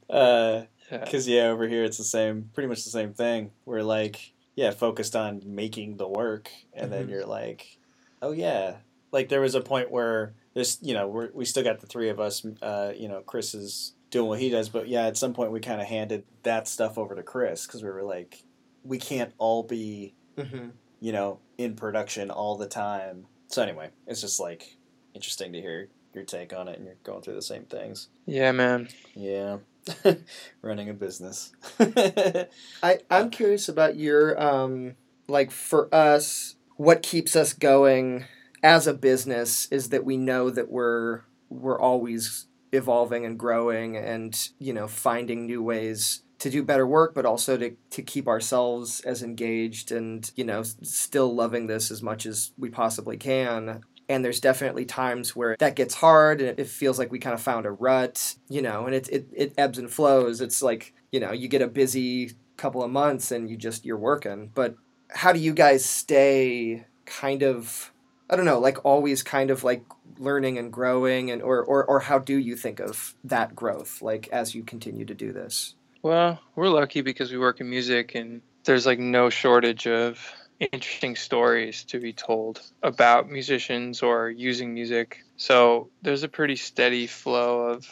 uh, 0.10 0.64
Yeah. 0.92 1.06
Cause 1.10 1.28
yeah, 1.28 1.46
over 1.48 1.68
here 1.68 1.84
it's 1.84 1.98
the 1.98 2.04
same, 2.04 2.50
pretty 2.54 2.68
much 2.68 2.84
the 2.84 2.90
same 2.92 3.14
thing. 3.14 3.52
We're 3.66 3.82
like, 3.84 4.34
yeah, 4.56 4.72
focused 4.72 5.16
on 5.16 5.42
making 5.46 5.98
the 5.98 6.08
work, 6.08 6.52
and 6.74 6.92
then 6.92 7.08
Mhm. 7.08 7.10
you're 7.10 7.26
like, 7.26 7.80
oh 8.22 8.32
yeah, 8.32 8.76
like 9.14 9.30
there 9.30 9.40
was 9.40 9.56
a 9.56 9.62
point 9.62 9.90
where 9.92 10.34
this, 10.54 10.78
you 10.82 10.94
know, 10.94 11.08
we're, 11.08 11.30
we 11.34 11.46
still 11.46 11.64
got 11.64 11.80
the 11.80 11.88
three 11.88 12.10
of 12.10 12.20
us. 12.20 12.46
Uh, 12.62 12.92
you 12.96 13.08
know, 13.08 13.22
Chris 13.22 13.54
is 13.54 13.94
doing 14.10 14.28
what 14.28 14.40
he 14.40 14.50
does, 14.50 14.68
but 14.68 14.90
yeah, 14.90 15.06
at 15.06 15.16
some 15.16 15.34
point 15.34 15.52
we 15.52 15.60
kind 15.62 15.80
of 15.80 15.88
handed 15.88 16.26
that 16.44 16.68
stuff 16.68 16.98
over 16.98 17.16
to 17.16 17.24
Chris 17.24 17.66
because 17.66 17.82
we 17.82 17.90
were 17.90 18.04
like, 18.04 18.44
we 18.84 18.98
can't 18.98 19.32
all 19.38 19.64
be, 19.64 20.16
Mm-hmm. 20.38 20.70
you 21.00 21.12
know, 21.12 21.40
in 21.60 21.76
production 21.76 22.32
all 22.32 22.58
the 22.58 22.68
time. 22.68 23.28
So 23.48 23.62
anyway, 23.62 23.90
it's 24.08 24.20
just 24.20 24.40
like 24.40 24.78
interesting 25.14 25.54
to 25.54 25.62
hear 25.62 25.90
your 26.16 26.24
take 26.24 26.54
on 26.54 26.68
it, 26.68 26.78
and 26.78 26.86
you're 26.86 26.96
going 27.04 27.22
through 27.22 27.36
the 27.36 27.42
same 27.44 27.66
things. 27.66 28.10
Yeah, 28.26 28.52
man. 28.52 28.90
Yeah. 29.16 29.58
Running 30.64 30.90
a 30.90 30.94
business. 30.94 31.52
I, 31.80 33.00
I'm 33.12 33.30
curious 33.30 33.70
about 33.70 33.96
your 33.96 34.42
um 34.42 34.96
like 35.28 35.52
for 35.52 35.94
us, 35.94 36.56
what 36.78 37.04
keeps 37.04 37.36
us 37.36 37.54
going 37.54 38.26
as 38.64 38.88
a 38.88 38.94
business 38.94 39.68
is 39.70 39.90
that 39.90 40.06
we 40.06 40.18
know 40.18 40.50
that 40.50 40.72
we're 40.72 41.22
we're 41.50 41.80
always 41.80 42.48
evolving 42.72 43.26
and 43.26 43.38
growing 43.38 43.96
and 43.96 44.50
you 44.58 44.74
know 44.74 44.88
finding 44.88 45.46
new 45.46 45.62
ways 45.62 46.24
to 46.40 46.50
do 46.50 46.64
better 46.64 46.88
work 46.88 47.14
but 47.14 47.26
also 47.26 47.56
to, 47.58 47.76
to 47.92 48.02
keep 48.02 48.28
ourselves 48.28 49.02
as 49.02 49.22
engaged 49.22 49.92
and 49.92 50.32
you 50.36 50.44
know 50.44 50.64
still 50.64 51.34
loving 51.34 51.68
this 51.68 51.92
as 51.92 52.02
much 52.02 52.26
as 52.26 52.52
we 52.58 52.70
possibly 52.70 53.18
can. 53.18 53.82
And 54.10 54.24
there's 54.24 54.42
definitely 54.42 54.84
times 54.84 55.34
where 55.34 55.56
that 55.60 55.78
gets 55.78 55.96
hard 55.96 56.42
and 56.42 56.60
it 56.60 56.68
feels 56.68 57.00
like 57.00 57.12
we 57.12 57.20
kind 57.20 57.34
of 57.34 57.42
found 57.42 57.66
a 57.66 57.72
rut 57.72 58.36
you 58.50 58.62
know 58.62 58.86
and 58.86 58.96
it, 58.96 59.08
it, 59.10 59.28
it 59.34 59.54
ebbs 59.58 59.78
and 59.78 59.92
flows. 59.92 60.42
It's 60.42 60.62
like 60.62 60.94
you 61.12 61.20
know 61.20 61.32
you 61.32 61.48
get 61.48 61.62
a 61.62 61.68
busy 61.68 62.32
couple 62.58 62.84
of 62.84 62.92
months 62.92 63.32
and 63.32 63.50
you 63.50 63.58
just 63.58 63.86
you're 63.86 63.98
working. 63.98 64.52
But 64.54 64.76
how 65.10 65.32
do 65.32 65.40
you 65.40 65.54
guys 65.54 65.86
stay 65.86 66.86
kind 67.06 67.44
of 67.44 67.93
i 68.30 68.36
don't 68.36 68.46
know 68.46 68.60
like 68.60 68.84
always 68.86 69.24
kind 69.24 69.52
of 69.52 69.64
like 69.64 69.84
learning 70.18 70.58
and 70.58 70.72
growing 70.72 71.32
and 71.32 71.42
or 71.42 71.64
or, 71.64 71.84
or 71.86 72.00
how 72.00 72.20
do 72.20 72.38
you 72.38 72.56
think 72.56 72.80
of 72.80 73.16
that 73.24 73.56
growth 73.56 74.02
like 74.02 74.28
as 74.30 74.54
you 74.54 74.64
continue 74.64 75.06
to 75.06 75.14
do 75.14 75.32
this 75.32 75.76
Well, 76.04 76.40
we're 76.56 76.68
lucky 76.68 77.02
because 77.02 77.32
we 77.32 77.38
work 77.38 77.62
in 77.62 77.70
music 77.70 78.14
and 78.16 78.42
there's 78.66 78.86
like 78.86 79.00
no 79.00 79.30
shortage 79.30 79.88
of 79.88 80.20
interesting 80.60 81.16
stories 81.16 81.84
to 81.86 82.00
be 82.00 82.14
told 82.14 82.62
about 82.82 83.30
musicians 83.30 84.02
or 84.02 84.30
using 84.30 84.74
music. 84.74 85.24
So 85.38 85.90
there's 86.02 86.24
a 86.24 86.28
pretty 86.28 86.56
steady 86.56 87.08
flow 87.08 87.70
of 87.70 87.88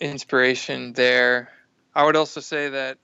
inspiration 0.00 0.92
there. 0.92 1.50
I 1.94 2.04
would 2.04 2.16
also 2.16 2.40
say 2.40 2.70
that 2.70 2.98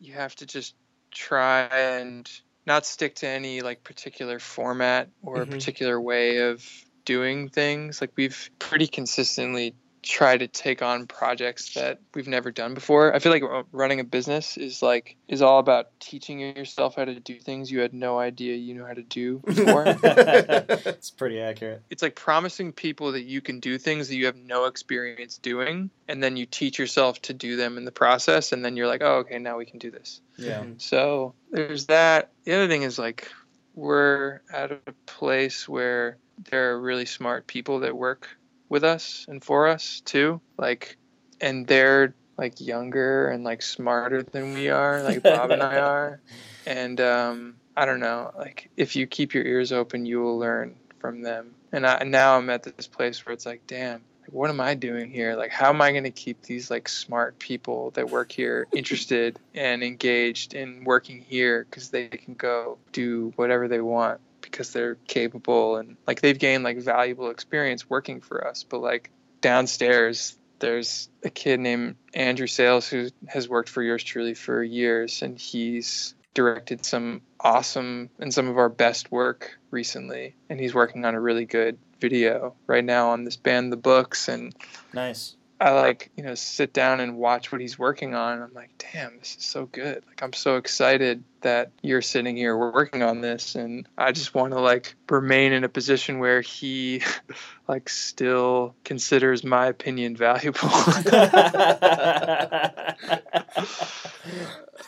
you 0.00 0.14
have 0.14 0.34
to 0.36 0.46
just 0.46 0.74
try 1.10 1.62
and 1.64 2.30
not 2.66 2.86
stick 2.86 3.16
to 3.16 3.28
any 3.28 3.60
like 3.62 3.84
particular 3.84 4.38
format 4.38 5.10
or 5.22 5.46
Mhm. 5.46 5.46
particular 5.46 6.00
way 6.00 6.38
of 6.38 6.64
doing 7.04 7.48
things. 7.48 8.00
Like 8.00 8.12
we've 8.16 8.50
pretty 8.58 8.86
consistently 8.88 9.76
try 10.06 10.38
to 10.38 10.46
take 10.46 10.82
on 10.82 11.06
projects 11.06 11.74
that 11.74 11.98
we've 12.14 12.28
never 12.28 12.52
done 12.52 12.74
before. 12.74 13.12
I 13.12 13.18
feel 13.18 13.32
like 13.32 13.42
uh, 13.42 13.64
running 13.72 13.98
a 13.98 14.04
business 14.04 14.56
is 14.56 14.80
like 14.80 15.16
is 15.26 15.42
all 15.42 15.58
about 15.58 15.88
teaching 15.98 16.38
yourself 16.38 16.94
how 16.94 17.04
to 17.04 17.18
do 17.18 17.40
things 17.40 17.70
you 17.70 17.80
had 17.80 17.92
no 17.92 18.18
idea 18.18 18.54
you 18.54 18.74
know 18.74 18.86
how 18.86 18.94
to 18.94 19.02
do 19.02 19.40
before. 19.44 19.84
it's 20.02 21.10
pretty 21.10 21.40
accurate. 21.40 21.82
it's 21.90 22.02
like 22.02 22.14
promising 22.14 22.72
people 22.72 23.12
that 23.12 23.24
you 23.24 23.40
can 23.40 23.58
do 23.58 23.78
things 23.78 24.08
that 24.08 24.14
you 24.14 24.26
have 24.26 24.36
no 24.36 24.66
experience 24.66 25.38
doing 25.38 25.90
and 26.06 26.22
then 26.22 26.36
you 26.36 26.46
teach 26.46 26.78
yourself 26.78 27.20
to 27.22 27.34
do 27.34 27.56
them 27.56 27.76
in 27.76 27.84
the 27.84 27.92
process 27.92 28.52
and 28.52 28.64
then 28.64 28.76
you're 28.76 28.86
like, 28.86 29.02
"Oh, 29.02 29.18
okay, 29.18 29.38
now 29.40 29.58
we 29.58 29.66
can 29.66 29.80
do 29.80 29.90
this." 29.90 30.20
Yeah. 30.38 30.60
Mm-hmm. 30.60 30.78
So 30.78 31.34
there's 31.50 31.86
that. 31.86 32.30
The 32.44 32.54
other 32.54 32.68
thing 32.68 32.82
is 32.82 32.96
like 32.96 33.28
we're 33.74 34.40
at 34.52 34.70
a 34.70 34.78
place 35.06 35.68
where 35.68 36.16
there 36.50 36.70
are 36.70 36.80
really 36.80 37.06
smart 37.06 37.48
people 37.48 37.80
that 37.80 37.96
work 37.96 38.28
with 38.68 38.84
us 38.84 39.26
and 39.28 39.42
for 39.42 39.68
us 39.68 40.00
too. 40.00 40.40
Like, 40.58 40.96
and 41.40 41.66
they're 41.66 42.14
like 42.36 42.60
younger 42.60 43.28
and 43.28 43.44
like 43.44 43.62
smarter 43.62 44.22
than 44.22 44.54
we 44.54 44.68
are, 44.68 45.02
like 45.02 45.22
Bob 45.22 45.50
and 45.50 45.62
I 45.62 45.78
are. 45.78 46.20
And 46.68 47.00
um, 47.00 47.54
I 47.76 47.84
don't 47.84 48.00
know, 48.00 48.32
like 48.36 48.70
if 48.76 48.96
you 48.96 49.06
keep 49.06 49.34
your 49.34 49.44
ears 49.44 49.70
open, 49.70 50.04
you 50.04 50.20
will 50.20 50.36
learn 50.36 50.74
from 50.98 51.22
them. 51.22 51.54
And 51.70 51.86
I, 51.86 52.02
now 52.02 52.36
I'm 52.36 52.50
at 52.50 52.64
this 52.64 52.88
place 52.88 53.24
where 53.24 53.32
it's 53.32 53.46
like, 53.46 53.68
damn, 53.68 54.02
what 54.30 54.50
am 54.50 54.60
I 54.60 54.74
doing 54.74 55.10
here? 55.10 55.36
Like, 55.36 55.52
how 55.52 55.70
am 55.70 55.80
I 55.80 55.92
going 55.92 56.04
to 56.04 56.10
keep 56.10 56.42
these 56.42 56.68
like 56.68 56.88
smart 56.88 57.38
people 57.38 57.92
that 57.92 58.10
work 58.10 58.32
here 58.32 58.66
interested 58.74 59.38
and 59.54 59.84
engaged 59.84 60.54
in 60.54 60.82
working 60.84 61.20
here 61.20 61.64
because 61.70 61.90
they 61.90 62.08
can 62.08 62.34
go 62.34 62.78
do 62.92 63.32
whatever 63.36 63.68
they 63.68 63.80
want 63.80 64.20
because 64.50 64.72
they're 64.72 64.96
capable 65.06 65.76
and 65.76 65.96
like 66.06 66.20
they've 66.20 66.38
gained 66.38 66.64
like 66.64 66.78
valuable 66.78 67.30
experience 67.30 67.88
working 67.88 68.20
for 68.20 68.46
us. 68.46 68.62
But 68.62 68.80
like 68.80 69.10
downstairs, 69.40 70.36
there's 70.58 71.08
a 71.22 71.30
kid 71.30 71.60
named 71.60 71.96
Andrew 72.14 72.46
Sales 72.46 72.88
who 72.88 73.08
has 73.26 73.48
worked 73.48 73.68
for 73.68 73.82
yours 73.82 74.02
truly 74.02 74.34
for 74.34 74.62
years 74.62 75.22
and 75.22 75.38
he's 75.38 76.14
directed 76.34 76.84
some 76.84 77.22
awesome 77.40 78.10
and 78.18 78.32
some 78.32 78.48
of 78.48 78.58
our 78.58 78.68
best 78.68 79.10
work 79.10 79.58
recently 79.70 80.34
and 80.50 80.60
he's 80.60 80.74
working 80.74 81.04
on 81.04 81.14
a 81.14 81.20
really 81.20 81.46
good 81.46 81.78
video 81.98 82.54
right 82.66 82.84
now 82.84 83.10
on 83.10 83.24
this 83.24 83.36
band 83.36 83.72
the 83.72 83.76
books 83.76 84.28
and 84.28 84.54
Nice. 84.92 85.36
I 85.58 85.70
like, 85.70 86.10
you 86.16 86.22
know, 86.22 86.34
sit 86.34 86.74
down 86.74 87.00
and 87.00 87.16
watch 87.16 87.50
what 87.50 87.62
he's 87.62 87.78
working 87.78 88.14
on. 88.14 88.42
I'm 88.42 88.52
like, 88.52 88.70
damn, 88.92 89.18
this 89.18 89.36
is 89.38 89.44
so 89.44 89.64
good. 89.64 90.04
Like, 90.06 90.22
I'm 90.22 90.34
so 90.34 90.56
excited 90.56 91.24
that 91.40 91.70
you're 91.80 92.02
sitting 92.02 92.36
here 92.36 92.54
working 92.54 93.02
on 93.02 93.22
this. 93.22 93.54
And 93.54 93.88
I 93.96 94.12
just 94.12 94.34
want 94.34 94.52
to, 94.52 94.60
like, 94.60 94.94
remain 95.08 95.54
in 95.54 95.64
a 95.64 95.68
position 95.70 96.18
where 96.18 96.42
he, 96.42 97.02
like, 97.68 97.88
still 97.88 98.74
considers 98.84 99.44
my 99.44 99.66
opinion 99.66 100.14
valuable. 100.14 100.68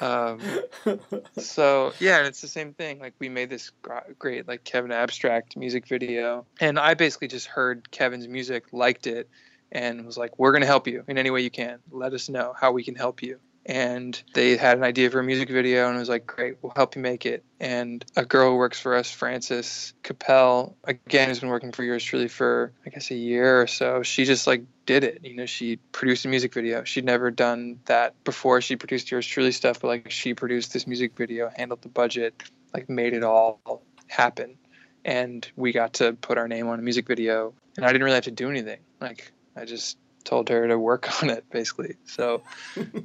um, 0.02 0.40
so, 1.38 1.94
yeah, 1.98 2.18
and 2.18 2.26
it's 2.26 2.42
the 2.42 2.48
same 2.48 2.74
thing. 2.74 2.98
Like, 2.98 3.14
we 3.18 3.30
made 3.30 3.48
this 3.48 3.72
great, 4.18 4.46
like, 4.46 4.64
Kevin 4.64 4.92
Abstract 4.92 5.56
music 5.56 5.86
video. 5.86 6.44
And 6.60 6.78
I 6.78 6.92
basically 6.92 7.28
just 7.28 7.46
heard 7.46 7.90
Kevin's 7.90 8.28
music, 8.28 8.64
liked 8.70 9.06
it 9.06 9.30
and 9.72 10.04
was 10.04 10.18
like, 10.18 10.38
"We're 10.38 10.52
going 10.52 10.62
to 10.62 10.66
help 10.66 10.86
you 10.86 11.04
in 11.08 11.18
any 11.18 11.30
way 11.30 11.42
you 11.42 11.50
can. 11.50 11.78
Let 11.90 12.12
us 12.12 12.28
know 12.28 12.54
how 12.58 12.72
we 12.72 12.84
can 12.84 12.94
help 12.94 13.22
you." 13.22 13.40
and 13.68 14.22
they 14.32 14.56
had 14.56 14.78
an 14.78 14.84
idea 14.84 15.10
for 15.10 15.20
a 15.20 15.24
music 15.24 15.50
video 15.50 15.88
and 15.88 15.98
was 15.98 16.08
like 16.08 16.26
great 16.26 16.56
we'll 16.62 16.72
help 16.74 16.96
you 16.96 17.02
make 17.02 17.26
it. 17.26 17.44
And 17.60 18.04
a 18.16 18.24
girl 18.24 18.50
who 18.50 18.56
works 18.56 18.80
for 18.80 18.94
us 18.94 19.10
frances 19.10 19.92
capel 20.02 20.76
again 20.84 21.28
has 21.28 21.40
been 21.40 21.50
working 21.50 21.72
for 21.72 21.84
yours 21.84 22.02
truly 22.02 22.28
for 22.28 22.72
i 22.86 22.90
guess 22.90 23.10
a 23.10 23.14
year 23.14 23.60
or 23.60 23.66
so. 23.66 24.02
She 24.02 24.24
just 24.24 24.46
like 24.46 24.64
did 24.86 25.04
it. 25.04 25.20
You 25.22 25.36
know 25.36 25.46
she 25.46 25.76
produced 25.92 26.24
a 26.24 26.28
music 26.28 26.54
video. 26.54 26.82
She'd 26.84 27.04
never 27.04 27.30
done 27.30 27.80
that 27.84 28.24
before. 28.24 28.62
She 28.62 28.76
produced 28.76 29.10
yours 29.10 29.26
truly 29.26 29.52
stuff 29.52 29.80
but 29.80 29.88
like 29.88 30.10
she 30.10 30.32
produced 30.32 30.72
this 30.72 30.86
music 30.86 31.14
video 31.16 31.50
handled 31.54 31.82
the 31.82 31.88
budget 31.88 32.42
like 32.72 32.88
made 32.88 33.12
it 33.12 33.22
all 33.22 33.82
happen. 34.06 34.56
And 35.04 35.46
we 35.56 35.72
got 35.72 35.94
to 35.94 36.14
put 36.14 36.38
our 36.38 36.48
name 36.48 36.68
on 36.68 36.78
a 36.78 36.82
music 36.82 37.06
video. 37.06 37.54
And 37.76 37.84
i 37.84 37.92
didn't 37.92 38.04
really 38.04 38.14
have 38.14 38.24
to 38.24 38.30
do 38.30 38.50
anything. 38.50 38.80
Like 39.00 39.30
i 39.58 39.64
just 39.64 39.98
told 40.24 40.48
her 40.48 40.66
to 40.68 40.78
work 40.78 41.22
on 41.22 41.30
it 41.30 41.44
basically 41.50 41.96
so 42.06 42.42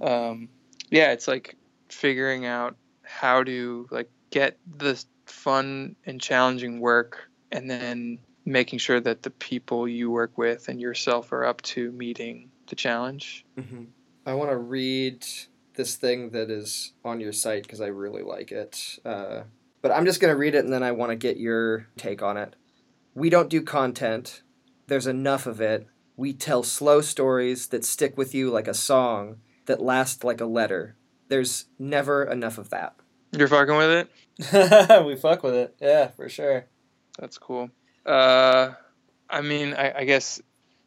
um, 0.01 0.49
yeah 0.89 1.11
it's 1.11 1.27
like 1.27 1.55
figuring 1.89 2.45
out 2.45 2.75
how 3.03 3.43
to 3.43 3.87
like 3.91 4.09
get 4.29 4.57
the 4.77 5.01
fun 5.25 5.95
and 6.05 6.19
challenging 6.19 6.79
work 6.79 7.29
and 7.51 7.69
then 7.69 8.19
making 8.45 8.79
sure 8.79 8.99
that 8.99 9.21
the 9.23 9.29
people 9.29 9.87
you 9.87 10.11
work 10.11 10.37
with 10.37 10.67
and 10.67 10.81
yourself 10.81 11.31
are 11.31 11.45
up 11.45 11.61
to 11.61 11.91
meeting 11.91 12.49
the 12.67 12.75
challenge 12.75 13.45
Mm-hmm. 13.57 13.83
I 14.25 14.33
want 14.35 14.51
to 14.51 14.57
read 14.57 15.25
this 15.75 15.95
thing 15.95 16.29
that 16.29 16.49
is 16.49 16.93
on 17.03 17.19
your 17.19 17.33
site 17.33 17.63
because 17.63 17.81
I 17.81 17.87
really 17.87 18.23
like 18.23 18.51
it. 18.51 18.99
Uh, 19.03 19.41
but 19.81 19.91
I'm 19.91 20.05
just 20.05 20.21
going 20.21 20.33
to 20.33 20.37
read 20.37 20.55
it 20.55 20.63
and 20.63 20.71
then 20.71 20.83
I 20.83 20.91
want 20.91 21.09
to 21.09 21.15
get 21.15 21.37
your 21.37 21.87
take 21.97 22.21
on 22.21 22.37
it. 22.37 22.55
We 23.13 23.29
don't 23.29 23.49
do 23.49 23.61
content, 23.61 24.41
there's 24.87 25.07
enough 25.07 25.45
of 25.45 25.61
it. 25.61 25.87
We 26.16 26.34
tell 26.34 26.64
slow 26.64 27.01
stories 27.01 27.68
that 27.68 27.84
stick 27.86 28.18
with 28.18 28.36
you 28.36 28.49
like 28.49 28.68
a 28.68 28.74
song, 28.74 29.38
that 29.66 29.82
last 29.82 30.24
like 30.24 30.41
a 30.41 30.45
letter. 30.45 30.95
There's 31.30 31.66
never 31.80 32.24
enough 32.24 32.57
of 32.57 32.70
that. 32.70 32.95
you're 33.32 33.47
fucking 33.47 33.76
with 33.76 34.07
it 34.39 35.05
we 35.05 35.16
fuck 35.16 35.43
with 35.43 35.53
it. 35.53 35.76
Yeah, 35.80 36.07
for 36.07 36.30
sure. 36.30 36.66
That's 37.20 37.38
cool. 37.38 37.70
Uh, 38.05 38.72
I 39.30 39.41
mean, 39.41 39.74
I, 39.74 39.99
I 39.99 40.03
guess 40.05 40.41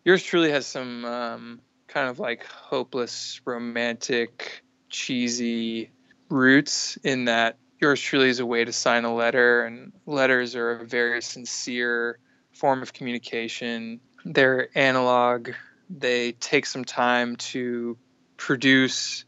yours 0.05 0.22
truly 0.22 0.51
has 0.51 0.66
some 0.66 1.05
um, 1.05 1.61
kind 1.89 2.09
of 2.09 2.18
like 2.18 2.45
hopeless, 2.45 3.41
romantic, 3.45 4.62
cheesy 4.89 5.91
roots 6.29 6.97
in 7.05 7.27
that 7.27 7.59
yours 7.81 8.01
truly 8.01 8.29
is 8.29 8.41
a 8.41 8.47
way 8.47 8.64
to 8.64 8.72
sign 8.72 9.05
a 9.05 9.14
letter, 9.14 9.64
and 9.64 9.93
letters 10.07 10.57
are 10.57 10.72
a 10.72 10.85
very 10.85 11.22
sincere 11.22 12.18
form 12.53 12.83
of 12.83 12.93
communication. 12.93 14.01
They're 14.33 14.68
analog, 14.77 15.51
they 15.89 16.33
take 16.33 16.66
some 16.66 16.85
time 16.85 17.37
to 17.37 17.97
produce, 18.37 19.24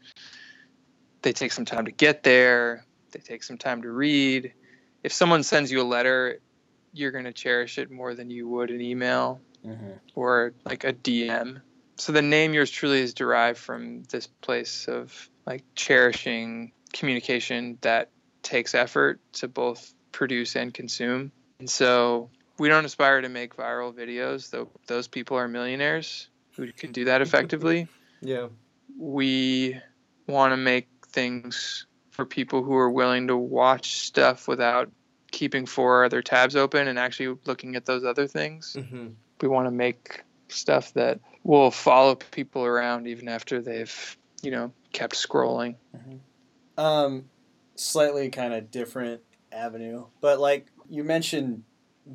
they 1.21 1.33
take 1.33 1.51
some 1.51 1.65
time 1.65 1.85
to 1.85 1.91
get 1.91 2.23
there, 2.23 2.85
they 3.11 3.19
take 3.19 3.43
some 3.43 3.57
time 3.57 3.81
to 3.83 3.89
read. 3.89 4.53
If 5.03 5.13
someone 5.13 5.43
sends 5.43 5.71
you 5.71 5.81
a 5.81 5.83
letter, 5.83 6.39
you're 6.91 7.11
going 7.11 7.25
to 7.25 7.33
cherish 7.33 7.77
it 7.77 7.89
more 7.89 8.13
than 8.13 8.29
you 8.29 8.47
would 8.47 8.71
an 8.71 8.81
email 8.81 9.41
Mm-hmm. 9.65 9.91
or 10.15 10.53
like 10.63 10.85
a 10.85 10.93
DM. 10.93 11.61
So 11.97 12.13
the 12.13 12.21
name 12.21 12.53
yours 12.53 12.71
truly 12.71 13.01
is 13.01 13.13
derived 13.13 13.57
from 13.57 14.03
this 14.03 14.25
place 14.25 14.87
of 14.87 15.29
like 15.45 15.65
cherishing 15.75 16.71
communication 16.93 17.77
that 17.81 18.09
takes 18.41 18.73
effort 18.73 19.19
to 19.33 19.49
both 19.49 19.93
produce 20.13 20.55
and 20.55 20.73
consume. 20.73 21.33
And 21.59 21.69
so 21.69 22.29
we 22.59 22.69
don't 22.69 22.85
aspire 22.85 23.21
to 23.21 23.29
make 23.29 23.55
viral 23.55 23.93
videos, 23.93 24.49
though 24.49 24.69
those 24.87 25.07
people 25.07 25.37
are 25.37 25.47
millionaires 25.47 26.27
who 26.55 26.71
can 26.73 26.91
do 26.91 27.05
that 27.05 27.21
effectively. 27.21 27.87
Yeah. 28.21 28.47
We 28.97 29.79
want 30.27 30.51
to 30.53 30.57
make 30.57 30.87
things 31.07 31.85
for 32.11 32.25
people 32.25 32.63
who 32.63 32.75
are 32.75 32.89
willing 32.91 33.27
to 33.27 33.37
watch 33.37 33.99
stuff 33.99 34.47
without 34.47 34.91
keeping 35.31 35.65
four 35.65 36.03
other 36.03 36.21
tabs 36.21 36.55
open 36.55 36.87
and 36.87 36.99
actually 36.99 37.37
looking 37.45 37.75
at 37.75 37.85
those 37.85 38.03
other 38.03 38.27
things 38.27 38.75
Mm-hmm. 38.77 39.09
we 39.41 39.47
want 39.47 39.67
to 39.67 39.71
make 39.71 40.23
stuff 40.49 40.91
that 40.95 41.19
will 41.43 41.69
follow 41.71 42.15
people 42.15 42.65
around 42.65 43.07
even 43.07 43.27
after 43.29 43.61
they've 43.61 44.17
you 44.41 44.49
know 44.51 44.71
kept 44.91 45.13
scrolling 45.15 45.75
Um, 46.77 47.25
slightly 47.75 48.29
kind 48.29 48.53
of 48.53 48.71
different 48.71 49.21
avenue, 49.51 50.05
but 50.19 50.39
like 50.39 50.67
you 50.89 51.03
mentioned 51.03 51.63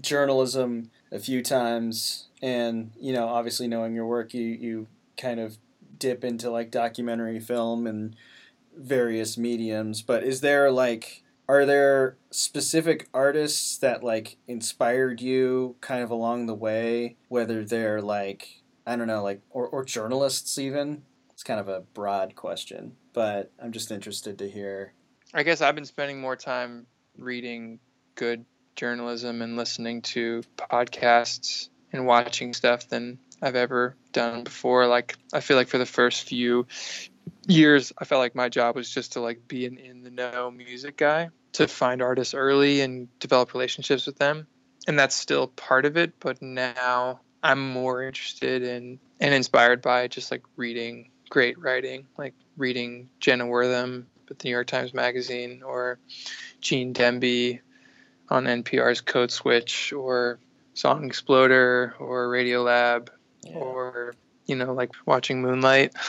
journalism 0.00 0.90
a 1.12 1.18
few 1.18 1.42
times, 1.42 2.28
and 2.42 2.90
you 2.98 3.12
know, 3.12 3.28
obviously 3.28 3.68
knowing 3.68 3.94
your 3.94 4.06
work, 4.06 4.34
you 4.34 4.42
you 4.42 4.86
kind 5.16 5.40
of 5.40 5.58
dip 5.98 6.24
into 6.24 6.50
like 6.50 6.70
documentary 6.70 7.40
film 7.40 7.86
and 7.86 8.16
various 8.76 9.38
mediums. 9.38 10.02
But 10.02 10.24
is 10.24 10.40
there 10.40 10.70
like 10.70 11.24
are 11.48 11.66
there 11.66 12.16
specific 12.30 13.08
artists 13.12 13.76
that 13.78 14.02
like 14.02 14.36
inspired 14.46 15.20
you 15.20 15.76
kind 15.80 16.02
of 16.02 16.10
along 16.10 16.46
the 16.46 16.54
way 16.54 17.16
whether 17.28 17.64
they're 17.64 18.00
like 18.00 18.62
i 18.86 18.96
don't 18.96 19.06
know 19.06 19.22
like 19.22 19.40
or, 19.50 19.66
or 19.66 19.84
journalists 19.84 20.58
even 20.58 21.02
it's 21.30 21.42
kind 21.42 21.60
of 21.60 21.68
a 21.68 21.80
broad 21.80 22.34
question 22.34 22.92
but 23.12 23.50
i'm 23.62 23.72
just 23.72 23.90
interested 23.90 24.38
to 24.38 24.48
hear 24.48 24.92
i 25.32 25.42
guess 25.42 25.60
i've 25.60 25.74
been 25.74 25.84
spending 25.84 26.20
more 26.20 26.36
time 26.36 26.86
reading 27.18 27.78
good 28.14 28.44
journalism 28.76 29.42
and 29.42 29.56
listening 29.56 30.02
to 30.02 30.42
podcasts 30.56 31.68
and 31.92 32.06
watching 32.06 32.52
stuff 32.54 32.88
than 32.88 33.18
i've 33.40 33.56
ever 33.56 33.96
done 34.12 34.44
before. 34.44 34.86
Like 34.86 35.16
i 35.32 35.40
feel 35.40 35.56
like 35.56 35.68
for 35.68 35.78
the 35.78 35.86
first 35.86 36.28
few 36.28 36.66
years 37.46 37.92
i 37.98 38.04
felt 38.04 38.20
like 38.20 38.34
my 38.34 38.48
job 38.48 38.74
was 38.74 38.90
just 38.90 39.12
to 39.12 39.20
like 39.20 39.46
be 39.48 39.66
an 39.66 39.78
in 39.78 40.02
the 40.02 40.10
know 40.10 40.50
music 40.50 40.96
guy 40.96 41.28
to 41.52 41.68
find 41.68 42.02
artists 42.02 42.34
early 42.34 42.80
and 42.80 43.08
develop 43.20 43.54
relationships 43.54 44.06
with 44.06 44.18
them. 44.18 44.46
And 44.88 44.98
that's 44.98 45.14
still 45.14 45.46
part 45.46 45.86
of 45.86 45.96
it 45.96 46.12
but 46.20 46.42
now 46.42 47.20
i'm 47.42 47.72
more 47.72 48.02
interested 48.02 48.62
in 48.62 48.98
and 49.20 49.34
inspired 49.34 49.80
by 49.80 50.08
just 50.08 50.30
like 50.30 50.42
reading 50.56 51.10
great 51.30 51.58
writing 51.58 52.06
like 52.18 52.34
reading 52.58 53.08
jenna 53.18 53.46
wortham 53.46 54.06
at 54.30 54.38
the 54.38 54.48
new 54.48 54.52
york 54.52 54.66
times 54.66 54.92
magazine 54.92 55.62
or 55.64 55.98
gene 56.60 56.92
demby 56.92 57.60
on 58.28 58.44
npr's 58.44 59.00
code 59.00 59.30
switch 59.30 59.92
or 59.92 60.38
song 60.74 61.04
exploder 61.04 61.94
or 61.98 62.28
radio 62.28 62.62
lab 62.62 63.10
or 63.54 64.14
you 64.46 64.56
know 64.56 64.72
like 64.72 64.92
watching 65.06 65.42
moonlight. 65.42 65.94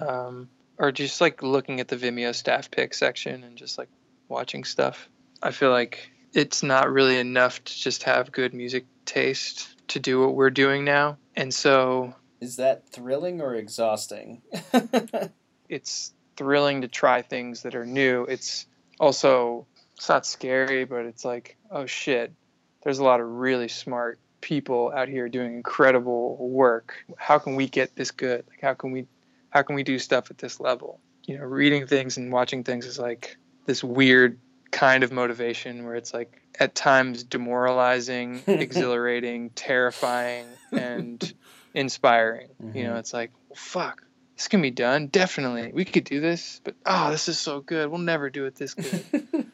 Um, 0.00 0.48
or 0.78 0.92
just 0.92 1.20
like 1.20 1.42
looking 1.42 1.80
at 1.80 1.88
the 1.88 1.96
vimeo 1.96 2.34
staff 2.34 2.70
pick 2.70 2.94
section 2.94 3.42
and 3.42 3.56
just 3.56 3.78
like 3.78 3.88
watching 4.28 4.62
stuff. 4.64 5.08
I 5.42 5.50
feel 5.50 5.70
like 5.70 6.10
it's 6.32 6.62
not 6.62 6.90
really 6.90 7.18
enough 7.18 7.62
to 7.64 7.76
just 7.76 8.04
have 8.04 8.30
good 8.30 8.54
music 8.54 8.86
taste 9.04 9.74
to 9.88 9.98
do 9.98 10.20
what 10.20 10.34
we're 10.34 10.50
doing 10.50 10.84
now. 10.84 11.18
And 11.36 11.52
so 11.52 12.14
is 12.40 12.56
that 12.56 12.88
thrilling 12.88 13.40
or 13.40 13.54
exhausting? 13.54 14.42
It's 15.68 16.14
thrilling 16.38 16.80
to 16.80 16.88
try 16.88 17.20
things 17.20 17.64
that 17.64 17.74
are 17.74 17.84
new. 17.84 18.24
It's 18.24 18.64
also 18.98 19.66
it's 19.98 20.08
not 20.08 20.24
scary 20.24 20.84
but 20.84 21.04
it's 21.04 21.24
like 21.24 21.56
oh 21.70 21.84
shit. 21.86 22.32
There's 22.84 23.00
a 23.00 23.04
lot 23.04 23.20
of 23.20 23.26
really 23.28 23.68
smart 23.68 24.18
people 24.40 24.92
out 24.94 25.08
here 25.08 25.28
doing 25.28 25.52
incredible 25.54 26.36
work. 26.48 26.94
How 27.18 27.38
can 27.40 27.56
we 27.56 27.66
get 27.68 27.94
this 27.96 28.12
good? 28.12 28.44
Like 28.48 28.60
how 28.62 28.74
can 28.74 28.92
we 28.92 29.06
how 29.50 29.62
can 29.62 29.74
we 29.74 29.82
do 29.82 29.98
stuff 29.98 30.30
at 30.30 30.38
this 30.38 30.60
level? 30.60 31.00
You 31.26 31.38
know 31.38 31.44
reading 31.44 31.86
things 31.86 32.16
and 32.16 32.32
watching 32.32 32.64
things 32.64 32.86
is 32.86 32.98
like 32.98 33.36
this 33.66 33.82
weird 33.84 34.38
kind 34.70 35.02
of 35.02 35.10
motivation 35.12 35.84
where 35.84 35.96
it's 35.96 36.14
like 36.14 36.40
at 36.60 36.74
times 36.74 37.24
demoralizing 37.24 38.42
exhilarating 38.46 39.50
terrifying 39.50 40.46
and 40.72 41.32
inspiring. 41.74 42.48
You 42.74 42.84
know 42.84 42.94
Mhm. 42.94 42.98
it's 43.00 43.12
like 43.12 43.32
well, 43.48 43.56
fuck 43.56 44.02
this 44.36 44.46
can 44.46 44.62
be 44.62 44.70
done. 44.70 45.08
Definitely. 45.08 45.72
We 45.74 45.84
could 45.84 46.04
do 46.04 46.20
this 46.20 46.60
but 46.62 46.76
oh 46.86 47.10
this 47.10 47.28
is 47.28 47.38
so 47.38 47.60
good. 47.60 47.88
We'll 47.88 47.98
never 47.98 48.30
do 48.30 48.46
it 48.46 48.54
this 48.54 48.74
good 48.74 49.04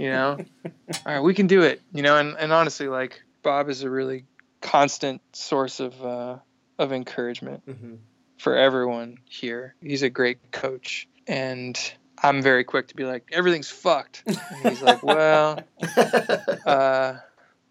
you 0.00 0.10
know? 0.10 0.38
All 0.64 1.14
right 1.14 1.20
we 1.20 1.34
can 1.34 1.46
do 1.46 1.62
it 1.62 1.80
you 1.92 2.02
know? 2.02 2.16
And, 2.16 2.36
and 2.38 2.52
honestly 2.52 2.88
like 2.88 3.22
bob 3.42 3.68
is 3.68 3.82
a 3.82 3.90
really 3.90 4.24
constant 4.60 5.20
source 5.32 5.80
of 5.80 6.04
uh, 6.04 6.36
of 6.78 6.92
encouragement 6.92 7.66
Mm-hmm. 7.66 7.94
for 8.38 8.56
everyone 8.56 9.18
here. 9.24 9.74
He's 9.82 10.02
a 10.02 10.10
great 10.10 10.50
coach 10.50 11.08
and 11.26 11.78
i'm 12.22 12.42
very 12.42 12.64
quick 12.64 12.88
to 12.88 12.96
be 12.96 13.04
like 13.04 13.28
everything's 13.32 13.70
fucked. 13.70 14.22
And 14.26 14.38
he's 14.62 14.82
like 14.82 15.02
well 15.02 15.60
uh, 16.66 17.14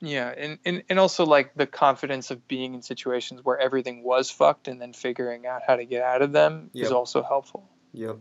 yeah. 0.01 0.33
And, 0.35 0.59
and, 0.65 0.83
and 0.89 0.99
also 0.99 1.25
like 1.25 1.53
the 1.55 1.67
confidence 1.67 2.31
of 2.31 2.47
being 2.47 2.73
in 2.73 2.81
situations 2.81 3.41
where 3.43 3.59
everything 3.59 4.03
was 4.03 4.31
fucked 4.31 4.67
and 4.67 4.81
then 4.81 4.93
figuring 4.93 5.45
out 5.45 5.61
how 5.67 5.75
to 5.75 5.85
get 5.85 6.01
out 6.03 6.21
of 6.21 6.31
them 6.31 6.69
is 6.73 6.91
also 6.91 7.21
helpful. 7.21 7.69
Yep. 7.93 8.17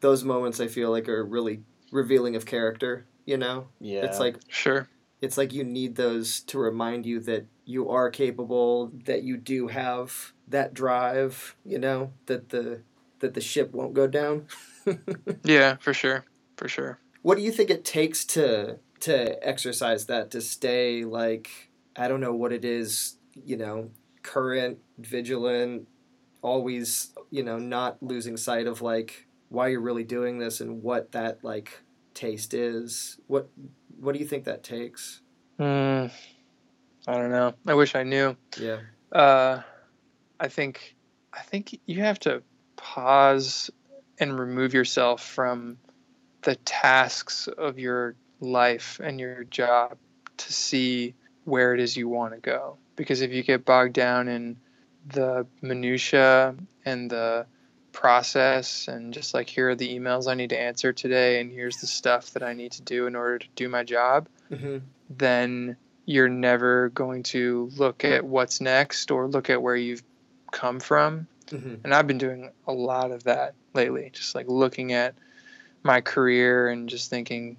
Those 0.00 0.24
moments 0.24 0.58
I 0.60 0.66
feel 0.66 0.90
like 0.90 1.08
are 1.08 1.24
really 1.24 1.62
revealing 1.92 2.34
of 2.34 2.44
character, 2.44 3.06
you 3.24 3.36
know? 3.36 3.68
yeah 3.80 4.04
It's 4.04 4.18
like 4.18 4.36
sure 4.48 4.88
it's 5.22 5.38
like 5.38 5.52
you 5.52 5.62
need 5.62 5.94
those 5.94 6.40
to 6.40 6.58
remind 6.58 7.06
you 7.06 7.20
that 7.20 7.46
you 7.64 7.88
are 7.88 8.10
capable, 8.10 8.90
that 9.04 9.22
you 9.22 9.36
do 9.36 9.68
have 9.68 10.32
that 10.48 10.74
drive, 10.74 11.54
you 11.64 11.78
know, 11.78 12.12
that 12.26 12.48
the 12.50 12.82
that 13.20 13.34
the 13.34 13.40
ship 13.40 13.72
won't 13.72 13.94
go 13.94 14.06
down. 14.06 14.46
Yeah, 15.44 15.76
for 15.76 15.94
sure, 15.94 16.24
for 16.56 16.66
sure. 16.66 16.98
what 17.22 17.36
do 17.38 17.44
you 17.44 17.52
think 17.52 17.70
it 17.70 17.84
takes 17.84 18.24
to 18.24 18.80
to 18.98 19.48
exercise 19.48 20.06
that 20.06 20.32
to 20.32 20.40
stay 20.40 21.04
like 21.04 21.70
I 21.94 22.08
don't 22.08 22.20
know 22.20 22.34
what 22.34 22.52
it 22.52 22.64
is, 22.64 23.16
you 23.44 23.56
know, 23.56 23.90
current, 24.22 24.78
vigilant, 24.98 25.86
always, 26.42 27.12
you 27.30 27.44
know, 27.44 27.58
not 27.58 28.02
losing 28.02 28.36
sight 28.36 28.66
of 28.66 28.82
like 28.82 29.28
why 29.50 29.68
you're 29.68 29.80
really 29.80 30.02
doing 30.02 30.38
this 30.38 30.60
and 30.60 30.82
what 30.82 31.12
that 31.12 31.44
like 31.44 31.80
taste 32.14 32.54
is. 32.54 33.18
What 33.26 33.48
what 33.98 34.12
do 34.12 34.18
you 34.18 34.26
think 34.26 34.44
that 34.44 34.62
takes? 34.62 35.20
Mm, 35.58 36.10
I 37.06 37.12
don't 37.14 37.30
know. 37.30 37.54
I 37.66 37.74
wish 37.74 37.94
I 37.94 38.02
knew. 38.02 38.36
Yeah. 38.58 38.80
Uh, 39.10 39.62
I 40.40 40.48
think 40.48 40.96
I 41.32 41.40
think 41.40 41.78
you 41.86 42.00
have 42.00 42.18
to 42.20 42.42
pause 42.76 43.70
and 44.18 44.38
remove 44.38 44.74
yourself 44.74 45.24
from 45.24 45.78
the 46.42 46.56
tasks 46.56 47.48
of 47.48 47.78
your 47.78 48.16
life 48.40 49.00
and 49.02 49.20
your 49.20 49.44
job 49.44 49.96
to 50.36 50.52
see 50.52 51.14
where 51.44 51.74
it 51.74 51.80
is 51.80 51.96
you 51.96 52.08
want 52.08 52.34
to 52.34 52.40
go. 52.40 52.78
Because 52.96 53.20
if 53.20 53.32
you 53.32 53.42
get 53.42 53.64
bogged 53.64 53.94
down 53.94 54.28
in 54.28 54.56
the 55.06 55.46
minutia 55.60 56.54
and 56.84 57.10
the 57.10 57.46
process 57.92 58.88
and 58.88 59.12
just 59.12 59.34
like 59.34 59.48
here 59.48 59.70
are 59.70 59.74
the 59.74 59.98
emails 59.98 60.30
I 60.30 60.34
need 60.34 60.50
to 60.50 60.60
answer 60.60 60.92
today 60.92 61.40
and 61.40 61.52
here's 61.52 61.76
the 61.76 61.86
stuff 61.86 62.30
that 62.32 62.42
I 62.42 62.54
need 62.54 62.72
to 62.72 62.82
do 62.82 63.06
in 63.06 63.14
order 63.14 63.38
to 63.38 63.46
do 63.54 63.68
my 63.68 63.84
job, 63.84 64.28
hmm 64.48 64.78
then 65.10 65.76
you're 66.06 66.28
never 66.28 66.88
going 66.88 67.22
to 67.22 67.70
look 67.76 68.04
at 68.04 68.24
what's 68.24 68.60
next 68.60 69.10
or 69.10 69.28
look 69.28 69.50
at 69.50 69.60
where 69.60 69.76
you've 69.76 70.02
come 70.50 70.80
from. 70.80 71.26
hmm 71.50 71.74
And 71.84 71.94
I've 71.94 72.06
been 72.06 72.18
doing 72.18 72.50
a 72.66 72.72
lot 72.72 73.10
of 73.10 73.24
that 73.24 73.54
lately, 73.74 74.10
just 74.12 74.34
like 74.34 74.46
looking 74.48 74.92
at 74.92 75.14
my 75.82 76.00
career 76.00 76.68
and 76.68 76.88
just 76.88 77.10
thinking, 77.10 77.56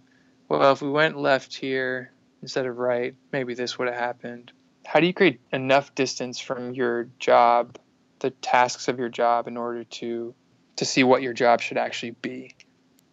well, 0.49 0.71
if 0.71 0.81
we 0.81 0.89
went 0.89 1.17
left 1.17 1.55
here 1.55 2.11
instead 2.41 2.65
of 2.65 2.77
right, 2.77 3.15
maybe 3.31 3.53
this 3.53 3.77
would 3.77 3.88
have 3.88 3.97
happened. 3.97 4.51
How 4.86 4.99
do 4.99 5.07
you 5.07 5.13
create 5.13 5.39
enough 5.51 5.95
distance 5.95 6.39
from 6.39 6.73
your 6.73 7.07
job, 7.19 7.77
the 8.24 8.32
tasks 8.32 8.88
of 8.88 8.97
your 8.97 9.09
job, 9.09 9.47
in 9.47 9.57
order 9.57 9.84
to 9.84 10.34
to 10.78 10.86
see 10.86 11.03
what 11.03 11.21
your 11.21 11.34
job 11.34 11.61
should 11.61 11.78
actually 11.78 12.11
be, 12.21 12.55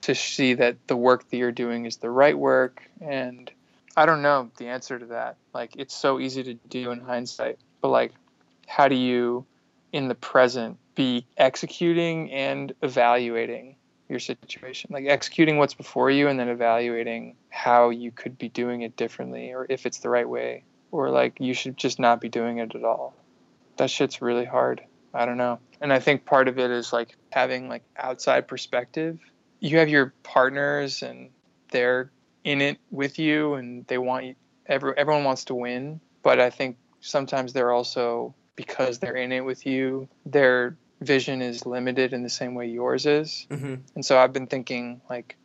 to 0.03 0.15
see 0.15 0.55
that 0.55 0.77
the 0.87 0.97
work 0.97 1.29
that 1.29 1.37
you're 1.37 1.53
doing 1.53 1.85
is 1.85 1.99
the 1.99 2.09
right 2.09 2.39
work 2.39 2.83
and 3.03 3.51
I 3.97 4.07
don't 4.07 4.23
know 4.23 4.51
the 4.57 4.69
answer 4.69 4.99
to 4.99 5.07
that. 5.07 5.37
Like 5.53 5.77
it's 5.77 5.95
so 5.95 6.21
easy 6.21 6.43
to 6.45 6.55
do 6.55 6.91
in 6.91 7.01
hindsight, 7.01 7.59
but 7.81 7.89
like 7.89 8.13
how 8.67 8.89
do 8.89 8.95
you 8.95 9.45
in 9.93 10.09
the 10.09 10.15
present 10.15 10.79
be 10.95 11.27
executing 11.37 12.31
and 12.31 12.73
evaluating 12.83 13.77
your 14.09 14.21
situation? 14.21 14.91
Like 14.93 15.07
executing 15.07 15.59
what's 15.59 15.75
before 15.75 16.11
you 16.11 16.29
and 16.29 16.39
then 16.39 16.49
evaluating 16.49 17.37
how 17.51 17.91
you 17.91 18.13
could 18.13 18.39
be 18.39 18.49
doing 18.49 18.83
it 18.83 18.97
differently 18.97 19.53
or 19.53 19.67
if 19.69 19.87
it's 19.87 19.99
the 19.99 20.09
right 20.09 20.29
way 20.29 20.63
or 20.93 21.11
like 21.11 21.41
you 21.41 21.53
should 21.53 21.77
just 21.77 21.99
not 21.99 22.21
be 22.21 22.29
doing 22.29 22.59
it 22.59 22.75
at 22.75 22.85
all. 22.85 23.15
That 23.77 23.91
shit's 23.91 24.23
really 24.23 24.45
hard. 24.45 24.83
I 25.13 25.27
don't 25.27 25.39
know. 25.39 25.59
And 25.81 25.93
I 25.93 25.99
think 25.99 26.25
part 26.25 26.49
of 26.49 26.59
it 26.59 26.71
is 26.71 26.93
like 26.93 27.17
having 27.31 27.69
like 27.69 27.83
outside 27.97 28.47
perspective. 28.49 29.19
You 29.61 29.79
have 29.79 29.89
your 29.89 30.15
partners 30.23 31.03
and 31.03 31.31
they're 31.71 32.11
in 32.45 32.61
it 32.61 32.79
with 32.91 33.19
you 33.19 33.55
and 33.55 33.87
they 33.87 33.99
want 33.99 34.25
you 34.25 34.35
every, 34.67 34.93
everyone 34.97 35.25
wants 35.25 35.45
to 35.45 35.55
win 35.55 36.01
but 36.23 36.41
i 36.41 36.51
think 36.51 36.77
sometimes 37.01 37.53
they're 37.53 37.73
also 37.73 38.35
because 38.57 38.99
they're 38.99 39.17
in 39.17 39.33
it 39.33 39.45
with 39.45 39.67
you 39.67 40.09
their 40.27 40.77
vision 41.01 41.43
is 41.43 41.67
limited 41.67 42.13
in 42.13 42.23
the 42.23 42.31
same 42.31 42.55
way 42.55 42.67
yours 42.67 43.07
is 43.07 43.47
hmm 43.51 43.75
and 43.95 44.05
so 44.05 44.19
i've 44.19 44.33
been 44.33 44.47
thinking 44.47 45.01
like 45.11 45.37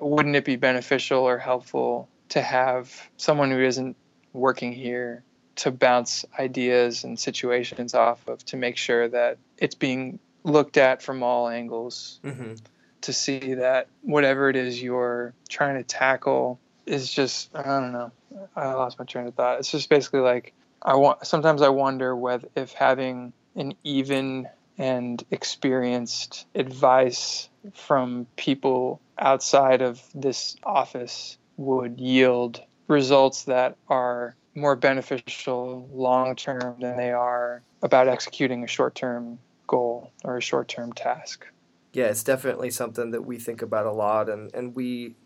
wouldn't 0.00 0.36
it 0.36 0.44
be 0.44 0.56
beneficial 0.56 1.20
or 1.20 1.38
helpful 1.38 2.08
to 2.28 2.40
have 2.42 3.08
someone 3.16 3.50
who 3.50 3.60
isn't 3.60 3.96
working 4.32 4.72
here 4.72 5.24
to 5.58 5.70
bounce 5.70 6.24
ideas 6.38 7.04
and 7.04 7.18
situations 7.18 7.94
off 7.94 8.26
of 8.28 8.44
to 8.46 8.56
make 8.56 8.76
sure 8.76 9.08
that 9.08 9.38
it's 9.56 9.74
being 9.74 10.18
looked 10.44 10.76
at 10.76 11.02
from 11.02 11.22
all 11.22 11.48
angles 11.48 12.20
hmm 12.22 12.54
to 13.00 13.12
see 13.12 13.54
that 13.54 13.86
whatever 14.02 14.50
it 14.50 14.56
is 14.56 14.82
you're 14.82 15.32
trying 15.48 15.76
to 15.76 15.84
tackle 15.84 16.58
is 16.84 17.12
just 17.12 17.54
I 17.54 17.62
don't 17.62 17.92
know. 17.92 18.10
I 18.56 18.72
lost 18.72 18.98
my 18.98 19.04
train 19.04 19.28
of 19.28 19.34
thought. 19.34 19.60
It's 19.60 19.70
just 19.70 19.88
basically 19.88 20.20
like 20.20 20.52
I 20.82 20.96
want 20.96 21.24
sometimes 21.26 21.62
I 21.62 21.68
wonder 21.68 22.16
whether 22.16 22.48
if 22.56 22.72
having 22.72 23.32
an 23.54 23.74
even 23.84 24.48
and 24.78 25.22
experienced 25.30 26.46
advice 26.54 27.48
from 27.74 28.26
people 28.36 29.00
outside 29.18 29.82
of 29.82 30.02
this 30.14 30.56
office 30.62 31.38
would 31.56 31.98
yield 31.98 32.60
results 32.86 33.44
that 33.44 33.76
are 33.88 34.34
more 34.58 34.76
beneficial 34.76 35.88
long 35.92 36.36
term 36.36 36.76
than 36.80 36.96
they 36.96 37.12
are 37.12 37.62
about 37.82 38.08
executing 38.08 38.64
a 38.64 38.66
short 38.66 38.94
term 38.94 39.38
goal 39.66 40.12
or 40.24 40.36
a 40.36 40.42
short 40.42 40.68
term 40.68 40.92
task. 40.92 41.46
Yeah, 41.92 42.06
it's 42.06 42.22
definitely 42.22 42.70
something 42.70 43.10
that 43.12 43.22
we 43.22 43.38
think 43.38 43.62
about 43.62 43.86
a 43.86 43.92
lot, 43.92 44.28
and, 44.28 44.54
and 44.54 44.74
we 44.74 45.16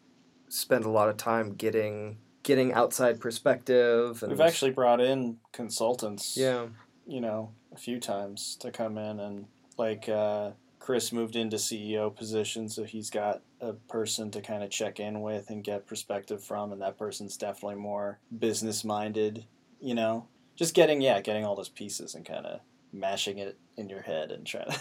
spend 0.49 0.85
a 0.85 0.91
lot 0.91 1.09
of 1.09 1.17
time 1.17 1.55
getting 1.55 2.19
getting 2.43 2.73
outside 2.73 3.21
perspective. 3.21 4.23
And 4.23 4.31
We've 4.33 4.41
actually 4.41 4.73
brought 4.73 5.01
in 5.01 5.39
consultants. 5.53 6.37
yeah, 6.37 6.67
you 7.07 7.21
know, 7.21 7.53
a 7.73 7.77
few 7.77 7.99
times 8.01 8.57
to 8.61 8.71
come 8.71 8.99
in 8.99 9.21
and 9.21 9.47
like 9.79 10.09
uh, 10.09 10.51
Chris 10.83 11.13
moved 11.13 11.37
into 11.37 11.59
CEO 11.59 12.13
position, 12.13 12.69
so 12.69 12.83
he's 12.83 13.09
got 13.09 13.41
a 13.61 13.73
person 13.73 14.33
to 14.33 14.41
kind 14.41 14.65
of 14.65 14.71
check 14.71 14.99
in 14.99 15.21
with 15.21 15.49
and 15.49 15.63
get 15.63 15.87
perspective 15.87 16.43
from, 16.43 16.73
and 16.73 16.83
that 16.83 16.99
person's 16.99 17.37
definitely 17.37 17.77
more 17.77 18.19
business 18.37 18.83
minded. 18.83 19.47
You 19.81 19.95
know, 19.95 20.27
just 20.57 20.75
getting 20.75 21.01
yeah, 21.01 21.21
getting 21.21 21.45
all 21.45 21.55
those 21.55 21.69
pieces 21.69 22.17
and 22.17 22.27
kind 22.27 22.47
of 22.47 22.63
mashing 22.93 23.39
it 23.39 23.57
in 23.77 23.89
your 23.89 24.03
head 24.03 24.33
and 24.33 24.45
trying 24.45 24.67
to 24.71 24.81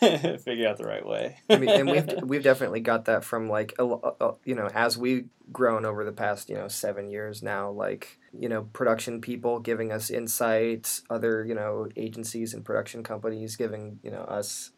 yeah. 0.00 0.36
figure 0.38 0.66
out 0.66 0.78
the 0.78 0.86
right 0.86 1.06
way. 1.06 1.36
I 1.50 1.58
mean, 1.58 1.68
and 1.68 1.90
we've 1.90 2.22
we've 2.22 2.42
definitely 2.42 2.80
got 2.80 3.04
that 3.04 3.22
from 3.22 3.50
like 3.50 3.74
a, 3.78 4.32
you 4.46 4.54
know 4.54 4.70
as 4.74 4.96
we've 4.96 5.28
grown 5.52 5.84
over 5.84 6.04
the 6.04 6.12
past 6.12 6.48
you 6.48 6.56
know 6.56 6.68
seven 6.68 7.10
years 7.10 7.42
now 7.42 7.70
like 7.70 8.18
you 8.32 8.48
know 8.48 8.62
production 8.72 9.20
people 9.20 9.60
giving 9.60 9.92
us 9.92 10.08
insights 10.08 11.02
other 11.10 11.44
you 11.44 11.54
know 11.54 11.86
agencies 11.96 12.54
and 12.54 12.64
production 12.64 13.02
companies 13.02 13.56
giving 13.56 14.00
you 14.02 14.10
know 14.10 14.22
us 14.22 14.72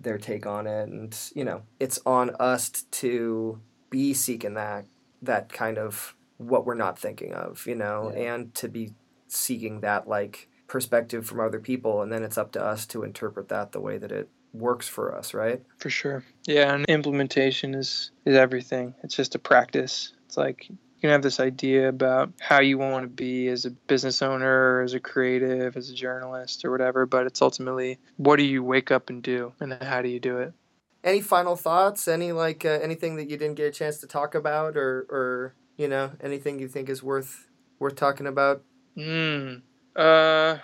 their 0.00 0.18
take 0.18 0.44
on 0.46 0.66
it 0.66 0.88
and 0.88 1.16
you 1.34 1.44
know 1.44 1.62
it's 1.80 1.98
on 2.04 2.30
us 2.38 2.68
to 2.90 3.60
be 3.90 4.12
seeking 4.12 4.54
that 4.54 4.86
that 5.22 5.50
kind 5.52 5.78
of 5.78 6.14
what 6.36 6.66
we're 6.66 6.74
not 6.74 6.98
thinking 6.98 7.32
of 7.32 7.66
you 7.66 7.74
know 7.74 8.12
Yeah. 8.14 8.34
and 8.34 8.54
to 8.56 8.68
be 8.68 8.92
seeking 9.28 9.80
that 9.80 10.06
like 10.08 10.48
perspective 10.66 11.26
from 11.26 11.40
other 11.40 11.60
people 11.60 12.02
and 12.02 12.12
then 12.12 12.22
it's 12.22 12.36
up 12.38 12.52
to 12.52 12.62
us 12.62 12.86
to 12.86 13.02
interpret 13.02 13.48
that 13.48 13.72
the 13.72 13.80
way 13.80 13.96
that 13.98 14.12
it 14.12 14.28
works 14.52 14.88
for 14.88 15.14
us 15.14 15.34
right 15.34 15.62
For 15.78 15.90
sure. 15.90 16.24
Yeah, 16.46 16.74
and 16.74 16.84
implementation 16.86 17.74
is 17.74 18.12
is 18.24 18.36
everything. 18.36 18.94
It's 19.02 19.16
just 19.16 19.34
a 19.34 19.38
practice. 19.40 20.12
It's 20.26 20.36
like 20.36 20.68
can 21.04 21.10
have 21.10 21.22
this 21.22 21.38
idea 21.38 21.88
about 21.90 22.32
how 22.40 22.60
you 22.60 22.78
want 22.78 23.04
to 23.04 23.08
be 23.08 23.48
as 23.48 23.66
a 23.66 23.70
business 23.70 24.22
owner, 24.22 24.76
or 24.78 24.82
as 24.82 24.94
a 24.94 25.00
creative, 25.00 25.76
as 25.76 25.90
a 25.90 25.94
journalist, 25.94 26.64
or 26.64 26.70
whatever, 26.70 27.04
but 27.04 27.26
it's 27.26 27.42
ultimately 27.42 27.98
what 28.16 28.36
do 28.36 28.42
you 28.42 28.62
wake 28.62 28.90
up 28.90 29.10
and 29.10 29.22
do, 29.22 29.52
and 29.60 29.70
then 29.72 29.80
how 29.82 30.00
do 30.00 30.08
you 30.08 30.18
do 30.18 30.38
it? 30.38 30.54
any 31.02 31.20
final 31.20 31.54
thoughts 31.54 32.08
any 32.08 32.32
like 32.32 32.64
uh, 32.64 32.80
anything 32.82 33.16
that 33.16 33.28
you 33.28 33.36
didn't 33.36 33.56
get 33.56 33.66
a 33.66 33.70
chance 33.70 33.98
to 33.98 34.06
talk 34.06 34.34
about 34.34 34.74
or 34.74 35.00
or 35.10 35.54
you 35.76 35.86
know 35.86 36.10
anything 36.22 36.58
you 36.58 36.66
think 36.66 36.88
is 36.88 37.02
worth 37.02 37.46
worth 37.78 37.94
talking 37.94 38.26
about 38.26 38.62
Hmm. 38.96 39.56
Uh. 39.94 40.58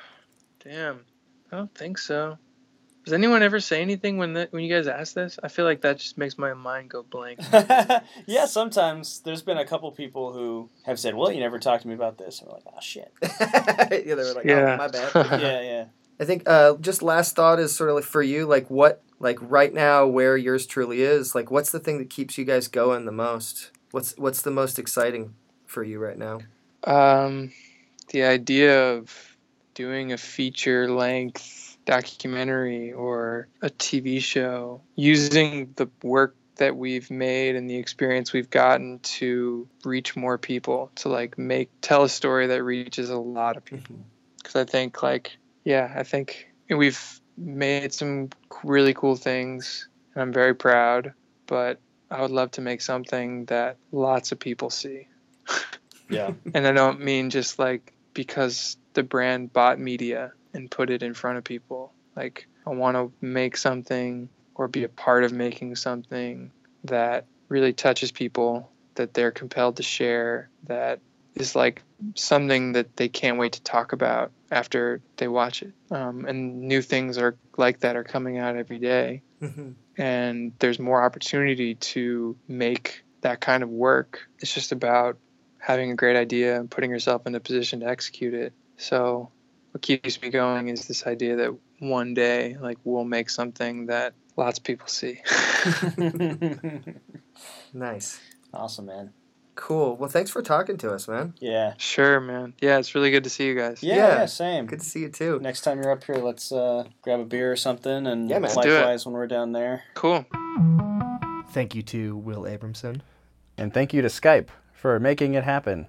Damn. 0.65 1.05
I 1.51 1.57
don't 1.57 1.75
think 1.75 1.99
so. 1.99 2.39
Does 3.05 3.15
anyone 3.15 3.43
ever 3.43 3.61
say 3.61 3.81
anything 3.81 4.19
when 4.19 4.35
that 4.35 4.53
when 4.53 4.63
you 4.63 4.73
guys 4.75 4.87
ask 4.87 5.15
this? 5.15 5.39
I 5.43 5.49
feel 5.49 5.65
like 5.65 5.81
that 5.83 5.99
just 5.99 6.19
makes 6.19 6.37
my 6.37 6.53
mind 6.55 6.91
go 6.91 7.03
blank. 7.03 7.41
yeah, 8.27 8.45
sometimes 8.47 9.21
there's 9.21 9.43
been 9.43 9.57
a 9.59 9.65
couple 9.65 9.91
people 9.91 10.33
who 10.33 10.69
have 10.85 10.99
said, 10.99 11.15
"Well, 11.15 11.33
you 11.33 11.41
never 11.41 11.59
talked 11.59 11.83
to 11.83 11.89
me 11.89 11.95
about 11.95 12.19
this," 12.19 12.41
and 12.41 12.49
we're 12.49 12.55
like, 12.57 12.65
"Oh 12.67 12.81
shit." 12.81 13.13
yeah 13.23 14.15
they 14.15 14.15
were 14.15 14.35
like 14.35 14.45
Yeah. 14.45 14.75
oh 14.75 14.77
my 14.77 14.89
bad 14.89 15.11
yeah, 15.41 15.61
yeah. 15.61 15.85
i 16.21 16.25
think 16.25 16.43
uh 16.47 16.77
just 16.77 17.03
last 17.03 17.35
thought 17.35 17.59
is 17.59 17.75
sort 17.75 17.91
of 17.91 17.97
like 17.97 18.05
for 18.05 18.23
you 18.23 18.47
like 18.47 18.69
what 18.71 19.03
like 19.19 19.39
right 19.41 19.73
now 19.73 20.07
where 20.07 20.37
yours 20.37 20.67
truly 20.67 21.03
is 21.03 21.35
like 21.35 21.51
what's 21.51 21.71
the 21.73 21.81
thing 21.81 21.99
that 21.99 22.11
keeps 22.11 22.37
you 22.39 22.45
guys 22.45 22.69
going 22.69 23.05
the 23.07 23.13
most 23.13 23.71
what's 23.91 24.17
what's 24.19 24.43
the 24.43 24.51
most 24.51 24.79
exciting 24.79 25.35
for 25.67 25.83
you 25.83 25.99
right 25.99 26.19
now 26.19 26.39
Um, 26.85 27.53
the 28.11 28.23
idea 28.25 28.93
of 28.95 29.37
doing 29.75 30.13
a 30.13 30.17
feature 30.19 30.91
length 30.91 31.70
documentary 31.91 32.93
or 32.93 33.49
a 33.61 33.69
TV 33.69 34.23
show, 34.23 34.81
using 34.95 35.73
the 35.75 35.89
work 36.05 36.37
that 36.55 36.77
we've 36.77 37.11
made 37.11 37.57
and 37.57 37.69
the 37.69 37.75
experience 37.75 38.33
we've 38.33 38.49
gotten 38.49 39.01
to 39.01 39.67
reach 39.85 40.15
more 40.15 40.39
people, 40.39 40.93
to 40.95 41.09
like 41.09 41.37
make 41.37 41.69
tell 41.81 42.05
a 42.05 42.09
story 42.09 42.47
that 42.47 42.63
reaches 42.63 43.11
a 43.11 43.19
lot 43.19 43.57
of 43.57 43.65
people. 43.65 43.97
Mm-hmm. 43.97 44.05
Because 44.37 44.55
I 44.55 44.65
think, 44.65 45.03
like, 45.03 45.37
yeah, 45.65 45.93
I 45.97 46.05
think 46.05 46.49
we've 46.69 47.21
made 47.37 47.93
some 47.93 48.29
really 48.63 48.95
cool 48.95 49.17
things 49.17 49.89
and 50.15 50.23
I'm 50.23 50.33
very 50.33 50.55
proud. 50.55 51.13
But 51.49 51.81
I 52.09 52.23
would 52.23 52.31
love 52.31 52.53
to 52.53 52.61
make 52.61 52.83
something 52.83 53.47
that 53.47 53.79
lots 53.91 54.31
of 54.31 54.39
people 54.39 54.71
see. 54.71 55.09
Yeah. 56.09 56.31
And 56.55 56.69
I 56.69 56.73
don't 56.73 57.01
mean 57.01 57.31
just 57.31 57.59
like 57.59 57.93
because 58.15 58.77
the 58.95 59.03
brand 59.03 59.53
bought 59.53 59.81
media 59.81 60.33
and 60.55 60.71
put 60.71 60.91
it 60.91 61.03
in 61.03 61.15
front 61.15 61.39
of 61.39 61.45
people. 61.45 61.93
Like, 62.17 62.47
I 62.67 62.71
want 62.71 62.97
to 62.97 63.13
make 63.25 63.57
something 63.57 64.29
or 64.55 64.69
be 64.69 64.85
a 64.85 64.89
part 64.89 65.25
of 65.25 65.33
making 65.33 65.77
something 65.77 66.53
that 66.85 67.27
really 67.49 67.73
touches 67.73 68.13
people, 68.13 68.71
that 68.97 69.15
they're 69.15 69.31
compelled 69.31 69.77
to 69.77 69.83
share, 69.83 70.51
that 70.67 71.01
is 71.35 71.55
like 71.55 71.83
something 72.17 72.73
that 72.73 72.97
they 72.97 73.09
can't 73.09 73.39
wait 73.39 73.53
to 73.53 73.63
talk 73.63 73.93
about 73.93 74.33
after 74.51 75.01
they 75.17 75.29
watch 75.29 75.63
it. 75.63 75.73
Um, 75.91 76.25
and 76.27 76.61
new 76.63 76.83
things 76.83 77.19
are 77.19 77.37
like 77.57 77.81
that 77.81 77.97
are 77.97 78.05
coming 78.05 78.39
out 78.39 78.57
every 78.57 78.79
day 78.79 79.23
Mhm. 79.41 79.75
and 79.97 80.53
there's 80.59 80.79
more 80.79 81.03
opportunity 81.03 81.75
to 81.77 82.37
make 82.49 83.03
that 83.23 83.41
kind 83.41 83.63
of 83.63 83.69
work. 83.69 84.21
It's 84.41 84.53
just 84.53 84.73
about 84.73 85.19
having 85.59 85.91
a 85.91 85.97
great 85.97 86.17
idea 86.17 86.59
and 86.59 86.71
putting 86.71 86.91
yourself 86.91 87.27
in 87.27 87.35
a 87.35 87.41
position 87.41 87.81
to 87.81 87.87
execute 87.87 88.35
it. 88.35 88.53
So, 88.77 89.31
what 89.73 89.83
keeps 89.83 90.21
me 90.21 90.31
going 90.31 90.69
is 90.69 90.87
this 90.89 91.07
idea 91.07 91.37
that 91.37 91.57
one 91.79 92.15
day, 92.15 92.57
like, 92.61 92.79
we'll 92.85 93.05
make 93.05 93.31
something 93.31 93.87
that 93.87 94.15
lots 94.37 94.59
of 94.59 94.65
people 94.65 94.87
see. 94.89 95.21
Nice. 97.73 98.21
awesome, 98.53 98.87
man. 98.87 99.13
Cool. 99.55 99.97
Well, 99.97 100.09
thanks 100.09 100.31
for 100.31 100.43
talking 100.43 100.77
to 100.79 100.93
us, 100.93 101.07
man. 101.09 101.35
Yeah. 101.39 101.75
sure, 101.77 102.21
man. 102.21 102.55
Yeah, 102.61 102.79
it's 102.79 102.95
really 102.95 103.11
good 103.11 103.25
to 103.25 103.31
see 103.31 103.47
you 103.47 103.55
guys. 103.55 103.83
Yeah, 103.83 103.97
Yeah. 103.97 104.09
yeah, 104.21 104.27
same. 104.27 104.67
Good 104.67 104.81
to 104.81 104.85
see 104.87 105.01
you 105.01 105.09
too. 105.11 105.39
Next 105.41 105.63
time 105.63 105.83
you're 105.83 105.93
up 105.93 106.03
here, 106.05 106.17
let's 106.17 106.51
uh, 106.53 106.85
grab 107.03 107.21
a 107.21 107.25
beer 107.25 107.53
or 107.53 107.57
something, 107.57 108.07
and 108.07 108.29
Yeah, 108.31 108.39
man. 108.39 108.51
Do 108.55 108.61
it. 108.61 108.75
likewise 108.75 109.05
when 109.07 109.15
we're 109.15 109.27
down 109.27 109.53
there. 109.53 109.83
Cool. 109.95 110.25
Thank 111.51 111.75
you 111.75 111.83
to 111.85 112.17
Will 112.17 112.43
Abramson. 112.43 113.01
And 113.59 113.73
thank 113.75 113.93
you 113.93 114.03
to 114.03 114.09
Skype 114.09 114.49
for 114.73 114.99
making 114.99 115.35
it 115.35 115.45
happen. 115.45 115.87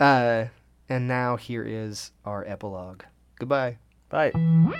Uh, 0.00 0.46
and 0.88 1.08
now 1.08 1.36
here 1.36 1.64
is 1.64 2.12
our 2.24 2.44
epilogue. 2.46 3.02
Goodbye. 3.38 3.78
Bye. 4.08 4.32
I 4.34 4.72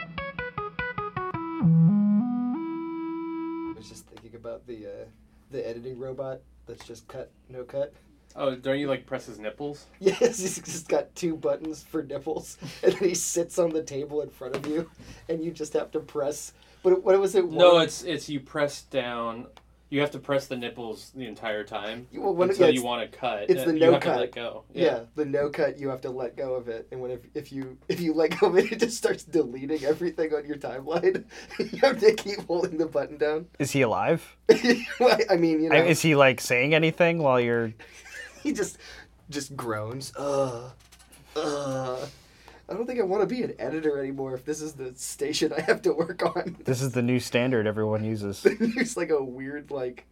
was 3.76 3.88
just 3.88 4.06
thinking 4.06 4.34
about 4.34 4.66
the 4.66 4.86
uh, 4.86 5.04
the 5.50 5.66
editing 5.68 5.98
robot 5.98 6.40
that's 6.66 6.86
just 6.86 7.06
cut, 7.08 7.30
no 7.48 7.64
cut. 7.64 7.92
Oh, 8.38 8.54
don't 8.54 8.78
you 8.78 8.86
like 8.88 9.06
press 9.06 9.26
his 9.26 9.38
nipples? 9.38 9.86
Yes, 10.00 10.38
he's 10.38 10.58
just 10.58 10.88
got 10.88 11.14
two 11.14 11.36
buttons 11.36 11.82
for 11.82 12.02
nipples, 12.02 12.58
and 12.82 12.92
then 12.92 13.08
he 13.08 13.14
sits 13.14 13.58
on 13.58 13.70
the 13.70 13.82
table 13.82 14.20
in 14.22 14.28
front 14.28 14.54
of 14.56 14.66
you, 14.66 14.90
and 15.28 15.42
you 15.42 15.50
just 15.50 15.72
have 15.72 15.90
to 15.92 16.00
press. 16.00 16.52
But 16.82 17.02
what 17.02 17.18
was 17.18 17.34
it? 17.34 17.46
One? 17.48 17.58
No, 17.58 17.78
it's 17.78 18.02
it's 18.02 18.28
you 18.28 18.40
press 18.40 18.82
down. 18.82 19.46
You 19.88 20.00
have 20.00 20.10
to 20.12 20.18
press 20.18 20.48
the 20.48 20.56
nipples 20.56 21.12
the 21.14 21.26
entire 21.26 21.62
time 21.62 22.08
well, 22.12 22.34
when, 22.34 22.50
until 22.50 22.66
yeah, 22.66 22.72
you 22.72 22.82
want 22.82 23.08
to 23.10 23.18
cut. 23.18 23.48
it's 23.48 23.62
Uh, 23.62 23.66
the 23.66 23.74
you 23.74 23.78
no 23.80 23.92
have 23.92 24.02
cut. 24.02 24.14
to 24.14 24.20
let 24.20 24.32
go. 24.34 24.64
Yeah. 24.74 25.00
the 25.14 25.24
no 25.24 25.48
cut. 25.48 25.78
You 25.78 25.88
have 25.90 26.00
to 26.00 26.10
let 26.10 26.36
go 26.36 26.54
of 26.54 26.66
it, 26.66 26.88
and 26.90 27.00
when 27.00 27.12
if, 27.12 27.20
if 27.34 27.52
you 27.52 27.78
if 27.88 28.00
you 28.00 28.12
let 28.12 28.38
go 28.40 28.48
of 28.48 28.58
it, 28.58 28.72
it 28.72 28.80
just 28.80 28.96
starts 28.96 29.22
deleting 29.22 29.84
everything 29.84 30.34
on 30.34 30.44
your 30.44 30.56
timeline. 30.56 31.24
you 31.60 31.78
have 31.82 32.00
to 32.00 32.12
keep 32.14 32.40
holding 32.46 32.78
the 32.78 32.86
button 32.86 33.16
down. 33.16 33.46
Is 33.60 33.70
he 33.70 33.82
alive? 33.82 34.36
I 34.50 35.36
mean, 35.38 35.62
you 35.62 35.68
know, 35.70 35.76
Is 35.76 36.02
he 36.02 36.16
like 36.16 36.40
saying 36.40 36.74
anything 36.74 37.18
while 37.18 37.38
you're? 37.40 37.72
he 38.42 38.52
just 38.52 38.78
just 39.30 39.56
groans. 39.56 40.12
Uh, 40.16 40.70
uh. 41.36 42.06
I 42.68 42.74
don't 42.74 42.86
think 42.86 42.98
I 42.98 43.04
want 43.04 43.28
to 43.28 43.32
be 43.32 43.42
an 43.42 43.54
editor 43.58 43.98
anymore. 43.98 44.34
If 44.34 44.44
this 44.44 44.60
is 44.60 44.72
the 44.74 44.92
station 44.96 45.52
I 45.56 45.60
have 45.62 45.82
to 45.82 45.92
work 45.92 46.24
on, 46.24 46.56
This 46.64 46.82
is 46.82 46.92
the 46.92 47.02
new 47.02 47.20
standard 47.20 47.66
everyone 47.66 48.04
uses. 48.04 48.42
there's 48.60 48.96
like 48.96 49.10
a 49.10 49.22
weird 49.22 49.70
like. 49.70 50.06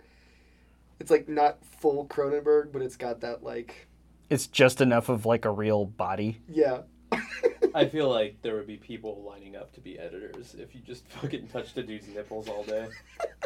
It's 1.00 1.10
like 1.10 1.28
not 1.28 1.58
full 1.80 2.06
Cronenberg, 2.06 2.70
but 2.72 2.80
it's 2.80 2.96
got 2.96 3.20
that 3.22 3.42
like 3.42 3.88
It's 4.30 4.46
just 4.46 4.80
enough 4.80 5.08
of 5.08 5.26
like 5.26 5.44
a 5.44 5.50
real 5.50 5.84
body. 5.84 6.40
yeah. 6.48 6.82
I 7.76 7.86
feel 7.86 8.08
like 8.08 8.40
there 8.42 8.54
would 8.54 8.68
be 8.68 8.76
people 8.76 9.24
lining 9.26 9.56
up 9.56 9.72
to 9.74 9.80
be 9.80 9.98
editors 9.98 10.54
if 10.56 10.74
you 10.76 10.80
just 10.80 11.06
fucking 11.08 11.48
touched 11.48 11.76
a 11.76 11.82
dude's 11.82 12.06
nipples 12.08 12.48
all 12.48 12.62
day. 12.62 12.86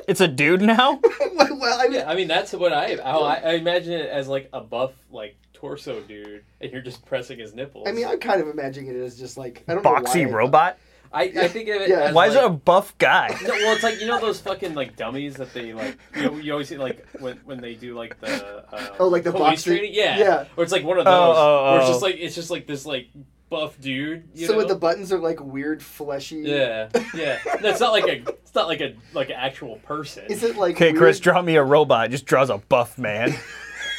It's 0.07 0.21
a 0.21 0.29
dude 0.29 0.61
now. 0.61 1.01
well, 1.35 1.59
well, 1.59 1.81
I 1.81 1.85
mean, 1.85 1.93
Yeah, 1.95 2.11
I 2.11 2.15
mean 2.15 2.29
that's 2.29 2.53
what 2.53 2.73
I 2.73 2.97
how 3.03 3.23
I, 3.23 3.37
I 3.37 3.53
imagine 3.55 3.93
it 3.95 4.09
as 4.11 4.29
like 4.29 4.51
a 4.53 4.61
buff 4.61 4.93
like 5.11 5.37
torso 5.59 6.01
dude, 6.01 6.45
and 6.61 6.73
you're 6.73 6.83
just 6.83 7.05
pressing 7.05 7.39
his 7.39 7.55
nipples. 7.55 7.89
I 7.89 7.93
mean, 7.93 8.07
I'm 8.07 8.19
kind 8.21 8.41
of 8.41 8.49
imagining 8.49 8.91
it 8.95 8.97
as 8.97 9.19
just 9.19 9.37
like 9.37 9.65
I 9.69 9.75
don't 9.75 9.83
know 9.85 9.91
Boxy 9.91 10.27
why 10.27 10.33
robot. 10.33 10.79
I, 11.11 11.23
I 11.23 11.49
think 11.49 11.71
of 11.71 11.81
it. 11.81 11.89
Yeah. 11.89 12.01
as, 12.01 12.15
Why 12.15 12.27
is 12.27 12.35
like, 12.35 12.45
it 12.45 12.47
a 12.47 12.51
buff 12.51 12.97
guy? 12.99 13.29
No, 13.43 13.49
well, 13.49 13.75
it's 13.75 13.83
like 13.83 13.99
you 13.99 14.07
know 14.07 14.21
those 14.21 14.41
fucking 14.41 14.75
like 14.75 14.95
dummies 14.95 15.37
that 15.37 15.55
they 15.55 15.73
like. 15.73 15.97
You, 16.15 16.23
know, 16.23 16.37
you 16.37 16.53
always 16.53 16.69
see 16.69 16.77
like 16.77 17.07
when 17.19 17.39
when 17.45 17.61
they 17.63 17.75
do 17.75 17.97
like 17.97 18.21
the 18.21 18.65
uh, 18.71 18.97
Oh, 19.01 19.09
like 19.09 19.25
the 19.25 19.33
police 19.33 19.63
boxing- 19.65 19.79
training. 19.79 19.95
Yeah, 19.95 20.19
yeah. 20.19 20.45
Or 20.57 20.63
it's 20.65 20.73
like 20.73 20.85
one 20.85 20.99
of 20.99 21.07
those 21.07 21.15
Oh, 21.15 21.33
oh, 21.35 21.73
where 21.73 21.81
it's 21.81 21.89
oh. 21.89 21.93
just 21.93 22.03
like 22.03 22.17
it's 22.19 22.35
just 22.35 22.51
like 22.51 22.67
this 22.67 22.85
like 22.85 23.09
buff 23.49 23.81
dude. 23.81 24.29
You 24.35 24.47
So 24.47 24.53
know? 24.53 24.59
with 24.59 24.69
the 24.69 24.75
buttons 24.77 25.11
are 25.11 25.19
like 25.19 25.41
weird 25.41 25.83
fleshy. 25.83 26.41
yeah, 26.45 26.91
yeah. 27.15 27.39
That's 27.63 27.81
not 27.81 27.93
like 27.93 28.05
a. 28.05 28.29
It's 28.49 28.55
not 28.55 28.69
like 28.69 28.83
a 28.83 28.95
like 29.15 29.31
an 29.31 29.37
actual 29.37 29.77
person. 29.77 30.25
Is 30.29 30.43
it 30.43 30.57
like 30.57 30.77
Okay, 30.77 30.93
Chris, 30.93 31.21
draw 31.21 31.41
me 31.41 31.57
a 31.57 31.65
robot. 31.65 32.07
It 32.07 32.11
Just 32.11 32.27
draws 32.27 32.51
a 32.51 32.59
buff 32.59 32.99
man. 32.99 33.35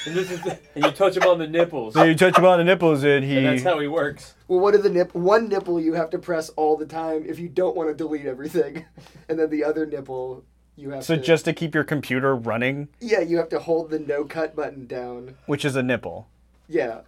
And, 0.05 0.15
this 0.15 0.31
is 0.31 0.41
the- 0.41 0.57
and 0.75 0.85
you 0.85 0.91
touch 0.91 1.17
him 1.17 1.23
on 1.23 1.39
the 1.39 1.47
nipples, 1.47 1.93
so 1.93 2.03
you 2.03 2.15
touch 2.15 2.37
him 2.37 2.45
on 2.45 2.57
the 2.57 2.63
nipples, 2.63 3.03
and 3.03 3.23
he. 3.23 3.37
and 3.37 3.45
that's 3.45 3.63
how 3.63 3.79
he 3.79 3.87
works. 3.87 4.33
Well, 4.47 4.59
what 4.59 4.73
are 4.73 4.79
the 4.79 4.89
nip? 4.89 5.13
One 5.13 5.49
nipple 5.49 5.79
you 5.79 5.93
have 5.93 6.09
to 6.11 6.19
press 6.19 6.49
all 6.49 6.77
the 6.77 6.85
time 6.85 7.25
if 7.27 7.37
you 7.39 7.49
don't 7.49 7.75
want 7.75 7.89
to 7.89 7.95
delete 7.95 8.25
everything, 8.25 8.85
and 9.29 9.37
then 9.37 9.49
the 9.49 9.63
other 9.63 9.85
nipple 9.85 10.43
you 10.77 10.91
have 10.91 11.03
so 11.03 11.15
to. 11.17 11.21
just 11.21 11.43
to 11.45 11.53
keep 11.53 11.75
your 11.75 11.83
computer 11.83 12.35
running, 12.35 12.87
yeah, 13.01 13.19
you 13.19 13.37
have 13.37 13.49
to 13.49 13.59
hold 13.59 13.89
the 13.91 13.99
no 13.99 14.23
cut 14.23 14.55
button 14.55 14.87
down. 14.87 15.35
which 15.45 15.65
is 15.65 15.75
a 15.75 15.83
nipple. 15.83 16.27
Yeah, 16.69 17.01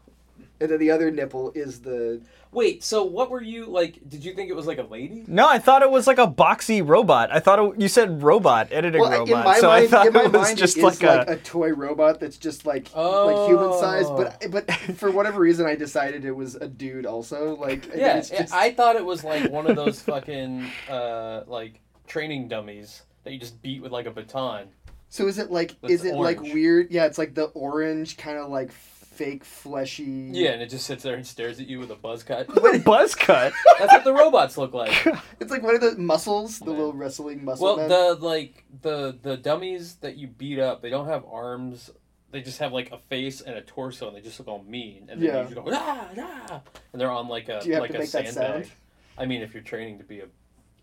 and 0.60 0.70
then 0.70 0.80
the 0.80 0.92
other 0.92 1.12
nipple 1.12 1.52
is 1.56 1.82
the. 1.82 2.22
Wait, 2.52 2.84
so 2.84 3.04
what 3.04 3.30
were 3.32 3.42
you 3.42 3.66
like? 3.66 3.98
Did 4.10 4.26
you 4.26 4.34
think 4.34 4.50
it 4.50 4.56
was 4.56 4.68
like 4.68 4.78
a 4.78 4.84
lady? 4.84 5.24
No, 5.28 5.48
I 5.48 5.58
thought 5.58 5.82
it 5.84 5.90
was 5.90 6.06
like 6.06 6.18
a 6.18 6.28
boxy 6.28 6.86
robot. 6.86 7.32
I 7.32 7.40
thought 7.40 7.60
it, 7.60 7.80
you 7.80 7.88
said 7.88 8.22
robot, 8.22 8.68
editing 8.72 9.00
Well, 9.00 9.12
robot. 9.12 9.28
in 9.30 9.44
my 9.46 9.58
so 9.60 9.68
mind, 9.68 9.86
I 9.86 9.88
thought 9.88 10.08
in 10.08 10.14
my 10.14 10.24
it 10.26 10.32
was 10.34 10.48
mind, 10.48 10.58
just 10.58 10.76
it 10.78 10.80
is 10.84 11.02
like, 11.02 11.18
like 11.20 11.28
a. 11.30 11.32
a 11.34 11.38
toy 11.38 11.72
robot 11.74 12.20
that's 12.20 12.38
just 12.38 12.66
like 12.66 12.94
like 12.96 13.48
human 13.48 13.72
size. 13.80 14.08
But 14.10 14.44
Oh. 14.44 14.50
but 14.50 14.72
for 14.98 15.12
whatever 15.12 15.40
reason, 15.40 15.66
I 15.66 15.76
decided 15.76 16.26
it 16.26 16.36
was 16.36 16.56
a 16.56 16.68
dude 16.68 17.06
also. 17.06 17.56
Like 17.56 17.88
Yeah, 17.96 18.18
it's 18.18 18.30
just, 18.30 18.54
I 18.54 18.72
thought 18.72 18.96
it 18.98 19.06
was 19.06 19.24
like 19.24 19.50
one 19.50 19.66
of 19.70 19.76
those 19.78 20.02
fucking 20.02 20.68
uh 20.90 21.44
like 21.48 21.80
training 22.08 22.50
dummies 22.50 23.04
that 23.24 23.32
you 23.32 23.40
just 23.40 23.62
beat 23.62 23.82
with 23.82 23.92
like 23.94 24.08
a 24.08 24.12
baton. 24.12 24.68
So 25.08 25.28
is 25.28 25.38
it 25.40 25.52
like 25.52 25.80
That's 25.82 25.94
is 25.94 26.06
it 26.06 26.16
like 26.16 26.42
weird? 26.42 26.92
Yeah, 26.92 27.06
it's 27.06 27.18
like 27.18 27.34
the 27.34 27.46
orange 27.46 28.18
kind 28.18 28.38
of 28.38 28.50
like 28.50 28.72
fake 29.12 29.44
fleshy. 29.46 30.30
Yeah, 30.32 30.52
and 30.52 30.62
it 30.62 30.70
just 30.70 30.86
sits 30.86 31.04
there 31.04 31.16
and 31.16 31.26
stares 31.28 31.60
at 31.60 31.68
you 31.68 31.80
with 31.80 31.92
a 31.92 31.96
buzz 31.96 32.24
cut. 32.24 32.48
buzz 32.84 33.14
cut. 33.14 33.54
That's 33.80 33.92
what 33.94 34.04
the 34.04 34.14
robots 34.14 34.58
look 34.58 34.74
like. 34.74 35.06
It's 35.40 35.52
like 35.52 35.64
one 35.64 35.76
of 35.76 35.82
the 35.82 35.98
muscles, 35.98 36.60
the 36.60 36.70
little 36.72 36.94
wrestling 36.94 37.44
muscle. 37.44 37.66
Well, 37.66 37.78
men. 37.78 37.90
the 37.90 38.14
like 38.26 38.64
the 38.82 39.18
the 39.22 39.38
dummies 39.38 39.96
that 39.96 40.18
you 40.18 40.28
beat 40.28 40.60
up, 40.60 40.82
they 40.82 40.90
don't 40.90 41.08
have 41.08 41.26
arms. 41.26 41.90
They 42.32 42.42
just 42.42 42.60
have 42.60 42.72
like 42.72 42.92
a 42.92 42.98
face 43.10 43.42
and 43.42 43.56
a 43.56 43.62
torso, 43.62 44.08
and 44.08 44.16
they 44.16 44.22
just 44.22 44.40
look 44.40 44.48
all 44.48 44.64
mean. 44.64 45.08
And 45.10 45.22
then 45.22 45.28
Yeah. 45.28 45.38
you 45.40 45.44
just 45.50 45.56
go 45.56 45.64
ah, 45.74 46.08
ah, 46.18 46.62
and 46.94 47.02
they're 47.02 47.12
on 47.12 47.28
like 47.28 47.50
a 47.50 47.60
Do 47.60 47.68
you 47.68 47.74
have 47.74 47.82
like 47.82 47.92
to 47.92 47.98
a 47.98 48.00
make 48.02 48.12
that 48.12 48.26
sandbag. 48.34 48.64
sound? 48.66 48.72
I 49.18 49.26
mean, 49.26 49.42
if 49.42 49.54
you're 49.54 49.64
training 49.64 49.98
to 49.98 50.04
be 50.06 50.20
a 50.22 50.28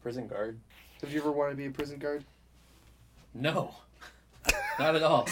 prison 0.03 0.27
guard, 0.29 0.59
Have 1.01 1.13
you 1.13 1.21
ever 1.21 1.33
wanted 1.33 1.53
to 1.53 1.57
be 1.57 1.67
a 1.67 1.71
prison 1.71 1.99
guard? 1.99 2.25
no, 3.33 3.75
not 4.79 4.97
at 4.97 5.03
all. 5.03 5.27